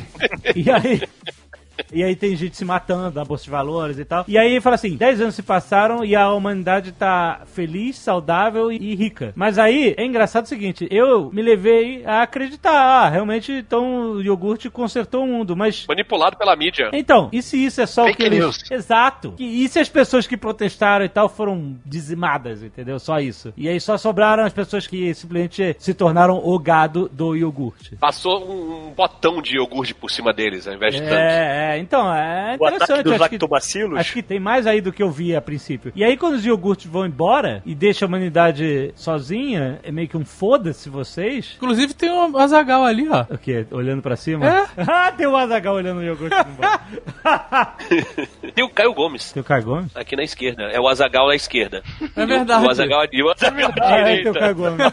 [0.54, 1.02] e aí.
[1.92, 4.24] E aí tem gente se matando da Bolsa de Valores e tal.
[4.26, 8.94] E aí fala assim, 10 anos se passaram e a humanidade tá feliz, saudável e,
[8.94, 9.32] rica.
[9.34, 14.22] Mas aí é engraçado o seguinte, eu me levei a acreditar, ah, realmente então o
[14.22, 16.90] iogurte consertou o mundo, mas Manipulado pela mídia.
[16.92, 18.38] então, e se isso é só o Fake que eles...
[18.38, 18.70] news.
[18.70, 19.34] Exato.
[19.38, 22.98] E, e se as pessoas que protestaram e tal foram dizimadas, entendeu?
[22.98, 23.52] Só isso.
[23.56, 27.96] E aí só sobraram as pessoas que simplesmente se tornaram o gado do iogurte.
[27.96, 31.14] Passou um, botão de iogurte por cima deles, ao invés de tanto.
[31.14, 33.02] É, é, então, é O ataque interessante.
[33.04, 33.98] dos acho que- lactobacilos?
[33.98, 35.92] Acho que tem mais aí do que eu vi a princípio.
[35.94, 40.16] E aí, quando os iogurtes vão embora e deixa a humanidade sozinha, é meio que
[40.16, 41.54] um foda-se vocês.
[41.56, 43.24] Inclusive tem o Azagal ali, ó.
[43.30, 43.66] O quê?
[43.70, 44.46] Olhando pra cima?
[44.46, 44.66] É.
[44.88, 46.80] ah, tem o Azagal olhando o iogurte embora.
[48.54, 49.32] Tem o Caio Gomes.
[49.32, 49.96] tem o Caio Gomes?
[49.96, 50.64] Aqui na esquerda.
[50.64, 51.82] É o Azagal na esquerda.
[52.14, 52.66] É verdade.
[52.66, 54.34] O Azagal e o Azagal na Ah, é, tem o.
[54.34, 54.78] Caio Gomes.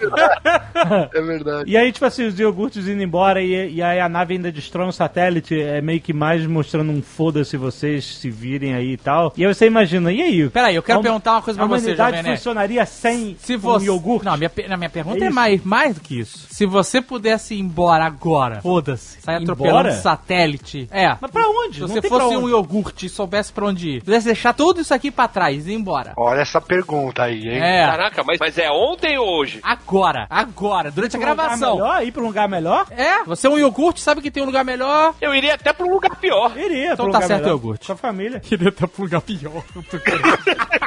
[1.13, 1.69] É verdade.
[1.69, 4.87] E aí, tipo assim, os iogurtes indo embora e, e aí a nave ainda destrói
[4.87, 9.33] um satélite, é meio que mais mostrando um foda-se vocês se virem aí e tal.
[9.37, 10.49] E aí você imagina, e aí?
[10.49, 12.37] Peraí, eu quero A- perguntar uma coisa A pra você, humanidade Jovem Nerd.
[12.37, 13.85] funcionaria sem Se um você...
[13.85, 14.25] iogurte?
[14.25, 16.47] Não, minha, na minha pergunta É é, mais, mais do que isso.
[16.49, 19.53] Se você pudesse ir embora agora, foda-se, sair Embora?
[19.53, 20.87] atropelando satélite.
[20.91, 21.15] É.
[21.19, 21.75] Mas pra onde?
[21.75, 24.93] Se Não você fosse um iogurte e soubesse pra onde ir, pudesse deixar tudo isso
[24.93, 26.13] aqui pra trás e ir embora.
[26.17, 27.61] Olha essa pergunta aí, hein?
[27.61, 27.85] É.
[27.85, 29.59] Caraca, mas, mas é ontem ou hoje?
[29.63, 31.75] Agora, agora, durante a gravação.
[31.75, 32.85] Melhor, ir pra um lugar melhor?
[32.91, 35.13] É, você é um iogurte, sabe que tem um lugar melhor.
[35.21, 36.48] Eu iria até pra um lugar pior.
[36.57, 37.49] Iria, Então tá certo, melhor.
[37.55, 37.87] iogurte.
[37.87, 38.39] Com a família.
[38.41, 39.63] Queria até um lugar pior.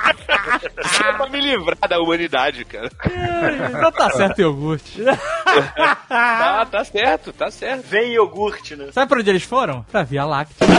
[0.85, 2.91] Só pra me livrar da humanidade, cara.
[3.69, 5.03] então tá certo, iogurte.
[6.09, 7.87] Tá, tá certo, tá certo.
[7.87, 8.89] Vem iogurte, né?
[8.93, 9.85] Sabe pra onde eles foram?
[9.91, 10.67] Pra Via Láctea.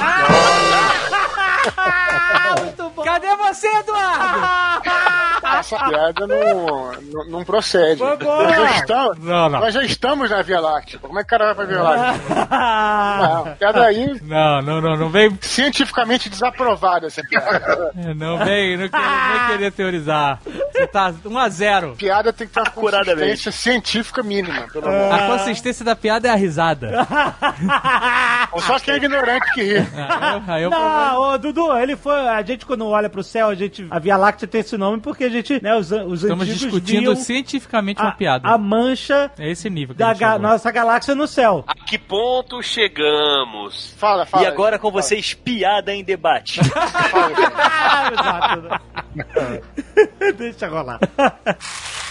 [3.04, 4.90] Cadê você, Eduardo?
[5.60, 7.98] Essa piada não, não, não procede.
[8.00, 8.44] Foi boa.
[8.44, 9.60] Nós já, estamos, Não, não.
[9.60, 11.00] nós já estamos na Via Láctea.
[11.00, 12.48] Como é que o cara vai pra Via Láctea?
[13.46, 15.38] Não, piada aí Não, não, não, não vem.
[15.42, 17.92] cientificamente desaprovada essa piada.
[18.16, 20.40] Não vem, não queria, nem queria teorizar.
[20.72, 23.20] Você tá 1 a 0 piada tem que ter uma Acuradamente.
[23.30, 25.12] consistência científica mínima, pelo amor.
[25.14, 27.08] A consistência da piada é a risada.
[28.60, 29.78] Só quem é ignorante que ri.
[30.48, 32.14] Aí eu, eu Não, ô, Dudu, ele foi.
[32.28, 33.88] A gente, quando olha pro céu, a gente.
[33.90, 37.16] A Via Láctea tem esse nome porque a gente, né, os, os Estamos discutindo viam
[37.16, 38.48] cientificamente uma a, piada.
[38.48, 41.64] a mancha É esse nível da ga- nossa galáxia no céu.
[41.68, 43.94] A que ponto chegamos?
[43.98, 44.44] Fala, fala.
[44.44, 46.60] E agora com vocês, piada em debate.
[46.64, 47.32] Fala.
[47.56, 48.84] Ah, exato.
[50.38, 51.00] Deixa rolar.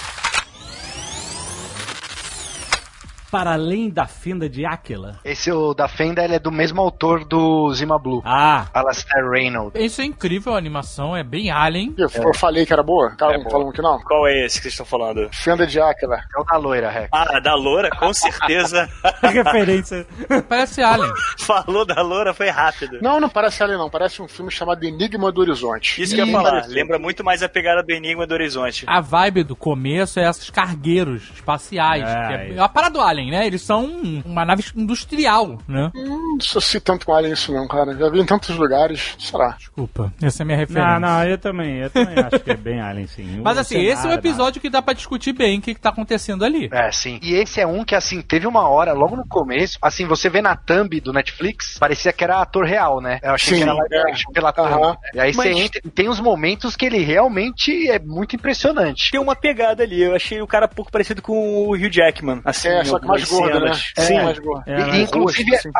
[3.33, 5.19] Para além da fenda de Áquila.
[5.25, 8.21] Esse o da Fenda ele é do mesmo autor do Zima Blue.
[8.27, 9.83] Ah, Alastair Reynolds.
[9.83, 11.95] Isso é incrível, a animação é bem alien.
[11.97, 13.11] Eu, eu falei que era boa?
[13.17, 13.99] Cara, É falamos que não?
[14.03, 15.31] Qual é esse que vocês estão falando?
[15.33, 16.17] Fenda de Áquila.
[16.37, 17.09] É o da loira, Rex.
[17.11, 18.87] Ah, da loura, com certeza.
[19.23, 20.07] referência.
[20.47, 21.11] Parece alien.
[21.41, 22.99] Falou da loura, foi rápido.
[23.01, 23.89] Não, não parece ali não.
[23.89, 26.03] Parece um filme chamado Enigma do Horizonte.
[26.03, 26.67] Isso que eu ia falar.
[26.67, 28.85] Lembra muito mais a pegada do Enigma do Horizonte.
[28.87, 32.03] A vibe do começo é esses cargueiros espaciais.
[32.07, 33.47] É, que é, é uma parada do alien, né?
[33.47, 35.91] Eles são um- uma nave industrial, né?
[36.33, 37.97] Não associo tanto com Alien isso não, cara.
[37.97, 39.15] Já vi em tantos lugares.
[39.19, 39.57] Sei lá.
[39.59, 40.99] Desculpa, essa é minha referência.
[40.99, 43.41] Não, não, eu também, eu também acho que é bem alien, sim.
[43.45, 45.81] Mas assim, esse é um cenário, episódio que dá pra discutir bem o que, que
[45.81, 46.69] tá acontecendo ali.
[46.73, 47.19] É, sim.
[47.23, 50.41] E esse é um que, assim, teve uma hora, logo no começo, assim, você vê
[50.43, 53.19] na thumb do Netflix, parecia que era ator real, né?
[53.23, 54.11] Eu achei Sim, que era live é.
[54.11, 54.69] action pela thumb.
[54.73, 54.97] Aham.
[55.15, 59.11] E aí Mas- você entra e tem uns momentos que ele realmente é muito impressionante.
[59.11, 61.33] Tem uma pegada ali, eu achei o cara um pouco parecido com
[61.67, 62.41] o Hugh Jackman.
[62.45, 63.73] Assim, É, só que mais gordo, né?
[63.99, 64.23] Sim, É.
[64.25, 64.63] mais gordo.
[64.67, 65.01] É, E, né?
[65.01, 65.71] inclusive, Roxo, sim.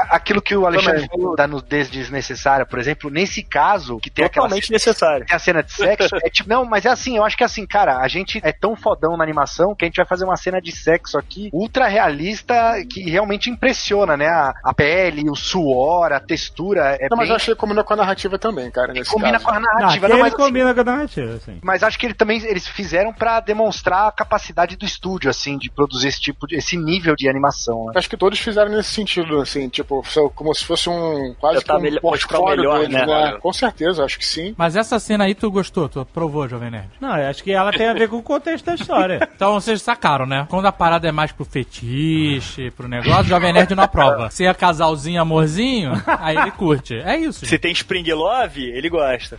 [0.43, 4.71] Que o Alexandre falou da nudez desnecessária, por exemplo, nesse caso, que tem aquela Totalmente
[4.71, 5.25] necessário.
[5.27, 7.47] tem a cena de sexo, é tipo, não, mas é assim, eu acho que é
[7.47, 10.37] assim, cara, a gente é tão fodão na animação que a gente vai fazer uma
[10.37, 12.55] cena de sexo aqui ultra realista
[12.91, 14.27] que realmente impressiona, né?
[14.29, 16.97] A, a pele, o suor, a textura.
[17.01, 19.33] É Não, mas bem- eu achei que combinou com a narrativa também, cara, nesse combina
[19.33, 19.45] caso.
[19.45, 20.07] com a Não, narrativa.
[20.07, 21.59] aquele Não, mas, assim, combina com a narrativa, assim.
[21.63, 25.71] mas acho que ele também eles fizeram pra demonstrar a capacidade do estúdio, assim, de
[25.71, 27.87] produzir esse tipo de, esse nível de animação.
[27.87, 27.93] Né?
[27.97, 31.65] Acho que todos fizeram nesse sentido, assim, tipo, se eu como se fosse um quase
[31.65, 33.39] tá que um melhor- o portfólio melhor, deles, né?
[33.41, 34.55] Com certeza, acho que sim.
[34.57, 36.89] Mas essa cena aí tu gostou, tu aprovou, Jovem Nerd.
[37.01, 39.29] Não, eu acho que ela tem a ver com o contexto da história.
[39.43, 40.47] Então vocês sacaram, né?
[40.49, 44.31] Quando a parada é mais pro fetiche, pro negócio, o Jovem Nerd não aprova.
[44.31, 46.95] Se é casalzinho, amorzinho, aí ele curte.
[46.95, 47.41] É isso.
[47.41, 47.61] Se gente.
[47.61, 49.37] tem Spring Love, ele gosta.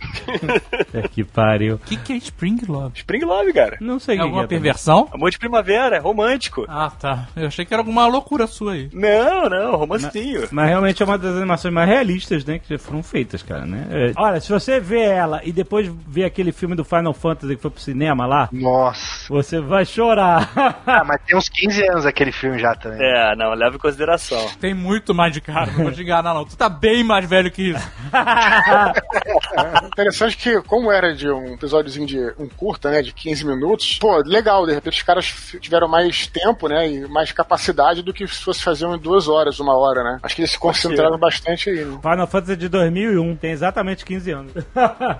[0.92, 1.76] é que pariu.
[1.76, 2.92] O que, que é Spring Love?
[2.98, 3.76] Spring Love, cara.
[3.80, 4.62] Não sei É alguma que é também.
[4.62, 5.08] perversão?
[5.12, 6.64] Amor de primavera, romântico.
[6.68, 7.28] Ah, tá.
[7.36, 8.90] Eu achei que era alguma loucura sua aí.
[8.92, 10.48] Não, não, romancinho.
[10.50, 12.58] Mas realmente é uma das animações mais realistas, né?
[12.58, 13.86] Que já foram feitas, cara, né?
[13.90, 14.12] É.
[14.16, 17.70] Olha, se você vê ela e depois vê aquele filme do Final Fantasy que foi
[17.70, 19.26] pro cinema lá, Nossa.
[19.28, 20.50] você vai chorar.
[20.86, 22.98] Ah, mas tem uns 15 anos aquele filme já também.
[23.00, 24.46] É, não, leva em consideração.
[24.60, 26.44] Tem muito mais de cara, não vou te enganar não.
[26.44, 27.92] Tu tá bem mais velho que isso.
[29.86, 34.16] Interessante que, como era de um episódiozinho de um curta, né, de 15 minutos, pô,
[34.18, 35.26] legal, de repente os caras
[35.60, 39.60] tiveram mais tempo, né, e mais capacidade do que se fosse fazer em duas horas,
[39.60, 40.18] uma hora, né.
[40.22, 41.98] Acho que eles se concentraram bastante aí, né.
[42.00, 44.52] Final Fantasy de 2001, tem exatamente 15 anos.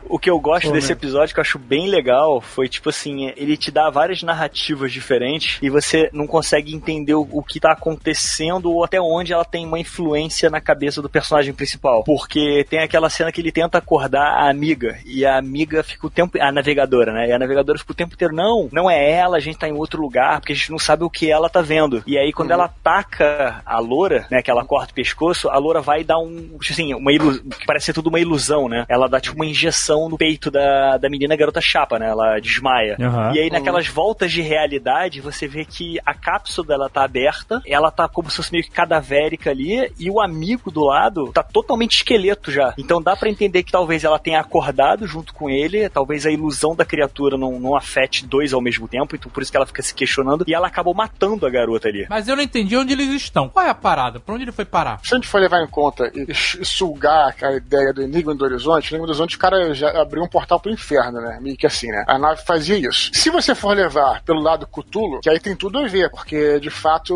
[0.09, 0.93] O que eu gosto Pô, desse né?
[0.93, 5.59] episódio, que eu acho bem legal, foi tipo assim, ele te dá várias narrativas diferentes
[5.63, 9.67] e você não consegue entender o, o que tá acontecendo ou até onde ela tem
[9.67, 12.05] uma influência na cabeça do personagem principal.
[12.05, 16.11] Porque tem aquela cena que ele tenta acordar a amiga e a amiga fica o
[16.11, 16.39] tempo.
[16.41, 17.29] A navegadora, né?
[17.29, 19.73] E a navegadora fica o tempo inteiro, não, não é ela, a gente tá em
[19.73, 22.03] outro lugar, porque a gente não sabe o que ela tá vendo.
[22.07, 25.81] E aí, quando ela ataca a loura, né, que ela corta o pescoço, a loura
[25.81, 26.57] vai dar um.
[26.61, 27.43] Assim, uma ilusão.
[27.45, 28.85] Que parece ser tudo uma ilusão, né?
[28.89, 32.09] Ela dá tipo uma injeção no peito da, da menina garota chapa, né?
[32.09, 32.97] Ela desmaia.
[33.01, 33.33] Aham.
[33.35, 37.91] E aí, naquelas voltas de realidade, você vê que a cápsula dela tá aberta, ela
[37.91, 41.97] tá como se fosse meio que cadavérica ali, e o amigo do lado tá totalmente
[41.97, 42.75] esqueleto já.
[42.79, 46.75] Então dá pra entender que talvez ela tenha acordado junto com ele, talvez a ilusão
[46.75, 49.83] da criatura não, não afete dois ao mesmo tempo, então por isso que ela fica
[49.83, 52.07] se questionando, e ela acabou matando a garota ali.
[52.09, 53.49] Mas eu não entendi onde eles estão.
[53.49, 54.21] Qual é a parada?
[54.21, 55.01] Pra onde ele foi parar?
[55.03, 56.25] Gente for levar em conta e
[56.61, 60.01] e sulgar a ideia do Enigma do Horizonte, o Enigma do Horizonte, o cara já
[60.01, 61.39] abriu um portal pro inferno, né?
[61.41, 62.05] Meio que assim, né?
[62.07, 63.11] A nave fazia isso.
[63.13, 66.71] Se você for levar pelo lado Cthulhu, que aí tem tudo a ver, porque de
[66.71, 67.15] fato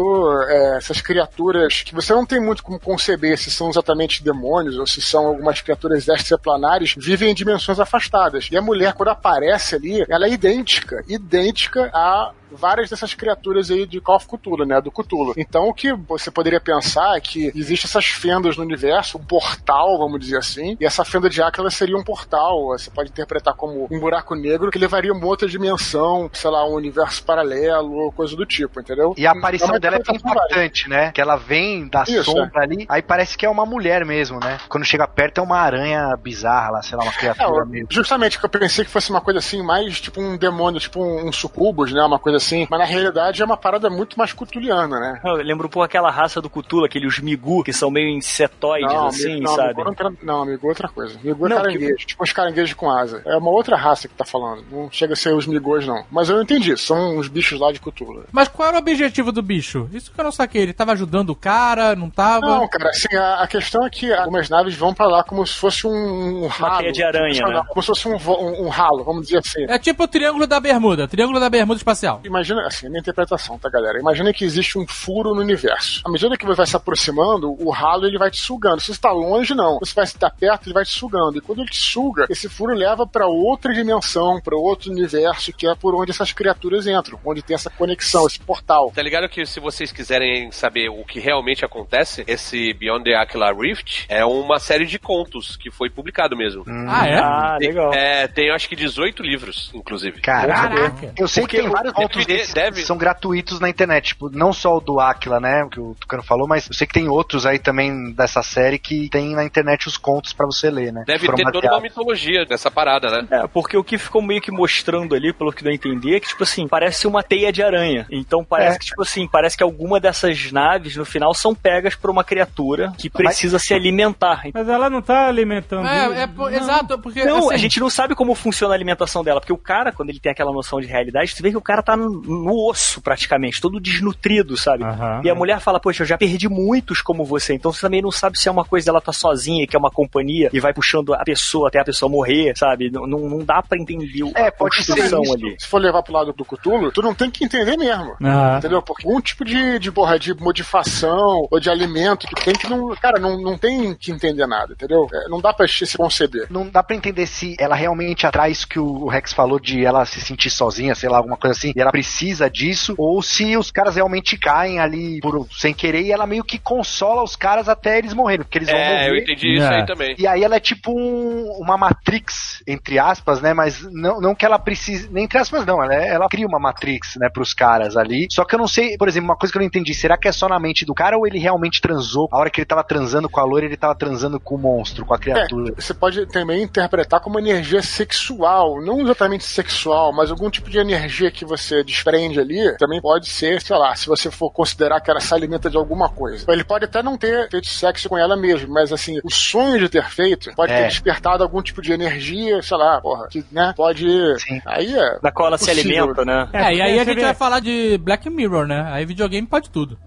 [0.49, 4.87] é, essas criaturas que você não tem muito como conceber se são exatamente demônios ou
[4.87, 8.49] se são algumas criaturas extraplanares, vivem em dimensões afastadas.
[8.51, 13.87] E a mulher, quando aparece ali, ela é idêntica, idêntica a várias dessas criaturas aí
[13.87, 14.81] de Call of Cthulhu, né?
[14.81, 15.35] Do Cthulhu.
[15.37, 19.99] Então o que você poderia pensar é que existem essas fendas no universo, um portal,
[19.99, 22.69] vamos dizer assim, e essa fenda de Áquila seria um portal.
[22.69, 26.75] Você pode interpretar como um buraco negro que levaria uma outra dimensão, sei lá, um
[26.75, 29.15] universo paralelo coisa do tipo, entendeu?
[29.17, 30.45] E a aparição dela é interpretação válida.
[30.55, 31.13] impactante, né?
[31.13, 34.59] Que ela vem da Isso, sombra ali, aí parece que é uma mulher mesmo, né?
[34.69, 37.87] Quando chega perto é uma aranha bizarra lá, sei lá, uma É, criatura eu- meio.
[37.91, 41.29] justamente que eu pensei que fosse uma coisa assim, mais tipo um demônio, tipo um,
[41.29, 42.03] um sucubus, né?
[42.03, 42.67] Uma coisa assim.
[42.71, 45.21] Mas na realidade é uma parada muito mais cutuliana, né?
[45.25, 49.33] Eu lembro um pouco aquela raça do Cthulhu, aqueles migu, que são meio insetoides, assim,
[49.33, 49.83] amigo, não, sabe?
[49.83, 51.19] Amigo, não, não, amigo, é outra coisa.
[51.23, 53.23] Migu é Não, caranguejo, tipo os caranguejos com asa.
[53.27, 54.65] É uma outra raça que tá falando.
[54.71, 56.05] Não chega a ser os migos, não.
[56.11, 58.25] Mas eu não entendi, são uns bichos lá de Cthulhu.
[58.33, 59.89] Mas qual era o objetivo do bicho?
[59.93, 60.63] Isso que eu não saquei.
[60.63, 62.47] Ele tava ajudando o cara, não tava?
[62.47, 65.55] Não, cara, assim, a, a questão é que algumas naves vão pra lá como se
[65.55, 66.79] fosse um, um ralo.
[66.79, 67.63] teia de aranha, Não, né?
[67.69, 69.65] Como se fosse um, um- um ralo, vamos dizer assim.
[69.69, 71.09] É tipo o Triângulo da Bermuda.
[71.09, 72.21] Triângulo da Bermuda Espacial.
[72.29, 73.99] Imagina, assim, a minha interpretação, tá, galera?
[73.99, 76.03] Imagina que existe um furo no universo.
[76.05, 78.81] À medida que você vai se aproximando, o ralo ele vai te sugando.
[78.81, 79.79] Se você está longe, não.
[79.83, 81.39] Se você vai estar perto, ele vai te sugando.
[81.39, 85.67] E quando ele te suga, esse furo leva para outra dimensão, para outro universo, que
[85.67, 88.93] é por onde essas criaturas entram, onde tem essa conexão, esse portal.
[88.95, 93.53] Tá ligado que se vocês quiserem saber o que realmente acontece, esse Beyond the Aquila
[93.53, 96.65] Rift é uma série de contos que foi publicado mesmo.
[96.89, 97.19] Ah, é?
[97.19, 97.93] Ah, legal.
[97.95, 100.21] É, tem acho que 18 livros, inclusive.
[100.21, 101.13] Caraca.
[101.17, 104.53] Eu sei Porque que tem vários contos deve- que são gratuitos na internet, tipo, não
[104.53, 107.47] só o do Aquila, né, que o Tucano falou, mas eu sei que tem outros
[107.47, 111.05] aí também dessa série que tem na internet os contos pra você ler, né?
[111.07, 113.27] Deve ter toda uma mitologia nessa parada, né?
[113.31, 116.21] É, porque o que ficou meio que mostrando ali, pelo que deu a entender, é
[116.21, 118.07] que, tipo assim, parece uma teia de aranha.
[118.11, 118.79] Então parece É.
[118.79, 122.93] que, tipo assim, parece que alguma dessas naves, no final, são pegas por uma criatura
[122.99, 124.43] que precisa se alimentar.
[124.53, 125.87] Mas ela não tá alimentando.
[125.87, 129.23] É, é por- exato, porque Não, assim, a gente não sabe como funciona a alimentação
[129.25, 131.63] dela, porque o cara, quando ele tem aquela noção de realidade, você vê que o
[131.63, 134.85] cara tá no, osso, praticamente, todo desnutrido, sabe?
[134.85, 135.21] Aham.
[135.25, 138.11] E a mulher fala, poxa, eu já perdi muitos como você, então você também não
[138.11, 141.15] sabe se é uma coisa ela tá sozinha, que é uma companhia, e vai puxando
[141.15, 142.91] a pessoa até a pessoa morrer, sabe?
[142.91, 145.35] Não, não, dá pra entender o- É, a pode ser construção isso.
[145.35, 145.57] ali.
[145.59, 148.17] Se for levar pro lado do Cthulhu, tu não tem que entender mesmo.
[148.23, 148.57] Ah.
[148.59, 148.83] Entendeu?
[148.83, 152.95] Porque um tipo de, de, porra, de modificação ou de alimento que tem que não.
[152.97, 155.07] Cara, não, não tem que entender nada, entendeu?
[155.13, 156.47] É, não dá pra se conceber.
[156.51, 160.05] Não dá pra entender se ela realmente atrai isso que o Rex falou de ela
[160.05, 163.73] se sentir sozinha, sei lá, alguma coisa assim, e ela precisa disso, ou se os
[163.73, 167.99] caras realmente caem ali por, sem querer e ela meio que consola os caras até
[167.99, 169.11] eles morrerem, porque eles vão É, morrer.
[169.11, 169.81] eu entendi isso É.
[169.81, 170.15] aí também.
[170.17, 173.53] E aí ela é tipo um- uma Matrix, entre aspas, né?
[173.53, 175.09] Mas não, não que ela precise.
[175.11, 175.83] Nem entre aspas, não.
[175.83, 178.29] Ela, é- ela cria uma Matrix, né, pros caras ali.
[178.31, 179.93] Só que eu não sei, por exemplo, uma coisa que eu não entendi.
[179.93, 182.29] Será que é só na mente do cara ou ele realmente transou?
[182.31, 185.05] A hora que ele tava transando com a loira, ele tava transando com o monstro,
[185.05, 185.73] com a criatura.
[185.77, 190.79] É, você pode também interpretar como energia sexual, não exatamente sexual, mas algum tipo de
[190.79, 195.11] energia que você desprende ali, também pode ser, sei lá, se você for considerar que
[195.11, 196.45] ela se alimenta de alguma coisa.
[196.49, 199.89] Ele pode até não ter feito sexo com ela mesmo, mas assim, o sonho de
[199.89, 200.83] ter feito pode É.
[200.83, 204.07] ter despertado algum tipo de energia, sei lá, porra, que, né, pode...
[204.41, 204.61] Sim.
[204.67, 205.19] Aí é...
[205.21, 206.49] Da qual ela se alimenta, né?
[206.53, 208.89] É, e aí porque a gente vai falar de Black Mirror, né?
[208.93, 209.99] Aí videogame pode tudo.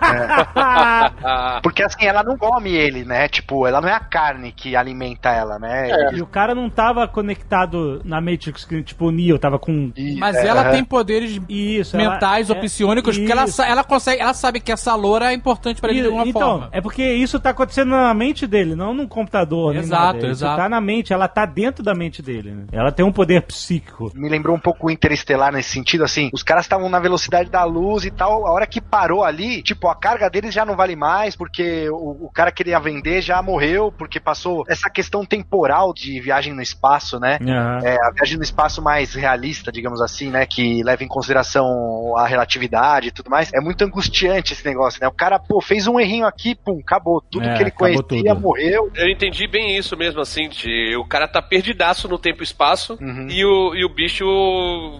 [0.00, 3.28] Ah, Porque assim, ela não come ele, né?
[3.28, 5.90] Tipo, ela não é a carne que alimenta ela, né?
[5.90, 6.14] É.
[6.14, 9.92] E o cara não tava conectado na Matrix, que, tipo o Neo tava com.
[9.96, 10.84] E- Mas é, ela tem
[11.14, 15.30] poderes Isso, mentais ela- ou psionicos, porque ela, ela consegue, ela sabe que essa loura
[15.30, 16.68] é importante pra ele de alguma então, forma.
[16.72, 19.72] é porque isso tá acontecendo na mente dele, não num computador.
[19.72, 20.18] nem Exato, nada.
[20.18, 20.56] Isso exato.
[20.56, 22.64] tá na mente, ela tá dentro da mente dele, né?
[22.72, 24.10] Ela tem um poder psíquico.
[24.14, 27.64] me lembrou um pouco o Interestelar nesse sentido, assim, os caras estavam na velocidade da
[27.64, 30.96] luz e tal, a hora que parou ali, tipo, a carga deles já não vale
[30.96, 35.92] mais, porque o, o cara que queria vender já morreu, porque passou essa questão temporal
[35.92, 37.38] de viagem no espaço, né?
[37.84, 40.46] É, a viagem no espaço mais realista, digamos assim, né?
[40.46, 43.52] Que leva em consideração a relatividade e tudo mais.
[43.52, 45.08] É muito angustiante esse negócio, né?
[45.08, 47.22] O cara, pô, fez um errinho aqui, pum, acabou.
[47.30, 48.40] Tudo É, que ele conhecia tudo.
[48.40, 48.90] morreu.
[48.94, 52.96] eu entendi bem isso mesmo, assim, de o cara tá perdidaço no tempo e espaço
[53.00, 53.28] Uhum.
[53.30, 54.24] e, o, e o bicho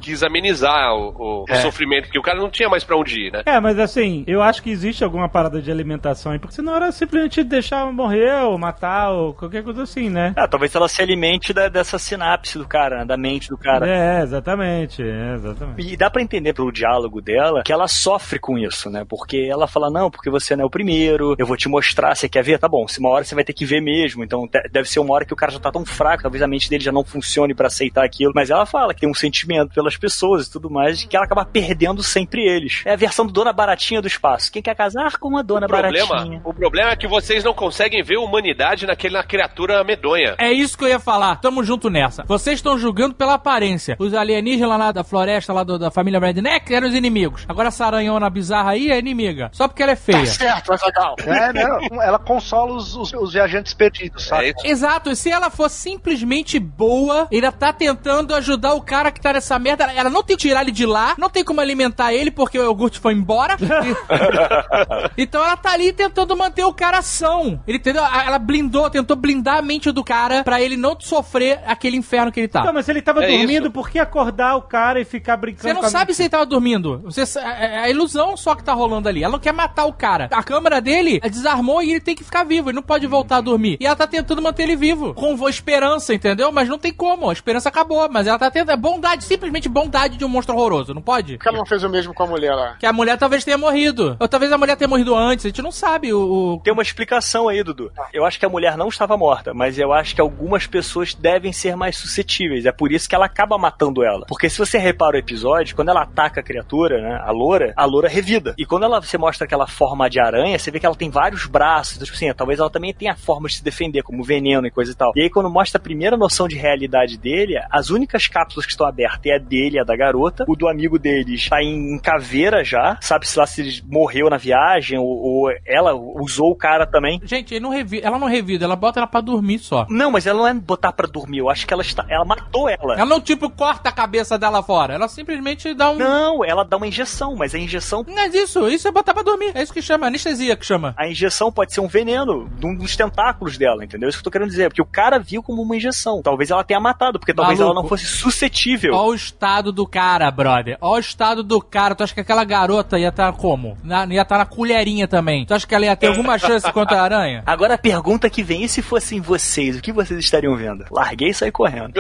[0.01, 1.57] quis amenizar o, o- o É.
[1.57, 3.43] sofrimento, porque o cara não tinha mais pra onde ir, né?
[3.47, 6.91] É, mas assim, eu acho que existe alguma parada de alimentação aí, porque senão era
[6.93, 10.33] simplesmente deixar morrer ou matar ou qualquer coisa assim, né?
[10.37, 13.87] Ah, talvez ela se alimente da- dessa sinapse do cara, né, da mente do cara.
[13.89, 15.93] É, exatamente, é, exatamente.
[15.93, 19.05] E dá pra entender pelo diálogo dela que ela sofre com isso, né?
[19.09, 22.29] Porque ela fala, não, porque você não é o primeiro, eu vou te mostrar, você
[22.29, 22.59] quer ver?
[22.59, 25.01] Tá bom, se uma hora você vai ter que ver mesmo, então de- deve ser
[25.01, 27.05] uma hora que o cara já tá tão fraco, talvez a mente dele já não
[27.05, 30.71] funcione pra aceitar aquilo, mas ela fala que tem um sentimento pelas pessoas e tudo
[30.71, 32.83] mais, que ela acaba perdendo sempre eles.
[32.85, 34.51] É a versão do Dona Baratinha do espaço.
[34.53, 36.41] Quem quer casar com uma Dona O problema, Baratinha?
[36.45, 40.35] o problema é que vocês não conseguem ver humanidade naquela criatura medonha.
[40.39, 41.37] É isso que eu ia falar.
[41.37, 42.25] Tamo junto nessa.
[42.27, 43.97] Vocês estão julgando pela aparência.
[43.99, 47.45] Os alienígenas lá da floresta, lá do- da família Redneck, eram os inimigos.
[47.49, 49.49] Agora essa aranhona bizarra aí é inimiga.
[49.53, 50.19] Só porque ela é feia.
[50.21, 51.17] Tá certo, Azaghal.
[51.27, 54.55] É, não, ela consola os, os- os viajantes perdidos, sabe?
[54.65, 54.69] É.
[54.69, 59.33] Exato, e se ela for simplesmente boa, ela tá tentando ajudar o cara que tá
[59.33, 59.85] nessa merda.
[59.93, 62.63] Ela não tem que tirar ele de lá, não tem como alimentar ele porque o
[62.63, 63.57] iogurte foi embora.
[63.61, 67.61] E- então ela tá ali tentando manter o cara são.
[67.67, 68.03] Ele entendeu?
[68.05, 72.41] Ela blindou, tentou blindar a mente do cara pra ele não sofrer aquele inferno que
[72.41, 72.65] ele tá.
[72.65, 73.71] Não, mas se ele tava É dormindo, isso.
[73.73, 76.29] por que acordar o cara e ficar brincando Você não com a sabe se ele
[76.31, 77.01] tava dormindo.
[77.05, 79.23] Você, é é a ilusão só que tá rolando ali.
[79.23, 80.29] Ela não quer matar o cara.
[80.33, 82.69] A câmera dele desarmou e ele tem que ficar vivo.
[82.71, 83.77] Ele não pode voltar a dormir.
[83.81, 85.15] E ela tá tentando manter ele vivo.
[85.15, 86.51] Com esperança, entendeu?
[86.53, 87.29] Mas não tem como.
[87.31, 88.09] A esperança acabou.
[88.11, 88.73] Mas ela tá tentando.
[88.73, 90.95] É bondade, simplesmente bondade de um monstro horroroso.
[90.95, 91.37] Não pode?
[91.37, 92.77] Por que ela não fez o mesmo com a mulher lá?
[92.79, 94.17] Que a mulher talvez tenha morrido.
[94.19, 95.45] Ou talvez a mulher tenha morrido antes.
[95.45, 96.55] A gente não sabe o.
[96.55, 97.91] o- Tem uma explicação aí, Dudu.
[98.13, 101.53] Eu acho que a mulher não estava morta, mas eu acho que algumas pessoas devem
[101.53, 102.67] ser mais suscetíveis.
[102.67, 104.25] É por isso que ela acaba matando ela.
[104.27, 107.85] Porque se você repara o episódio, quando ela ataca a criatura, né, a loura, a
[107.85, 108.55] loura revida.
[108.59, 111.47] E quando ela você mostra aquela forma de aranha, você vê que ela tem vários
[111.47, 111.95] braços.
[111.95, 114.93] Então, tipo assim, talvez ela também tenha forma de se defender, como veneno e coisa
[114.93, 115.13] e tal.
[115.15, 118.87] E aí, quando mostra a primeira noção de realidade dele, as únicas cápsulas que estão
[118.87, 120.45] abertas é a dele e a da garota.
[120.49, 122.99] O do amigo deles tá em caveira já.
[123.01, 127.21] Sabe-se lá se ele morreu na viagem ou, ou ela usou o cara também.
[127.25, 128.01] Gente, não revi...
[128.03, 129.87] ela não revida, ela bota ela pra dormir só.
[129.89, 131.39] Não, mas ela não é botar pra dormir.
[131.39, 132.05] Eu acho que ela está.
[132.09, 132.95] Ela matou ela.
[132.95, 134.95] Ela não, tipo, corta a cabeça dela fora.
[134.95, 135.97] Ela simplesmente dá um.
[135.97, 138.05] Não, ela dá uma injeção, mas a injeção.
[138.07, 139.53] Não é isso, isso é botar pra dormir.
[139.55, 140.95] É isso que chama, anestesia que chama.
[140.97, 144.07] A injeção pode ser um veneno de um dos tentáculos dela, entendeu?
[144.07, 144.69] É isso que eu tô querendo dizer.
[144.69, 146.23] Porque o cara viu como uma injeção.
[146.23, 147.75] Talvez ela tenha matado, porque talvez Maluco.
[147.75, 148.95] ela não fosse suscetível.
[148.95, 150.77] Olha o estado do cara, brother.
[150.81, 151.95] Olha o estado do cara.
[151.95, 153.77] Tu acha que aquela garota ia estar como?
[153.83, 155.45] Na, ia estar na colherinha também.
[155.47, 157.43] Tu acha que ela ia ter alguma chance contra a aranha?
[157.47, 160.85] Agora a pergunta que vem: e se fossem vocês, o que vocês estariam vendo?
[160.91, 161.95] Larguei e saí correndo.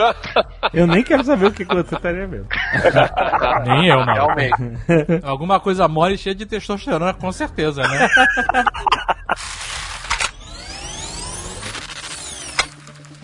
[0.72, 2.46] Eu nem quero saber o que, que você estaria vendo.
[3.66, 4.12] Nem eu, mano.
[4.12, 4.54] Realmente.
[5.22, 8.08] Alguma coisa mole cheia de testosterona, com certeza, né?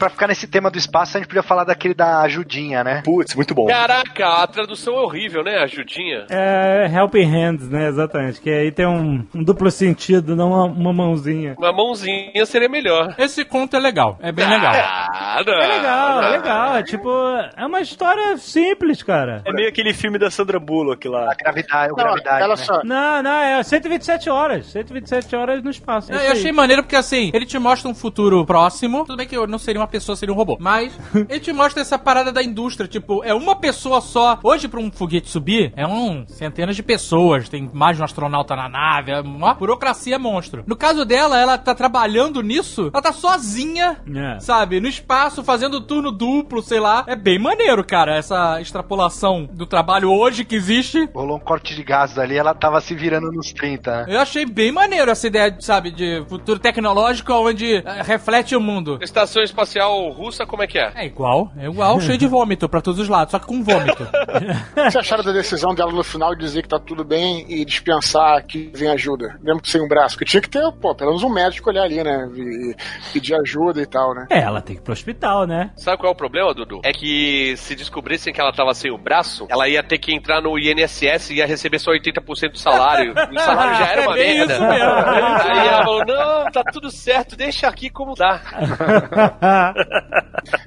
[0.01, 3.02] pra ficar nesse tema do espaço, a gente podia falar daquele da ajudinha, né?
[3.05, 3.66] Putz, muito bom.
[3.66, 5.59] Caraca, a tradução é horrível, né?
[5.59, 6.27] Ajudinha.
[6.31, 7.89] É Helping Hands, né?
[7.89, 8.40] Exatamente.
[8.40, 11.55] Que aí tem um, um duplo sentido, não uma, uma mãozinha.
[11.59, 13.14] Uma mãozinha seria melhor.
[13.18, 14.72] Esse conto é legal, é bem legal.
[14.74, 16.22] Ah, não, É legal, não.
[16.22, 16.77] é legal.
[16.77, 17.10] É tipo,
[17.56, 19.43] é uma história simples, cara.
[19.44, 21.31] É meio aquele filme da Sandra Bullock lá.
[21.31, 22.43] A gravidade, o Não, gravidade.
[22.43, 22.62] ela né?
[22.64, 22.81] só.
[22.82, 24.66] Não, não, é 127 horas.
[24.66, 26.10] 127 horas no espaço.
[26.12, 29.05] é Eu, achei maneiro porque assim, ele te mostra um futuro próximo.
[29.05, 30.57] Tudo bem que eu não seria uma pessoa, seria um robô.
[30.61, 30.93] Mas
[31.29, 32.89] ele te mostra essa parada da indústria.
[32.89, 34.39] Tipo, é uma pessoa só.
[34.43, 37.49] Hoje, pra um foguete subir, é um centenas de pessoas.
[37.49, 39.12] Tem mais de um astronauta na nave.
[39.12, 40.65] É uma burocracia monstro.
[40.67, 42.91] No caso dela, ela tá trabalhando nisso.
[42.93, 44.39] Ela tá sozinha, É.
[44.41, 44.81] sabe?
[44.81, 47.05] No espaço, fazendo turno duplo, sei lá.
[47.07, 48.17] É bem maneiro, cara.
[48.17, 51.09] Essa extrapolação do trabalho hoje que existe.
[51.15, 54.15] Rolou um corte de gás ali, ela tava se virando nos 30, né?
[54.15, 58.99] Eu achei bem maneiro essa ideia, sabe, de futuro tecnológico onde eh, reflete o mundo.
[59.01, 60.93] Estação espacial russa, como é que é?
[60.94, 64.02] É igual, é igual, cheio de vômito pra todos os lados, só que com vômito.
[64.02, 64.07] O
[64.74, 67.65] que vocês acharam da decisão dela no final de dizer que tá tudo bem e
[67.65, 69.39] dispensar que vem ajuda?
[69.43, 70.16] Mesmo que sem um braço.
[70.16, 72.28] Porque tinha que ter, pô, pelo menos um médico olhar ali, né?
[72.36, 72.74] E
[73.12, 74.27] pedir ajuda e tal, né?
[74.31, 75.70] É, ela tem que ir pro hospital, né?
[75.77, 76.81] Sabe qual é o problema, Dudu?
[76.85, 80.40] É que se descobrissem que ela tava sem o braço, ela ia ter que entrar
[80.40, 83.15] no INSS e ia receber só 80% do salário.
[83.31, 84.52] O salário já era É uma bem merda.
[84.55, 84.90] isso mesmo.
[84.90, 88.15] Aí ela falou, não, tá tudo certo, deixa aqui como
[89.73, 90.25] tá.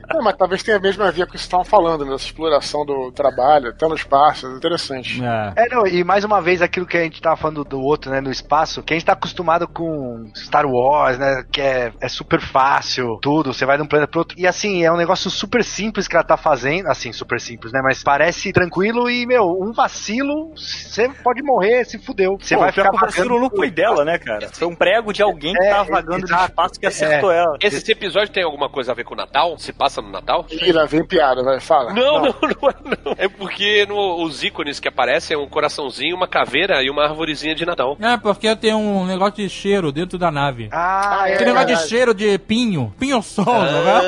[0.13, 2.13] Não, mas talvez tenha mesmo a com o que vocês estavam falando, né?
[2.13, 4.47] Essa exploração do trabalho, até no espaço.
[4.47, 5.23] Interessante.
[5.23, 5.63] É.
[5.63, 8.21] É, não, e mais uma vez aquilo que a gente tava falando do outro, né,
[8.21, 12.39] no espaço, que a gente tá acostumado com Star Wars, né, que é, é super
[12.39, 15.63] fácil, tudo, você vai de um planeta pro outro, e assim, é um negócio super
[15.63, 19.71] simples que ela tá fazendo, assim, super simples, né, mas parece tranquilo e, meu, um
[19.73, 22.37] vacilo, você pode morrer, se fudeu.
[22.39, 24.49] Você vai ficar vacilo não foi dela, né, cara?
[24.53, 26.49] Foi um prego de alguém que É, tava vagando no exato.
[26.49, 27.57] espaço que acertou ela.
[27.61, 29.57] Esse episódio tem alguma coisa a ver com o Natal?
[29.57, 30.45] Se passa no Natal?
[30.49, 31.93] Ih, lá vem piada, vai, fala.
[31.93, 33.15] Não, não, não é não.
[33.17, 37.53] É porque no, os ícones que aparecem é um coraçãozinho, uma caveira e uma arvorezinha
[37.55, 37.97] de Natal.
[37.99, 40.69] É, porque tem um negócio de cheiro dentro da nave.
[40.71, 41.89] Ah, é, Aquele negócio de verdade.
[41.89, 44.01] cheiro de pinho, pinho-sol, né?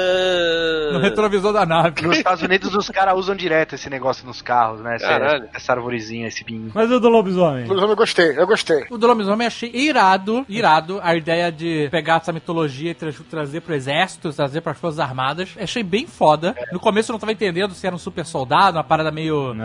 [0.92, 2.02] No Ah, retrovisor da nave.
[2.02, 4.96] Nos Estados Unidos os caras usam direto esse negócio nos carros, né?
[4.96, 5.50] Essa, Caralho.
[5.54, 6.72] essa arvorezinha, esse pinho.
[6.74, 7.66] Mas o do lobisomem?
[7.68, 8.86] Mas eu gostei, eu gostei.
[8.90, 13.12] O do lobisomem eu achei irado, irado, a ideia de pegar essa mitologia e tra
[13.30, 15.56] trazer pro exército, trazer pras forças armadas.
[15.60, 16.56] Achei bem foda.
[16.72, 19.56] No começo eu não tava entendendo se era um super soldado, uma parada meio,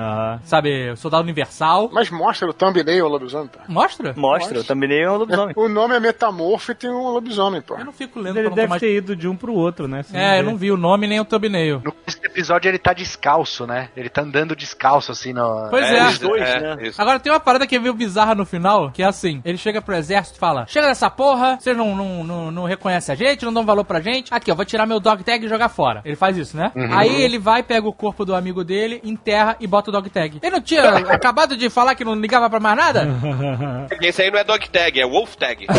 [0.45, 1.89] sabe, soldado universal.
[1.93, 3.59] Mas mostra o thumbnail, o lobisomem, pô.
[3.67, 4.15] Mostra?
[4.17, 5.55] Mostra, eu também nem é um lobisomem.
[5.57, 7.77] O nome é Metamorfo e tem um lobisomem, pô.
[7.77, 8.79] Eu não fico lendo Ele deve tomar...
[8.81, 10.03] ter ido de um pro outro, né?
[10.03, 10.51] Sem É, eu ver.
[10.51, 11.81] não vi o nome nem o thumbnail.
[11.85, 13.89] No começo do episódio ele tá descalço, né?
[13.97, 15.69] Ele tá andando descalço, assim, no...
[15.71, 16.07] Pois é.
[16.09, 16.77] os dois, né?
[16.83, 17.01] isso.
[17.01, 19.81] Agora tem uma parada que é meio bizarra no final, que é assim: ele chega
[19.81, 23.45] pro exército e fala: Chega dessa porra, vocês não, não, não, não reconhecem a gente,
[23.45, 24.33] não dão valor pra gente.
[24.35, 26.03] Aqui, ó, vou tirar meu dog tag e jogar fora.
[26.05, 26.73] Ele faz isso, né?
[26.91, 30.39] Aí ele vai, pega o corpo do amigo dele, enterra e bota o dog tag.
[30.43, 33.09] Ele não tinha acabado de falar que não ligava pra mais nada?
[34.03, 35.67] Esse aí não é dog tag, é wolf tag.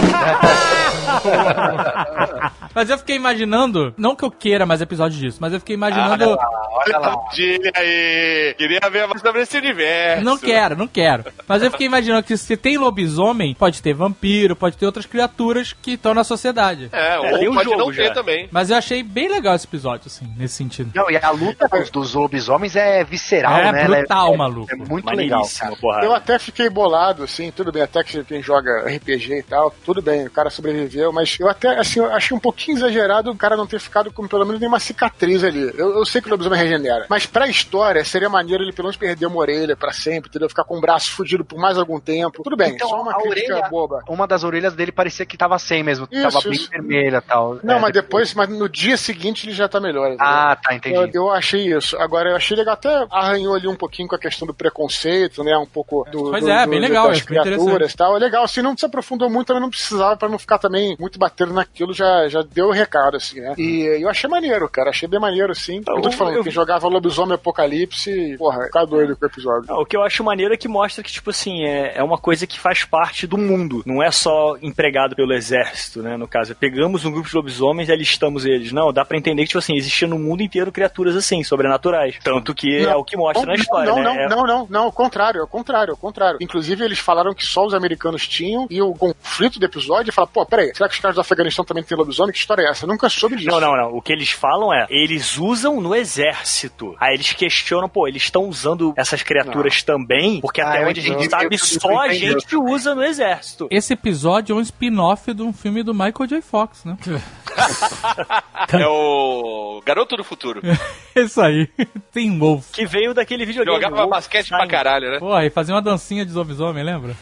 [2.74, 6.38] Mas eu fiquei imaginando, não que eu queira mais episódios disso, mas eu fiquei imaginando.
[6.38, 7.12] Olha lá.
[7.32, 8.56] Tadinha aí.
[8.58, 10.24] Queria ver mais sobre esse universo.
[10.24, 11.26] Não quero, não quero.
[11.48, 15.74] Mas eu fiquei imaginando que se tem lobisomem, pode ter vampiro, pode ter outras criaturas
[15.74, 16.90] que estão na sociedade.
[16.94, 18.14] É, ou tem um pode jogo não ter já.
[18.14, 18.48] também.
[18.52, 20.92] Mas eu achei bem legal esse episódio, assim, nesse sentido.
[20.94, 23.84] Não, e a luta dos, dos lobisomens é visceral, É né?
[23.84, 24.72] Ela brutal, é, maluco.
[24.72, 25.76] É muito legal, cara.
[25.76, 26.04] porra.
[26.04, 30.02] Eu até fiquei bolado, assim, tudo bem, até que quem joga RPG e tal, tudo
[30.02, 33.56] bem, o cara sobreviveu, mas eu até, assim, eu achei um pouquinho exagerado o cara
[33.58, 35.62] não ter ficado com pelo menos nenhuma cicatriz ali.
[35.78, 38.98] Eu, eu sei que o lobisomem regenera, mas pra história seria maneiro ele pelo menos
[38.98, 40.50] perder uma orelha pra sempre, entendeu?
[40.50, 42.44] Ficar com o braço fudido por mais algum tempo.
[42.44, 44.04] Tudo bem, Então, só uma crítica orelha- boba.
[44.08, 46.70] Uma das orelhas dele parecia que tava sem mesmo, Isso, tava bem isso.
[46.70, 47.60] vermelha e tal.
[47.64, 50.08] Não, É, mas depois, mas no dia seguinte ele já tá melhor.
[50.08, 50.26] entendeu?
[50.26, 50.96] Ah, tá, entendi.
[50.96, 51.98] Eu, eu achei isso.
[51.98, 55.58] Agora, eu achei legal, até arranhou ali um pouquinho com a questão do preconceito, né?
[55.58, 56.32] Um pouco do.
[56.32, 57.54] Pois do- é, do- bem legal, Das interessante.
[57.56, 58.16] criaturas e tal.
[58.16, 58.48] É legal.
[58.48, 61.94] Se não se aprofundou muito, também não precisava, pra não ficar também muito batendo naquilo,
[61.94, 63.54] já, já deu o recado, assim, né?
[63.58, 64.90] E eu achei maneiro, cara.
[64.90, 65.82] Achei bem maneiro, sim.
[65.88, 69.68] Eu tô te falando, eu- quem jogava Lobisomem Apocalipse, porra, ficar doido com o episódio.
[69.68, 72.18] Não, o que eu acho maneiro é que mostra que, tipo assim, é, é uma
[72.18, 73.82] coisa que faz parte do mundo.
[73.86, 76.18] Não é só empregado pelo exército, né?
[76.18, 78.72] No caso, pegamos um grupo de lobisomens e alistamos eles.
[78.72, 82.16] Não, dá pra entender que, tipo assim, existia no mundo inteiro criaturas assim, sobrenaturais.
[82.24, 84.04] Tanto que é o que mostra na história, não, né?
[84.04, 86.38] Não, É- não, não, não, ao contrário, ao contrário, ao contrário.
[86.40, 90.46] Inclusive, eles falaram que só os americanos tinham, e o conflito do episódio fala, pô,
[90.46, 92.32] peraí, será que os caras do Afeganistão também têm lobisomem?
[92.32, 92.86] Que história é essa?
[92.86, 93.50] Eu nunca soube disso.
[93.50, 93.98] Não, não, não.
[93.98, 96.96] O que eles falam é, eles usam no exército.
[97.02, 101.04] Aí eles questionam, pô, eles estão usando essas criaturas também, porque Ah, até onde a
[101.04, 103.68] gente sabe, Eu- eu só a gente usa no exército.
[103.72, 106.42] Esse episódio é um spin-off de um filme do Michael J.
[106.42, 106.96] Fox, né?
[108.74, 110.62] É o Garoto do Futuro.
[111.24, 111.68] Isso aí.
[112.12, 112.72] Tem Wolf.
[112.72, 113.82] Que veio daquele videogame.
[113.82, 115.20] Jogava basquete pra caralho, né?
[115.20, 117.16] Porra, e fazia uma dancinha de lobisomem, lembra?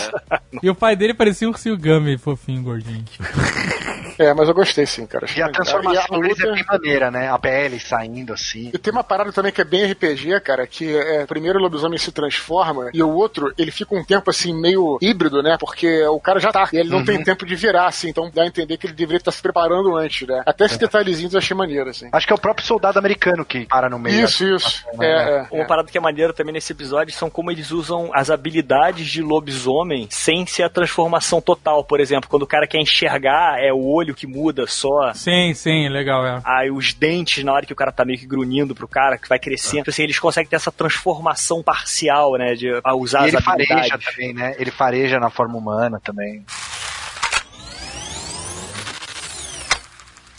[0.62, 3.04] e o pai dele parecia um Ursinho Gummy, fofinho, gordinho.
[4.18, 5.24] É, mas eu gostei sim, cara.
[5.24, 7.30] Achei E a transformação deles é luta- bem maneira, né?
[7.30, 8.70] A pele saindo assim.
[8.72, 11.98] E tem uma parada também que é bem RPG, cara, que é, primeiro o lobisomem
[11.98, 15.56] se transforma e o outro, ele fica um tempo assim, meio híbrido, né?
[15.58, 18.42] Porque o cara já tá, e ele não tem tempo de virar, assim, então dá
[18.42, 20.42] a entender que ele deveria estar se preparando antes, né?
[20.46, 22.08] Até esse detalhezinho eu achei maneiro, assim.
[22.12, 24.26] Acho que é o próprio soldado americano que para no meio.
[24.26, 24.84] Isso, isso.
[25.00, 25.66] É, é, Uma é.
[25.66, 30.06] parada que é maneira também nesse episódio são como eles usam as habilidades de lobisomem
[30.10, 31.82] sem ser a transformação total.
[31.84, 35.14] Por exemplo, quando o cara quer enxergar, é o olho que muda só.
[35.14, 36.42] Sim, sim, legal, é.
[36.44, 39.28] Aí os dentes, na hora que o cara tá meio que grunhindo pro cara, que
[39.28, 42.54] vai crescendo, Então, assim, eles conseguem ter essa transformação parcial, né?
[42.54, 44.06] De usar E as ele fareja habilidades.
[44.06, 44.54] também, né?
[44.58, 46.44] Ele fareja na forma humana também.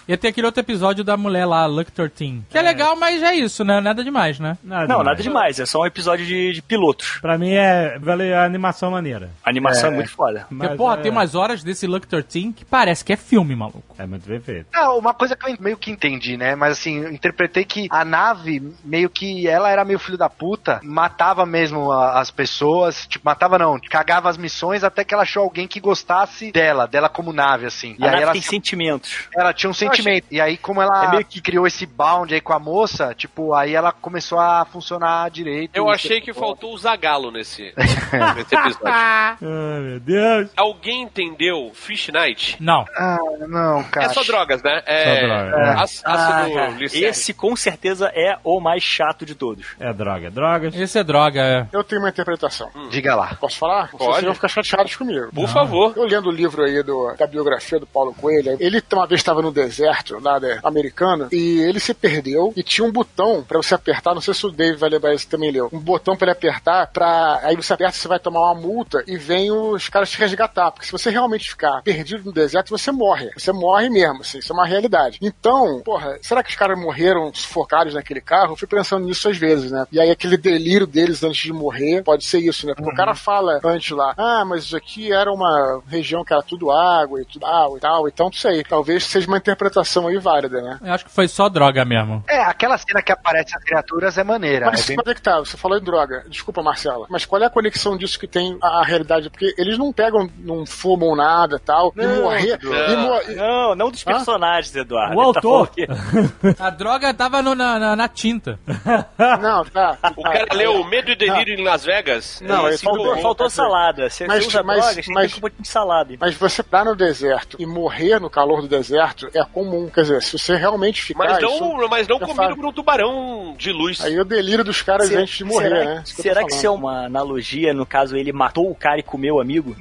[0.07, 2.44] E tem aquele outro episódio da mulher lá, Luck 13.
[2.49, 3.80] Que é, legal, mas é isso, né?
[3.82, 4.57] Nada demais, né?
[4.64, 7.18] Não, nada demais, é só um episódio de, de pilotos.
[7.22, 9.30] Pra mim é vale a animação maneira.
[9.44, 9.95] A animação é, É.
[9.95, 10.40] muito foda.
[10.49, 13.56] Porque, Mas porra, é, tem umas horas desse Luck 13 que parece que é filme,
[13.56, 13.84] maluco.
[13.98, 14.68] É muito bem feito.
[14.73, 16.56] Ah, uma coisa que eu meio que entendi, né?
[16.56, 20.80] Mas assim, eu interpretei que a nave, meio que ela era meio filho da puta,
[20.84, 25.44] matava mesmo a- as pessoas, tipo, matava não, cagava as missões até que ela achou
[25.44, 27.95] alguém que gostasse dela, dela como nave, assim.
[27.98, 29.27] E a aí nave ela, tem sentimentos.
[29.36, 29.95] ela tinha um sentimento.
[30.32, 33.54] E aí, como ela É meio que criou esse bound aí com a moça, tipo,
[33.54, 35.76] aí ela começou a funcionar direito.
[35.76, 38.80] Eu achei que faltou o Zagalo nesse, nesse episódio.
[38.86, 40.50] Ai, meu Deus.
[40.56, 42.58] Alguém entendeu Fish Night?
[42.60, 42.86] Não.
[42.96, 43.18] Ah,
[43.48, 44.08] não, cara.
[44.08, 44.82] É só drogas, né?
[44.86, 45.70] É, Só droga, é.
[45.82, 46.46] ácido Ah,
[46.80, 49.76] esse com certeza é o mais chato de todos.
[49.80, 50.76] É droga, drogas.
[50.76, 51.68] Esse é droga, é.
[51.72, 52.70] Eu tenho uma interpretação.
[52.90, 53.36] Diga lá.
[53.36, 53.92] Posso falar?
[53.92, 54.04] Pode.
[54.04, 55.30] Vocês vão ficar chateados comigo.
[55.34, 55.94] Por favor.
[55.96, 59.42] Eu lendo o livro aí do, da biografia do Paulo Coelho, ele uma vez estava
[59.42, 59.85] no deserto,
[60.22, 64.22] lá né, americano, e ele se perdeu e tinha um botão pra você apertar, não
[64.22, 67.40] sei se o Dave vai lembrar isso também leu, um botão pra ele apertar pra,
[67.44, 70.86] aí você aperta, você vai tomar uma multa e vem os caras te resgatar, porque
[70.86, 74.56] se você realmente ficar perdido no deserto, você morre, você morre mesmo, assim, isso é
[74.56, 75.20] uma realidade.
[75.22, 78.53] Então, porra, será que os caras morreram sufocados naquele carro?
[78.53, 79.86] Eu fui pensando nisso às vezes, né?
[79.91, 82.74] E aí aquele delírio deles antes de morrer, pode ser isso, né?
[82.76, 86.41] Porque o cara fala antes lá, ah, mas isso aqui era uma região que era
[86.41, 89.74] tudo água e tudo água e tal, então não sei, talvez seja uma interpretação
[90.07, 90.80] aí válida, né?
[90.84, 92.23] Eu acho que foi só droga mesmo.
[92.27, 94.68] É, aquela cena que aparece as criaturas é maneira.
[94.68, 94.97] Mas é bem...
[94.99, 95.39] onde é que tá?
[95.39, 96.23] Você falou em droga.
[96.30, 97.06] Desculpa, Marcela.
[97.10, 99.30] Mas qual é a conexão disso que tem a, a realidade?
[99.30, 101.93] Porque eles não pegam, não fumam nada tal.
[101.95, 102.60] e morrer.
[102.61, 104.11] E mo- e- Não, não dos Hã?
[104.14, 105.15] personagens, Eduardo.
[105.18, 105.68] O Ele tá autor.
[105.69, 105.88] que-
[106.60, 108.60] A droga tava no- na, na, na tinta.
[109.41, 109.97] não, tá.
[110.15, 112.41] O cara leu Medo e Delírio em Las Vegas.
[112.41, 114.10] Não, Faltou, faltou salada.
[114.10, 116.14] Você, Mas- você usa mas- drogas, você mas- tem que um pouquinho de salada.
[116.19, 119.90] Mas você tá no deserto e morrer no calor do deserto é comum.
[119.90, 121.20] Quer dizer, se você realmente ficar.
[121.26, 122.56] Mas não, isso- mas não fala.
[122.56, 124.02] por um tubarão de luz.
[124.02, 126.02] Aí o delírio dos caras Se- antes de morrer, será, né?
[126.06, 127.74] Isso será que isso é uma analogia?
[127.74, 129.76] No caso, ele matou o cara e comeu o amigo?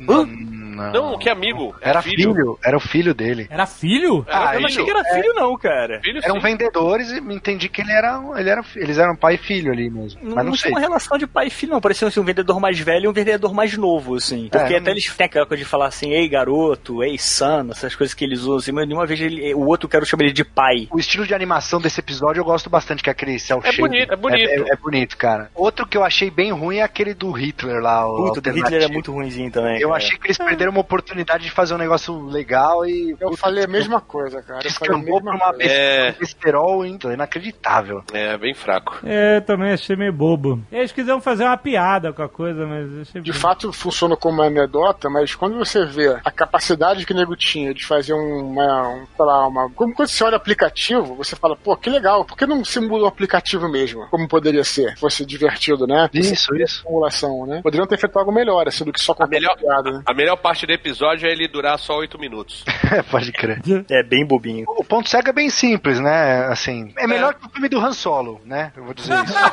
[0.75, 1.75] Não, Não, que amigo.
[1.81, 2.59] É Era filho.
[2.65, 3.47] era o filho dele.
[3.51, 4.25] Era filho?
[4.29, 6.01] Ah, eu não achei que era filho, não, cara.
[6.03, 6.41] Filho, Eram sim.
[6.43, 9.91] vendedores e me entendi que ele era, ele era, eles eram pai e filho ali
[9.91, 10.21] mesmo.
[10.23, 10.71] Não, Mas não, não sei.
[10.71, 11.81] tinha uma relação de pai e filho, não.
[11.81, 14.49] Parecia assim, um vendedor mais velho e um vendedor mais novo, assim.
[14.51, 17.69] Porque É, até não- eles têm aquela coisa de falar assim, ei garoto, ei son,
[17.71, 18.55] essas coisas que eles usam.
[18.59, 20.89] Assim, mas nenhuma vez ele, o outro quero chamar ele de pai.
[20.91, 24.13] O estilo de animação desse episódio eu gosto bastante, que é aquele cel É bonito,
[24.13, 24.49] é bonito.
[24.51, 25.51] É, é bonito, cara.
[25.55, 28.07] Outro que eu achei bem ruim é aquele do Hitler lá.
[28.07, 29.81] O Puta, o do Hitler é muito ruimzinho também.
[29.81, 29.99] Eu cara.
[30.03, 33.17] achei que eles perderam uma oportunidade de fazer um negócio legal e.
[33.21, 34.61] Eu falei a mesma coisa, cara.
[34.61, 35.71] A Descambou pra uma coisa.
[35.73, 36.13] É.
[36.13, 38.03] besterol então, inacreditável.
[38.13, 38.99] É, bem fraco.
[39.05, 40.61] É, também achei meio bobo.
[40.71, 44.35] Eles quiseram fazer uma piada com a coisa, mas achei De bem- fato funciona como
[44.41, 48.89] uma anedota, mas quando você vê a capacidade que o nego tinha de fazer uma,
[48.89, 49.71] um, sei lá, uma.
[49.71, 52.81] Como quando você olha o aplicativo, você fala, pô, que legal, por que não se
[52.81, 54.07] muda o aplicativo mesmo?
[54.11, 54.97] Como poderia ser?
[54.99, 56.09] Fosse divertido, né?
[56.13, 56.83] Isso, isso.
[56.83, 57.61] Simulação, né?
[57.63, 60.03] Poderiam ter feito algo melhor, assim, do que só contar melhor- piada, né?
[60.07, 62.65] A melhor parte do episódio é ele durar só oito minutos.
[63.11, 63.61] Pode crer.
[63.91, 64.65] É bem bobinho.
[64.69, 66.47] O ponto cego é bem simples, né?
[66.47, 68.73] Assim, é melhor que o filme do Han Solo, né?
[68.77, 69.35] Eu vou dizer isso.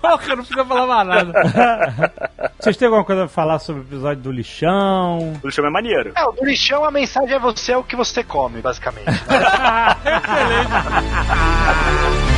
[0.00, 2.12] Porra, não precisa falar mais nada.
[2.60, 5.38] Vocês têm alguma coisa pra falar sobre o episódio do lixão?
[5.42, 6.12] O chama é maneiro.
[6.16, 9.06] é, o do lixão, a mensagem é você é o que você come, basicamente.
[9.06, 9.14] né?
[12.30, 12.33] E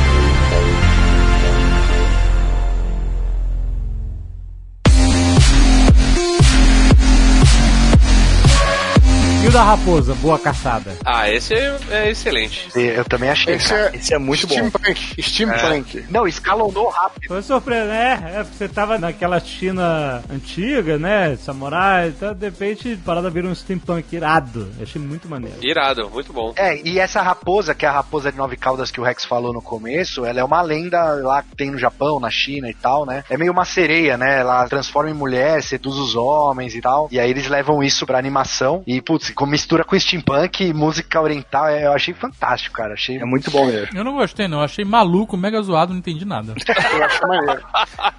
[9.47, 10.97] O da raposa, boa caçada.
[11.05, 12.67] Ah, esse é, é excelente.
[12.75, 13.55] Eu também achei.
[13.55, 13.91] Esse cara.
[13.93, 14.53] é, Esse é muito bom.
[14.53, 15.23] steampunk.
[15.23, 16.05] Steampunk.
[16.09, 17.27] Não, escalonou rápido.
[17.29, 18.33] Foi surpreendente, né?
[18.35, 21.37] É, você tava naquela China antiga, né?
[21.37, 24.69] Samurai, então de repente a parada vira um steampunk irado.
[24.77, 25.55] Eu achei muito maneiro.
[25.61, 26.51] Irado, muito bom.
[26.57, 29.53] É, e essa raposa, que é a raposa de nove caudas que o Rex falou
[29.53, 33.05] no começo, ela é uma lenda lá que tem no Japão, na China e tal,
[33.05, 33.23] né?
[33.29, 34.41] É meio uma sereia, né?
[34.41, 37.07] Ela transforma em mulher, seduz os homens e tal.
[37.09, 38.83] E aí eles levam isso pra animação.
[38.85, 42.93] E, putz, com mistura com steampunk e música oriental, é, eu achei fantástico, cara.
[42.93, 43.95] Achei É muito bom mesmo.
[43.97, 44.57] Eu não gostei, não.
[44.59, 46.53] Eu achei maluco, mega zoado, não entendi nada.
[46.97, 47.63] Eu acho maneiro.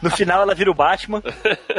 [0.01, 1.23] No final ela vira o Batman.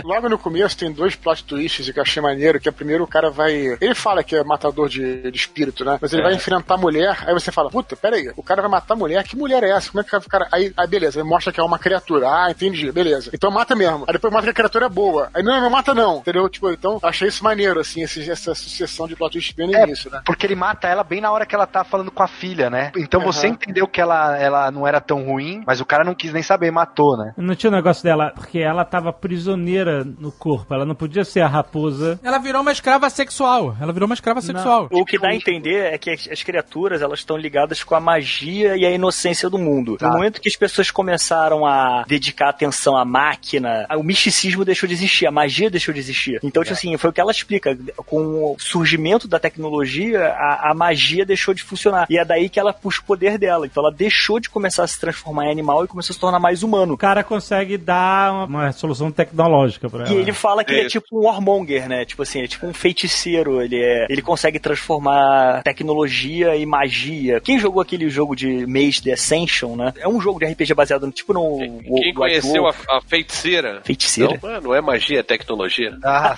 [0.04, 3.08] Logo no começo tem dois plot twists que eu achei maneiro, que é primeiro o
[3.08, 3.78] cara vai...
[3.80, 5.98] Ele fala que é matador de, de espírito, né?
[6.02, 8.94] Mas ele vai enfrentar a mulher, aí você fala, puta, peraí, o cara vai matar
[8.94, 9.90] a mulher, que mulher é essa?
[9.92, 10.48] Como é que o cara...
[10.52, 12.28] Aí, aí beleza, ele mostra que é uma criatura.
[12.28, 13.30] Ah, entendi, beleza.
[13.34, 14.04] Então mata mesmo.
[14.08, 15.30] Aí depois mostra que a criatura é boa.
[15.34, 16.48] Aí não, não mata não, entendeu?
[16.50, 19.84] Tipo, então achei isso maneiro, assim, esse- essa sucessão de plot twists bem no É,
[19.84, 20.22] início, né?
[20.26, 22.92] Porque ele mata ela bem na hora que ela tá falando com a filha, né?
[22.98, 23.56] Então você Aham.
[23.56, 26.72] entendeu que ela, ela não era tão ruim, mas o cara não quis nem saber,
[26.72, 27.34] matou, né?
[27.38, 30.74] Não tinha o negócio dela, porque ela tava prisioneira no corpo.
[30.74, 32.20] Ela não podia ser a raposa.
[32.24, 33.76] Ela virou uma escrava sexual.
[33.80, 34.88] Ela virou uma escrava sexual.
[34.92, 38.00] O que dá a entender é que as, as criaturas elas estão ligadas com a
[38.00, 39.98] magia e a inocência do mundo.
[40.02, 44.94] No momento que as pessoas começaram a dedicar atenção à máquina, o misticismo deixou de
[44.94, 46.40] existir, a magia deixou de existir.
[46.44, 47.78] Então, tipo assim, foi o que ela explica.
[48.06, 52.08] Com o surgimento da tecnologia, a, a magia deixou de funcionar.
[52.10, 53.66] E é daí que ela puxa o poder dela.
[53.66, 56.40] Então ela deixou de começar a se transformar em animal e começou a se tornar
[56.40, 56.94] mais humano.
[56.94, 60.14] O cara consegue dar uma, uma solução tecnológica pra ela.
[60.14, 62.06] E ele fala que ele é tipo um warmonger, né?
[62.06, 63.62] Tipo assim, ele é tipo um feiticeiro.
[63.62, 67.40] Ele, é, ele consegue transformar tecnologia e magia.
[67.40, 69.94] Quem jogou aquele jogo de Mage The Ascension, né?
[69.98, 71.58] É um jogo de RPG baseado no, tipo no.
[71.58, 73.82] Quem conheceu a, a feiticeira?
[73.84, 74.40] Feiticeira?
[74.42, 75.98] Não, não é magia, é tecnologia.
[76.04, 76.38] Ah,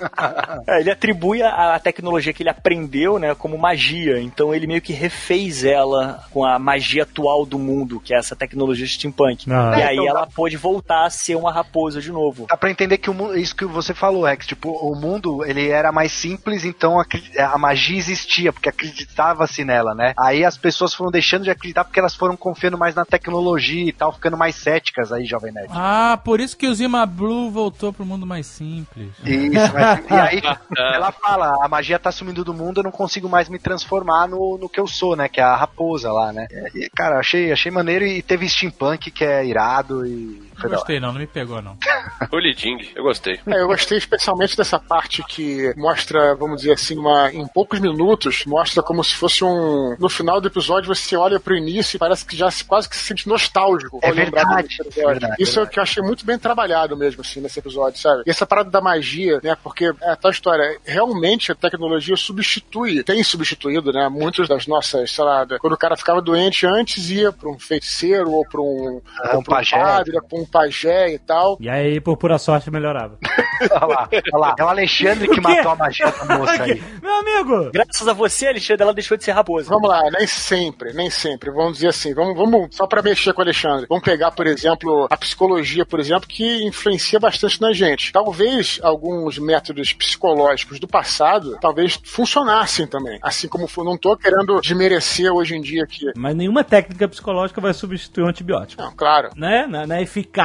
[0.66, 4.20] É, ele atribui a, a tecnologia que ele aprendeu, né, como magia.
[4.20, 8.34] Então ele meio que refez ela com a magia atual do mundo, que é essa
[8.34, 9.50] tecnologia steampunk.
[9.50, 9.74] Ah.
[9.78, 12.46] E É, aí então ela pôde voltar a ser uma raposa de novo.
[12.48, 15.68] dá pra entender que o mundo, isso que você falou, Rex, tipo, o mundo, ele
[15.68, 20.14] era mais simples, então acri- a magia existia, porque acreditava-se nela, né?
[20.18, 23.92] Aí as pessoas foram deixando de acreditar porque elas foram confiando mais na tecnologia e
[23.92, 25.68] tal, ficando mais céticas aí, Jovem Nerd.
[25.72, 29.10] Ah, por isso que o Zima Blue voltou pro mundo mais simples.
[29.24, 30.42] Isso, mas, e aí
[30.76, 34.58] ela fala, a magia tá sumindo do mundo, eu não consigo mais me transformar no,
[34.58, 35.28] no que eu sou, né?
[35.28, 36.46] Que é a raposa lá, né?
[36.74, 41.12] E, cara, achei, achei maneiro e teve steampunk que é irado e Não gostei não,
[41.12, 41.76] não me pegou não.
[42.32, 43.40] O Liding, eu gostei.
[43.46, 48.44] É, eu gostei especialmente dessa parte que mostra, vamos dizer assim, uma, em poucos minutos,
[48.46, 49.96] mostra como se fosse um.
[49.98, 52.96] No final do episódio, você olha pro início e parece que já se- quase que
[52.96, 53.98] se sente nostálgico.
[54.02, 57.58] É verdade, verdade, Isso é o que eu achei muito bem trabalhado mesmo, assim, nesse
[57.58, 58.22] episódio, sabe?
[58.26, 59.56] E essa parada da magia, né?
[59.62, 64.08] Porque é a tal história, realmente a tecnologia substitui, tem substituído, né?
[64.08, 68.30] Muitas das nossas, sei lá, quando o cara ficava doente antes, ia pra um feiticeiro
[68.30, 69.76] ou pra um, Ah, ou um pra um pajé.
[69.78, 71.56] padre, pra um pajé e tal.
[71.60, 73.18] E aí, por pura sorte, melhorava.
[73.58, 74.54] Olha lá, olha lá.
[74.58, 76.82] É o Alexandre que O matou a magia da moça aí.
[77.00, 77.70] Meu amigo!
[77.72, 79.68] Graças a você, Alexandre, ela deixou de ser raposa.
[79.70, 81.50] Vamos lá, nem sempre, nem sempre.
[81.50, 83.86] Vamos dizer assim, vamos, vamos só para mexer com o Alexandre.
[83.88, 88.12] Vamos pegar, por exemplo, a psicologia, por exemplo, que influencia bastante na gente.
[88.12, 93.18] Talvez alguns métodos psicológicos do passado, talvez funcionassem também.
[93.22, 96.12] Assim como não tô querendo desmerecer hoje em dia aqui.
[96.16, 98.82] Mas nenhuma técnica psicológica vai substituir um antibiótico.
[98.82, 99.30] Não, claro.
[99.36, 99.66] Né?
[99.66, 100.35] Na, na eficácia,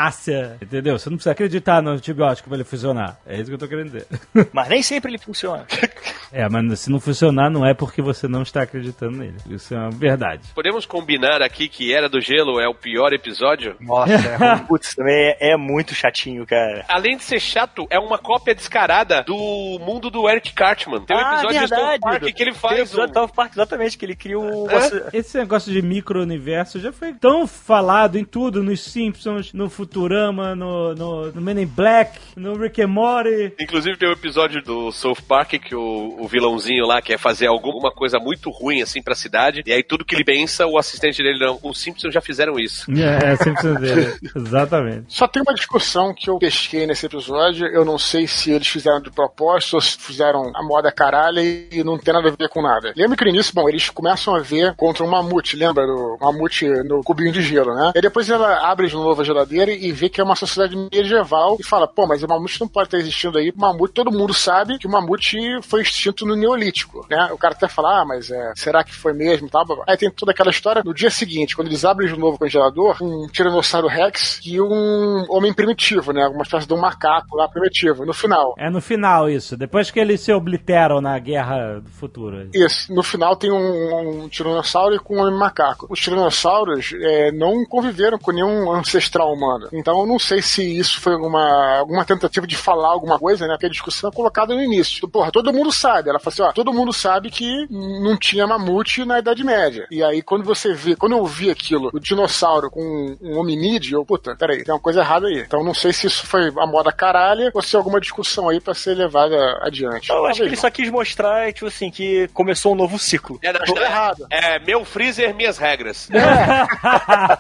[0.62, 0.98] entendeu?
[0.98, 3.20] Você não precisa acreditar no antibiótico pra ele funcionar.
[3.26, 4.08] É isso que eu tô querendo dizer.
[4.54, 5.66] Mas nem sempre ele funciona.
[6.32, 9.36] É, mas se não funcionar, não é porque você não está acreditando nele.
[9.50, 10.44] Isso é uma verdade.
[10.56, 13.76] Podemos combinar aqui que Era do Gelo é o pior episódio?
[13.80, 14.56] Nossa, é.
[14.68, 16.86] Putz, também é, é muito chatinho, cara.
[16.88, 21.02] Além de ser chato, é uma cópia descarada do mundo do Eric Cartman.
[21.02, 22.80] Tem um Ah, episódio de South verdade, Park do- que ele Tem faz.
[22.80, 24.68] episódio um- do South Park, exatamente, que ele cria o...
[25.14, 30.94] Esse negócio de micro-universo já foi tão falado em tudo, nos Simpsons, no Futurama, no,
[30.96, 33.54] no, no Men in Black, no Rick and Morty.
[33.60, 37.92] Inclusive tem um episódio do South Park que o, o vilãozinho lá quer fazer alguma
[37.92, 39.64] coisa muito ruim assim pra cidade.
[39.66, 41.60] E aí tudo que ele pensa, o assistente dele não.
[41.64, 42.86] Os Simpsons já fizeram isso.
[42.92, 44.14] É, é Simpsons dele.
[44.36, 45.06] Exatamente.
[45.08, 47.66] Só tem uma discussão que eu pesquei nesse episódio.
[47.68, 51.84] Eu não sei se eles fizeram de propósito ou se fizeram a moda caralho e
[51.84, 52.94] não tem nada a ver com nada.
[52.96, 56.68] Lembra que no início, bom, eles começam a ver contra um mamute, lembra do mamute
[56.68, 57.94] no cubinho de gelo, né?
[57.96, 61.58] E depois ela abre de novo a geladeira e vê que é uma sociedade medieval
[61.60, 63.50] e fala, pô, mas o mamute não pode estar existindo aí.
[63.50, 67.30] O mamute, todo mundo sabe que o mamute foi extinto extinto no Neolítico, né?
[67.32, 69.66] O cara até fala, ah, mas é, será que foi mesmo tal?
[69.66, 69.86] blá, blá.
[69.88, 70.84] Aí tem toda aquela história.
[70.86, 75.26] No dia seguinte, quando eles abrem de novo o congelador, um Tiranossauro Rex e um
[75.30, 76.28] homem primitivo, né?
[76.28, 78.54] Uma espécie de um macaco lá primitivo, no final.
[78.58, 82.50] É no final isso, depois que eles se obliteram na guerra do futuro.
[82.54, 85.88] Isso, no final tem um, um tiranossauro com um homem macaco.
[85.90, 89.70] Os tiranossauros é, não conviveram com nenhum ancestral humano.
[89.72, 93.54] Então eu não sei se isso foi alguma, alguma tentativa de falar alguma coisa, né?
[93.54, 95.08] Porque a discussão é colocada no início.
[95.08, 96.01] Porra, todo mundo sabe.
[96.10, 99.88] Ela fala assim, ó, todo mundo sabe que não tinha mamute na Idade Média.
[99.92, 104.06] E aí quando você vê, quando eu vi aquilo, o dinossauro com um hominídeo, eu,
[104.06, 105.40] puta, peraí, tem uma coisa errada aí.
[105.40, 108.60] Então não sei se isso foi a moda caralha ou se é alguma discussão aí
[108.60, 110.10] pra ser levada adiante.
[110.10, 113.40] Eu acho que ele só quis mostrar, tipo assim, que começou um novo ciclo.
[113.42, 113.62] É, não.
[113.62, 114.26] Tudo errado.
[114.30, 116.10] é, meu freezer, minhas regras.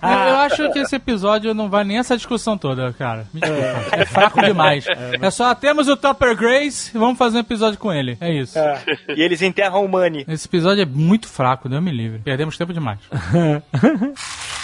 [0.01, 3.25] Eu, eu acho que esse episódio não vai nem essa discussão toda, cara.
[3.33, 3.95] Me desculpa.
[3.95, 4.85] É, fraco demais.
[5.21, 8.17] É, só temos o Topper Grace e vamos fazer um episódio com ele.
[8.19, 8.40] É isso.
[9.15, 10.25] E eles enterram o Money.
[10.27, 12.19] Esse episódio é muito fraco, Deus me livre.
[12.19, 12.99] Perdemos tempo demais.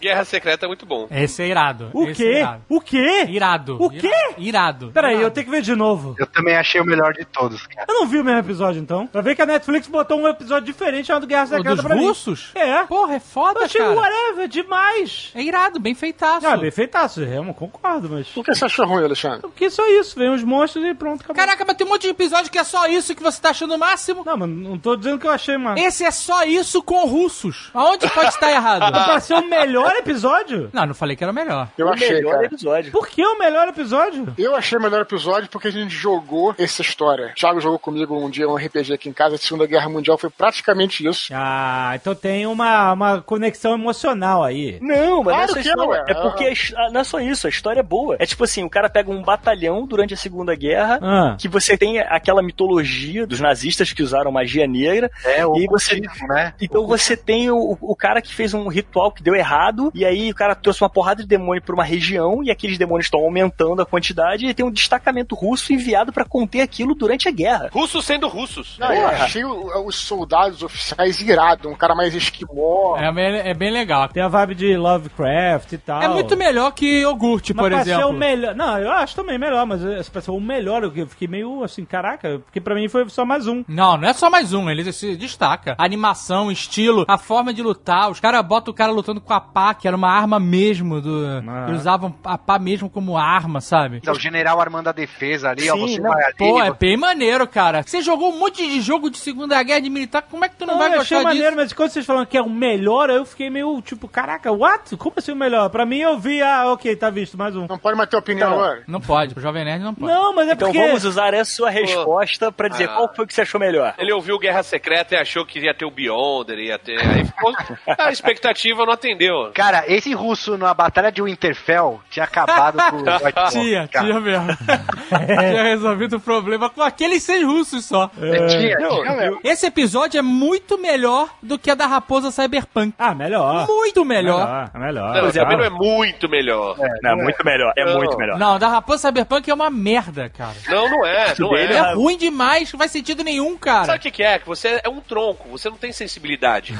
[0.00, 1.06] Guerra Secreta é muito bom.
[1.10, 1.90] Esse é irado.
[1.92, 2.24] O Esse quê?
[2.28, 2.62] É irado.
[2.68, 3.24] O quê?
[3.28, 3.76] Irado.
[3.82, 4.06] O quê?
[4.08, 4.34] Irado.
[4.38, 4.90] Irado.
[4.92, 5.34] Peraí, eu Irado.
[5.34, 6.14] tenho que ver de novo.
[6.18, 7.86] Eu também achei o melhor de todos, cara.
[7.88, 9.06] Eu não vi o mesmo episódio, então.
[9.06, 11.94] Pra ver que a Netflix botou um episódio diferente chamado Guerra O Secreta dos pra
[11.96, 12.06] mim.
[12.06, 12.50] russos?
[12.54, 12.84] É.
[12.84, 13.94] Porra, é foda, Eu achei cara.
[13.94, 15.30] whatever, demais.
[15.34, 16.46] É irado, bem feitaço.
[16.46, 18.28] Ah, bem feitaço, eu não concordo, mas...
[18.28, 19.40] Por que você achou ruim, Alexandre?
[19.40, 21.36] Porque só isso, vem uns monstros e pronto, acabou.
[21.36, 23.74] Caraca, mas tem um monte de episódio que é só isso que você tá achando
[23.74, 24.22] o máximo.
[24.24, 25.78] Não, mas não tô dizendo que eu achei, mano.
[25.78, 27.70] Esse é só isso com russos.
[27.74, 28.78] Aonde pode estar errado?
[29.08, 30.70] Pra ser o melhor episódio?
[30.72, 31.68] Não, não falei que era o melhor.
[31.78, 32.46] Eu o achei, melhor cara.
[32.46, 32.92] episódio.
[32.92, 34.34] Por que o melhor episódio?
[34.38, 37.28] Eu achei o melhor episódio porque a gente jogou essa história.
[37.28, 40.18] O Thiago jogou comigo um dia um RPG aqui em casa, a Segunda Guerra Mundial
[40.18, 41.32] foi praticamente isso.
[41.34, 44.78] Ah, então tem uma, uma conexão emocional aí.
[44.80, 46.04] Não, mas Claro não é só que isso, é.
[46.10, 48.16] É porque ah, não é só isso, a história é boa.
[48.18, 51.36] É tipo assim, o cara pega um batalhão durante a Segunda Guerra, Ah.
[51.38, 55.10] que você tem aquela mitologia dos nazistas que usaram magia negra.
[55.24, 56.52] É o E você- né?
[56.60, 60.30] Então você tem o, o cara que fez um ritual que deu errado, e aí
[60.30, 63.82] o cara trouxe uma porrada de demônio pra uma região, e aqueles demônios estão aumentando
[63.82, 67.70] a quantidade, e tem um destacamento russo enviado pra conter aquilo durante a guerra.
[67.72, 68.76] Russos sendo russos.
[68.78, 72.96] Não, eu achei os soldados oficiais irados, um cara mais esquimó.
[72.96, 74.08] É bem, é bem legal.
[74.08, 76.02] Tem a vibe de Lovecraft e tal.
[76.02, 78.10] É muito melhor que iogurte, Mas por pra ser exemplo.
[78.10, 78.54] o melhor.
[78.54, 81.84] Não, eu acho também melhor, mas esse pra ser o melhor, eu fiquei meio assim,
[81.84, 83.64] caraca, porque pra mim foi só mais um.
[83.68, 85.74] Não, não é só mais um, ele se destaca.
[85.78, 88.10] A animação, estilo, a forma de lutar.
[88.10, 91.00] Os caras botam o cara lutando com a pá, que era uma arma mesmo.
[91.00, 91.26] Do...
[91.48, 91.66] Ah.
[91.68, 94.00] Eles usavam a pá mesmo como arma, sabe?
[94.08, 96.34] O general armando a defesa ali, ó, Sim, você não, vai ali.
[96.36, 97.82] Pô, é bem maneiro, cara.
[97.82, 100.66] Você jogou um monte de jogo de Segunda Guerra de militar, como é que tu
[100.66, 101.56] não, vai eu achei gostar maneiro, disso?
[101.62, 104.96] mas quando vocês falam que é o melhor, eu fiquei meio tipo, caraca, what?
[104.96, 105.68] Como assim o melhor?
[105.70, 107.66] Pra mim eu vi, ah, ok, tá visto, mais um.
[107.66, 108.82] Não pode mais ter opinião Então, agora.
[108.86, 110.12] Não pode, pro Jovem Nerd não pode.
[110.12, 110.86] Não, mas é Então porque.
[110.86, 112.94] vamos usar essa sua resposta pra dizer Ah.
[112.94, 113.94] qual foi que você achou melhor.
[113.98, 116.98] Ele ouviu Guerra Secreta e achou que ia ter o Beyonder, ia ter.
[117.00, 117.52] Aí ficou.
[117.98, 119.50] A expectativa não atendeu.
[119.58, 124.06] Cara, esse russo na batalha de Winterfell tinha acabado com o White Tinha, cara.
[124.06, 124.46] tinha mesmo.
[125.26, 128.08] tinha resolvido o problema com aqueles seis russos só.
[128.22, 129.40] É, tinha, Não, tinha mesmo.
[129.42, 132.94] Esse episódio é muito melhor do que a da Raposa Cyberpunk.
[132.96, 133.66] Ah, melhor.
[133.66, 134.38] Muito melhor.
[134.46, 135.14] Melhor, é melhor.
[135.14, 136.76] Não, não é muito melhor.
[137.02, 137.72] Não, muito melhor.
[137.76, 137.96] É Não.
[137.96, 138.38] muito melhor.
[138.38, 140.54] Não, a da Raposa Cyberpunk é uma merda, cara.
[140.68, 141.94] Não, não é, não Dele É é.
[141.94, 143.96] ruim demais, não faz sentido nenhum, Sabe cara.
[143.96, 144.38] o que, é?
[144.38, 146.74] Que você é um tronco, você não tem sensibilidade.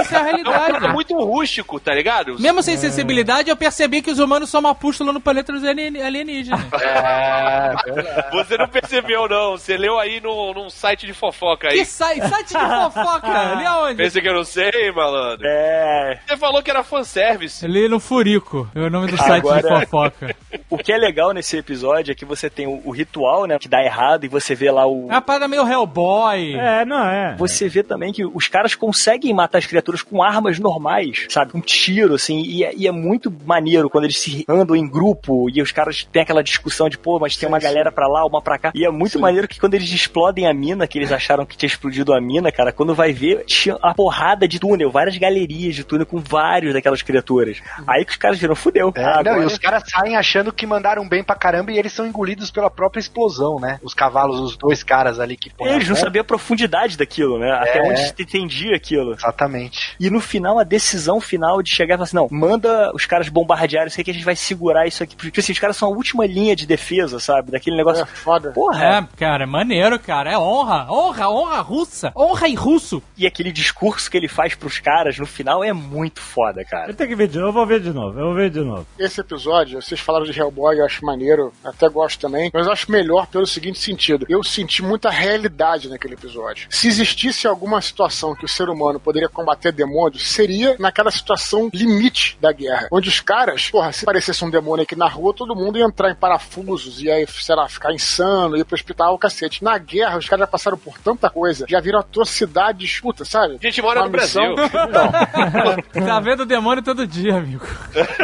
[0.00, 0.72] Isso é a É um realidade.
[0.80, 2.13] cara muito rústico, tá ligado?
[2.38, 6.02] Mesmo sem sensibilidade, eu percebi que os humanos são uma pústula no planeta dos alien-
[6.02, 6.60] alienígenas.
[8.32, 9.52] Você não percebeu, não.
[9.52, 11.78] Você leu aí no, num site de fofoca aí.
[11.78, 13.26] que sai, site de fofoca,
[13.56, 13.96] ali aonde?
[13.96, 15.46] Pensa que eu não sei, malandro.
[15.46, 16.20] É.
[16.26, 17.64] Você falou que era fanservice.
[17.64, 20.34] Ali no Furico, é o nome do site de Agora- fofoca.
[20.70, 23.58] O que é legal nesse episódio é que você tem o, o ritual, né?
[23.58, 25.06] Que dá errado, e você vê lá o.
[25.08, 26.54] É uma parada meio Hellboy.
[26.56, 27.34] É, não é.
[27.36, 31.52] Você vê também que os caras conseguem matar as criaturas com armas normais, sabe?
[31.52, 35.48] Com tiro, assim, e é, e é muito maneiro quando eles se andam em grupo
[35.48, 38.42] e os caras têm aquela discussão de, pô, mas tem uma galera pra lá, uma
[38.42, 38.72] pra cá.
[38.74, 41.68] E é muito maneiro que quando eles explodem a mina, que eles acharam que tinha
[41.68, 45.84] explodido a mina, cara, quando vai ver, tinha a porrada de túnel, várias galerias de
[45.84, 47.60] túnel com vários daquelas criaturas.
[47.86, 48.92] Aí que os caras viram, fudeu.
[48.96, 51.92] É, Agora- não, e os caras saem achando que mandaram bem pra caramba e eles
[51.92, 53.78] são engolidos pela própria explosão, né?
[53.82, 57.50] Os cavalos, os dois caras ali que põem Eles não sabiam a profundidade daquilo, né?
[57.52, 57.82] Até É.
[57.82, 59.12] onde se entendia aquilo.
[59.14, 59.94] Exatamente.
[60.00, 63.06] E no final, a decisão final de chegar chegar e falar assim: não, manda os
[63.06, 65.16] caras bombardearem isso aqui, a gente vai segurar isso aqui.
[65.16, 67.52] Porque assim, os caras são a última linha de defesa, sabe?
[67.52, 68.02] Daquele negócio.
[68.02, 68.50] É foda.
[68.52, 70.32] Porra, É, cara, é maneiro, cara.
[70.32, 72.12] É honra, honra, honra russa.
[72.16, 73.02] Honra em russo.
[73.16, 76.90] E aquele discurso que ele faz pros caras no final é muito foda, cara.
[76.90, 78.60] Eu tenho que ver de novo, eu vou ver de novo, eu vou ver de
[78.60, 78.86] novo.
[78.98, 82.90] Esse episódio, vocês falaram de Hellboy, eu acho maneiro, até gosto também, mas eu acho
[82.90, 84.26] melhor pelo seguinte sentido.
[84.28, 86.66] Eu senti muita realidade naquele episódio.
[86.70, 92.38] Se existisse alguma situação que o ser humano poderia combater demônios, seria naquela situação limite
[92.40, 92.88] da guerra.
[92.90, 96.10] Onde os caras, porra, se aparecesse um demônio aqui na rua, todo mundo ia entrar
[96.10, 99.62] em parafusos, ia, sei lá, ficar insano, ia pro hospital, cacete.
[99.64, 103.58] Na guerra, os caras já passaram por tanta coisa, já viram atrocidades, puta, sabe?
[103.62, 104.50] A gente mora Uma no Brasil.
[104.56, 107.66] missão- Então, Tá vendo o demônio todo dia, amigo.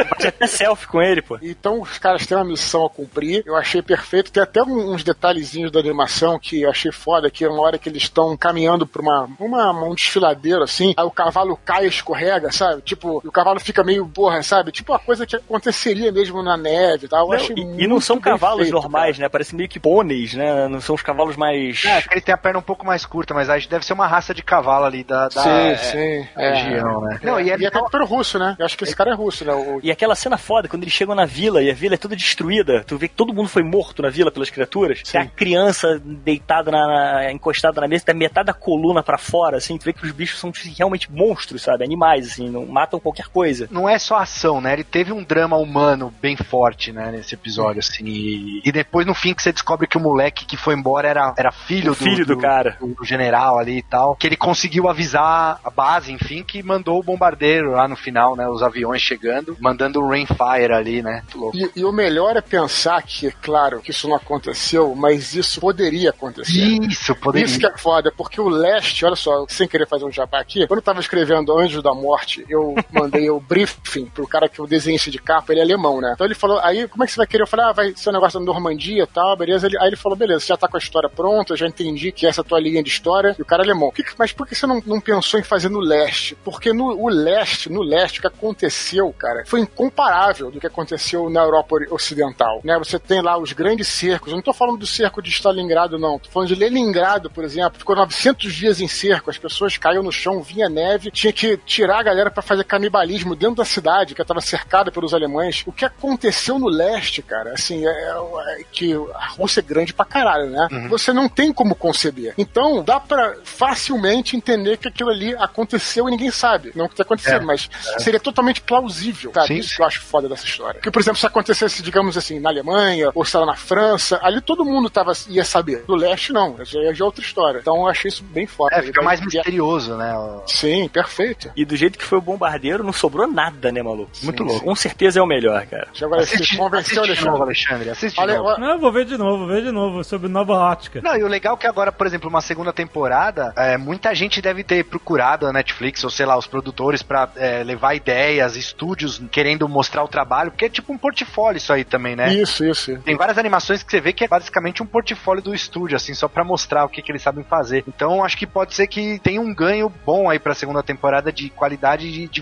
[0.08, 1.38] Pode até selfie com ele, pô.
[1.42, 3.42] Então os caras têm uma missão a cumprir.
[3.46, 4.30] Eu achei perfeito.
[4.30, 7.88] Tem até uns detalhezinhos da animação que eu achei foda, que é uma hora que
[7.88, 12.52] eles estão caminhando por uma, uma, um desfiladeiro, assim, aí o cavalo cai e escorrega,
[12.52, 12.82] sabe?
[12.82, 14.70] Tipo, e o cavalo fica meio, porra, sabe?
[14.72, 17.24] Tipo uma coisa que aconteceria mesmo na neve e tal.
[17.26, 19.28] Eu Não, achei e, e muito não são cavalos feito, normais, né?
[19.28, 20.68] Parecem meio que pôneis, né?
[20.68, 21.84] Não são os cavalos mais.
[21.84, 23.84] É, acho que ele tem a perna um pouco mais curta, mas acho que deve
[23.84, 26.28] ser uma raça de cavalo ali da, da Sim, é, sim.
[26.36, 26.50] É.
[26.54, 27.20] região, né?
[27.22, 28.56] Não, e e é é, legal- capítulo russo, né?
[28.58, 29.52] Eu acho que esse cara é russo, né?
[29.52, 32.14] O, E aquela cena foda, quando eles chegam na vila e a vila é toda
[32.16, 35.02] destruída, tu vê que todo mundo foi morto na vila pelas criaturas.
[35.02, 39.56] Tem a criança deitada na, na- encostada na mesa, tem metade da coluna pra fora,
[39.56, 41.84] assim, tu vê que os bichos são realmente monstros, sabe?
[41.84, 43.68] Animais, assim, não matam qualquer coisa.
[43.70, 44.72] não é só ação, né?
[44.72, 48.04] Ele teve um drama humano bem forte, né, nesse episódio, assim.
[48.06, 51.34] E, e depois, no fim, que você descobre que o moleque que foi embora era,
[51.36, 52.76] era filho, O filho do cara.
[52.80, 54.16] Do, do general ali e tal.
[54.16, 58.48] Que ele conseguiu avisar a base, enfim, que mandou o bombardeiro lá no final, né?
[58.48, 61.22] Os aviões chegando, mandando o Rainfire ali, né?
[61.54, 65.60] E, e o melhor é pensar que, é claro, que isso não aconteceu, mas isso
[65.60, 66.58] poderia acontecer.
[66.58, 67.46] Isso, poderia.
[67.46, 70.66] Isso que é foda, porque o leste, olha só, sem querer fazer um jabá aqui,
[70.66, 74.66] quando eu tava escrevendo Anjo da Morte, eu mandei o briefing pro cara que eu
[74.66, 76.12] desenhista de capa, ele é alemão, né?
[76.14, 77.42] Então ele falou, aí, como é que você vai querer?
[77.42, 79.66] Eu falei, ah, vai ser um negócio da Normandia e tal, beleza.
[79.66, 82.12] Ele- aí ele falou, beleza, você já tá com a história pronta, eu já entendi
[82.12, 83.90] que essa é a tua linha de história, e o cara é alemão.
[83.90, 86.36] Que mas por que você não, não pensou em fazer no leste?
[86.44, 91.28] Porque no o leste, no leste, o que aconteceu, cara, foi incomparável do que aconteceu
[91.28, 92.78] na Europa Ocidental, né?
[92.78, 96.18] Você tem lá os grandes cercos, eu não tô falando do cerco de Stalingrado, não,
[96.18, 100.12] tô falando de Leningrado, por exemplo, ficou 900 dias em cerco, as pessoas caíam no
[100.12, 104.22] chão, vinha neve, tinha que tirar a galera pra fazer canibalismo dentro da cidade, que
[104.22, 105.62] estava cercada pelos alemães.
[105.66, 109.92] O que aconteceu no leste, cara, assim, é, é- é que a Rússia é grande
[109.92, 110.68] pra caralho, né?
[110.88, 112.34] Você não tem como conceber.
[112.38, 116.72] Então, dá pra facilmente entender que aquilo ali aconteceu e ninguém sabe.
[116.74, 117.68] Não o que tá acontecendo, É, mas
[117.98, 119.32] seria totalmente plausível.
[119.34, 119.46] Sabe?
[119.48, 120.74] Sim, Isso que eu acho foda dessa história.
[120.74, 124.40] Porque, por exemplo, se acontecesse, digamos assim, na Alemanha, ou sei lá, na França, ali
[124.40, 125.84] todo mundo tava, ia saber.
[125.86, 126.56] Do leste, não.
[126.64, 127.58] Já é já é outra história.
[127.60, 128.74] Então, eu achei isso bem foda.
[128.74, 130.12] É, fica mais misterioso, né?
[130.46, 131.50] Sim, perfeito.
[131.56, 134.10] E do jeito que foi o bombardeiro, não sobrou nada, né, maluco?
[134.22, 134.64] Muito louco.
[134.64, 135.88] Com certeza é o melhor, cara.
[135.92, 137.74] Já agora, se Assiste, convenceu, assiste de novo, Alexandre.
[137.74, 137.90] Alexandre.
[137.90, 138.48] Assiste de Olha, novo.
[138.48, 141.00] olha- Não, eu vou ver de novo, vou ver de novo, sobre nova ótica.
[141.02, 144.40] Não, e o legal é que agora, por exemplo, uma segunda temporada, é, muita gente
[144.42, 149.20] deve ter procurado a Netflix, ou sei lá, os produtores pra é, levar ideias, estúdios
[149.30, 152.32] querendo mostrar o trabalho, porque é tipo um portfólio isso aí também, né?
[152.34, 152.98] Isso, isso.
[152.98, 156.28] Tem várias animações que você vê que é basicamente um portfólio do estúdio, assim, só
[156.28, 157.84] pra mostrar o que, que eles sabem fazer.
[157.88, 161.50] Então, acho que pode ser que tenha um ganho bom aí pra segunda temporada de
[161.50, 162.40] qualidade e de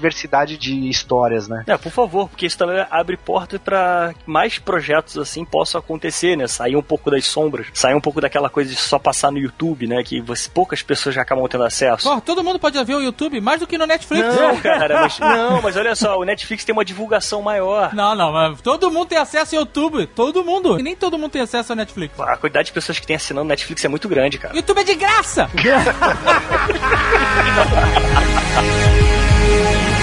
[0.49, 1.65] diversidade de histórias, né?
[1.67, 6.37] É, por favor, porque isso também abre porta pra que mais projetos assim possam acontecer,
[6.37, 6.47] né?
[6.47, 9.87] Sair um pouco das sombras, sair um pouco daquela coisa de só passar no YouTube,
[9.87, 10.03] né?
[10.03, 12.09] Que você, poucas pessoas já acabam tendo acesso.
[12.09, 14.37] Pô, todo mundo pode ver o YouTube mais do que no Netflix.
[14.37, 17.95] Não, cara, mas, não, mas olha só, o Netflix tem uma divulgação maior.
[17.95, 20.07] Não, não, mas todo mundo tem acesso ao YouTube.
[20.07, 20.79] Todo mundo.
[20.79, 22.19] E nem todo mundo tem acesso ao Netflix.
[22.21, 24.55] A quantidade de pessoas que tem assinando Netflix é muito grande, cara.
[24.55, 25.51] YouTube é de graça!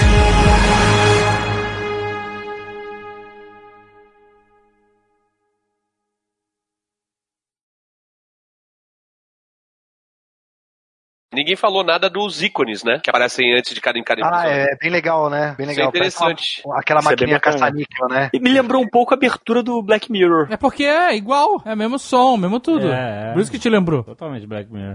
[11.34, 12.98] Ninguém falou nada dos ícones, né?
[13.02, 15.54] Que aparecem antes de cada em cada Ah, é bem legal, né?
[15.58, 15.88] Bem Isso é legal.
[15.88, 16.62] Interessante.
[16.64, 17.58] uma- aquela Isso é maquininha bacana.
[17.58, 18.30] caça-níquel, né?
[18.32, 20.46] E me lembrou um pouco a abertura do Black Mirror.
[20.50, 22.88] É porque é igual, é mesmo som, mesmo tudo.
[22.90, 23.32] É, é.
[23.32, 24.04] Por isso que te lembrou.
[24.04, 24.94] Totalmente Black Mirror.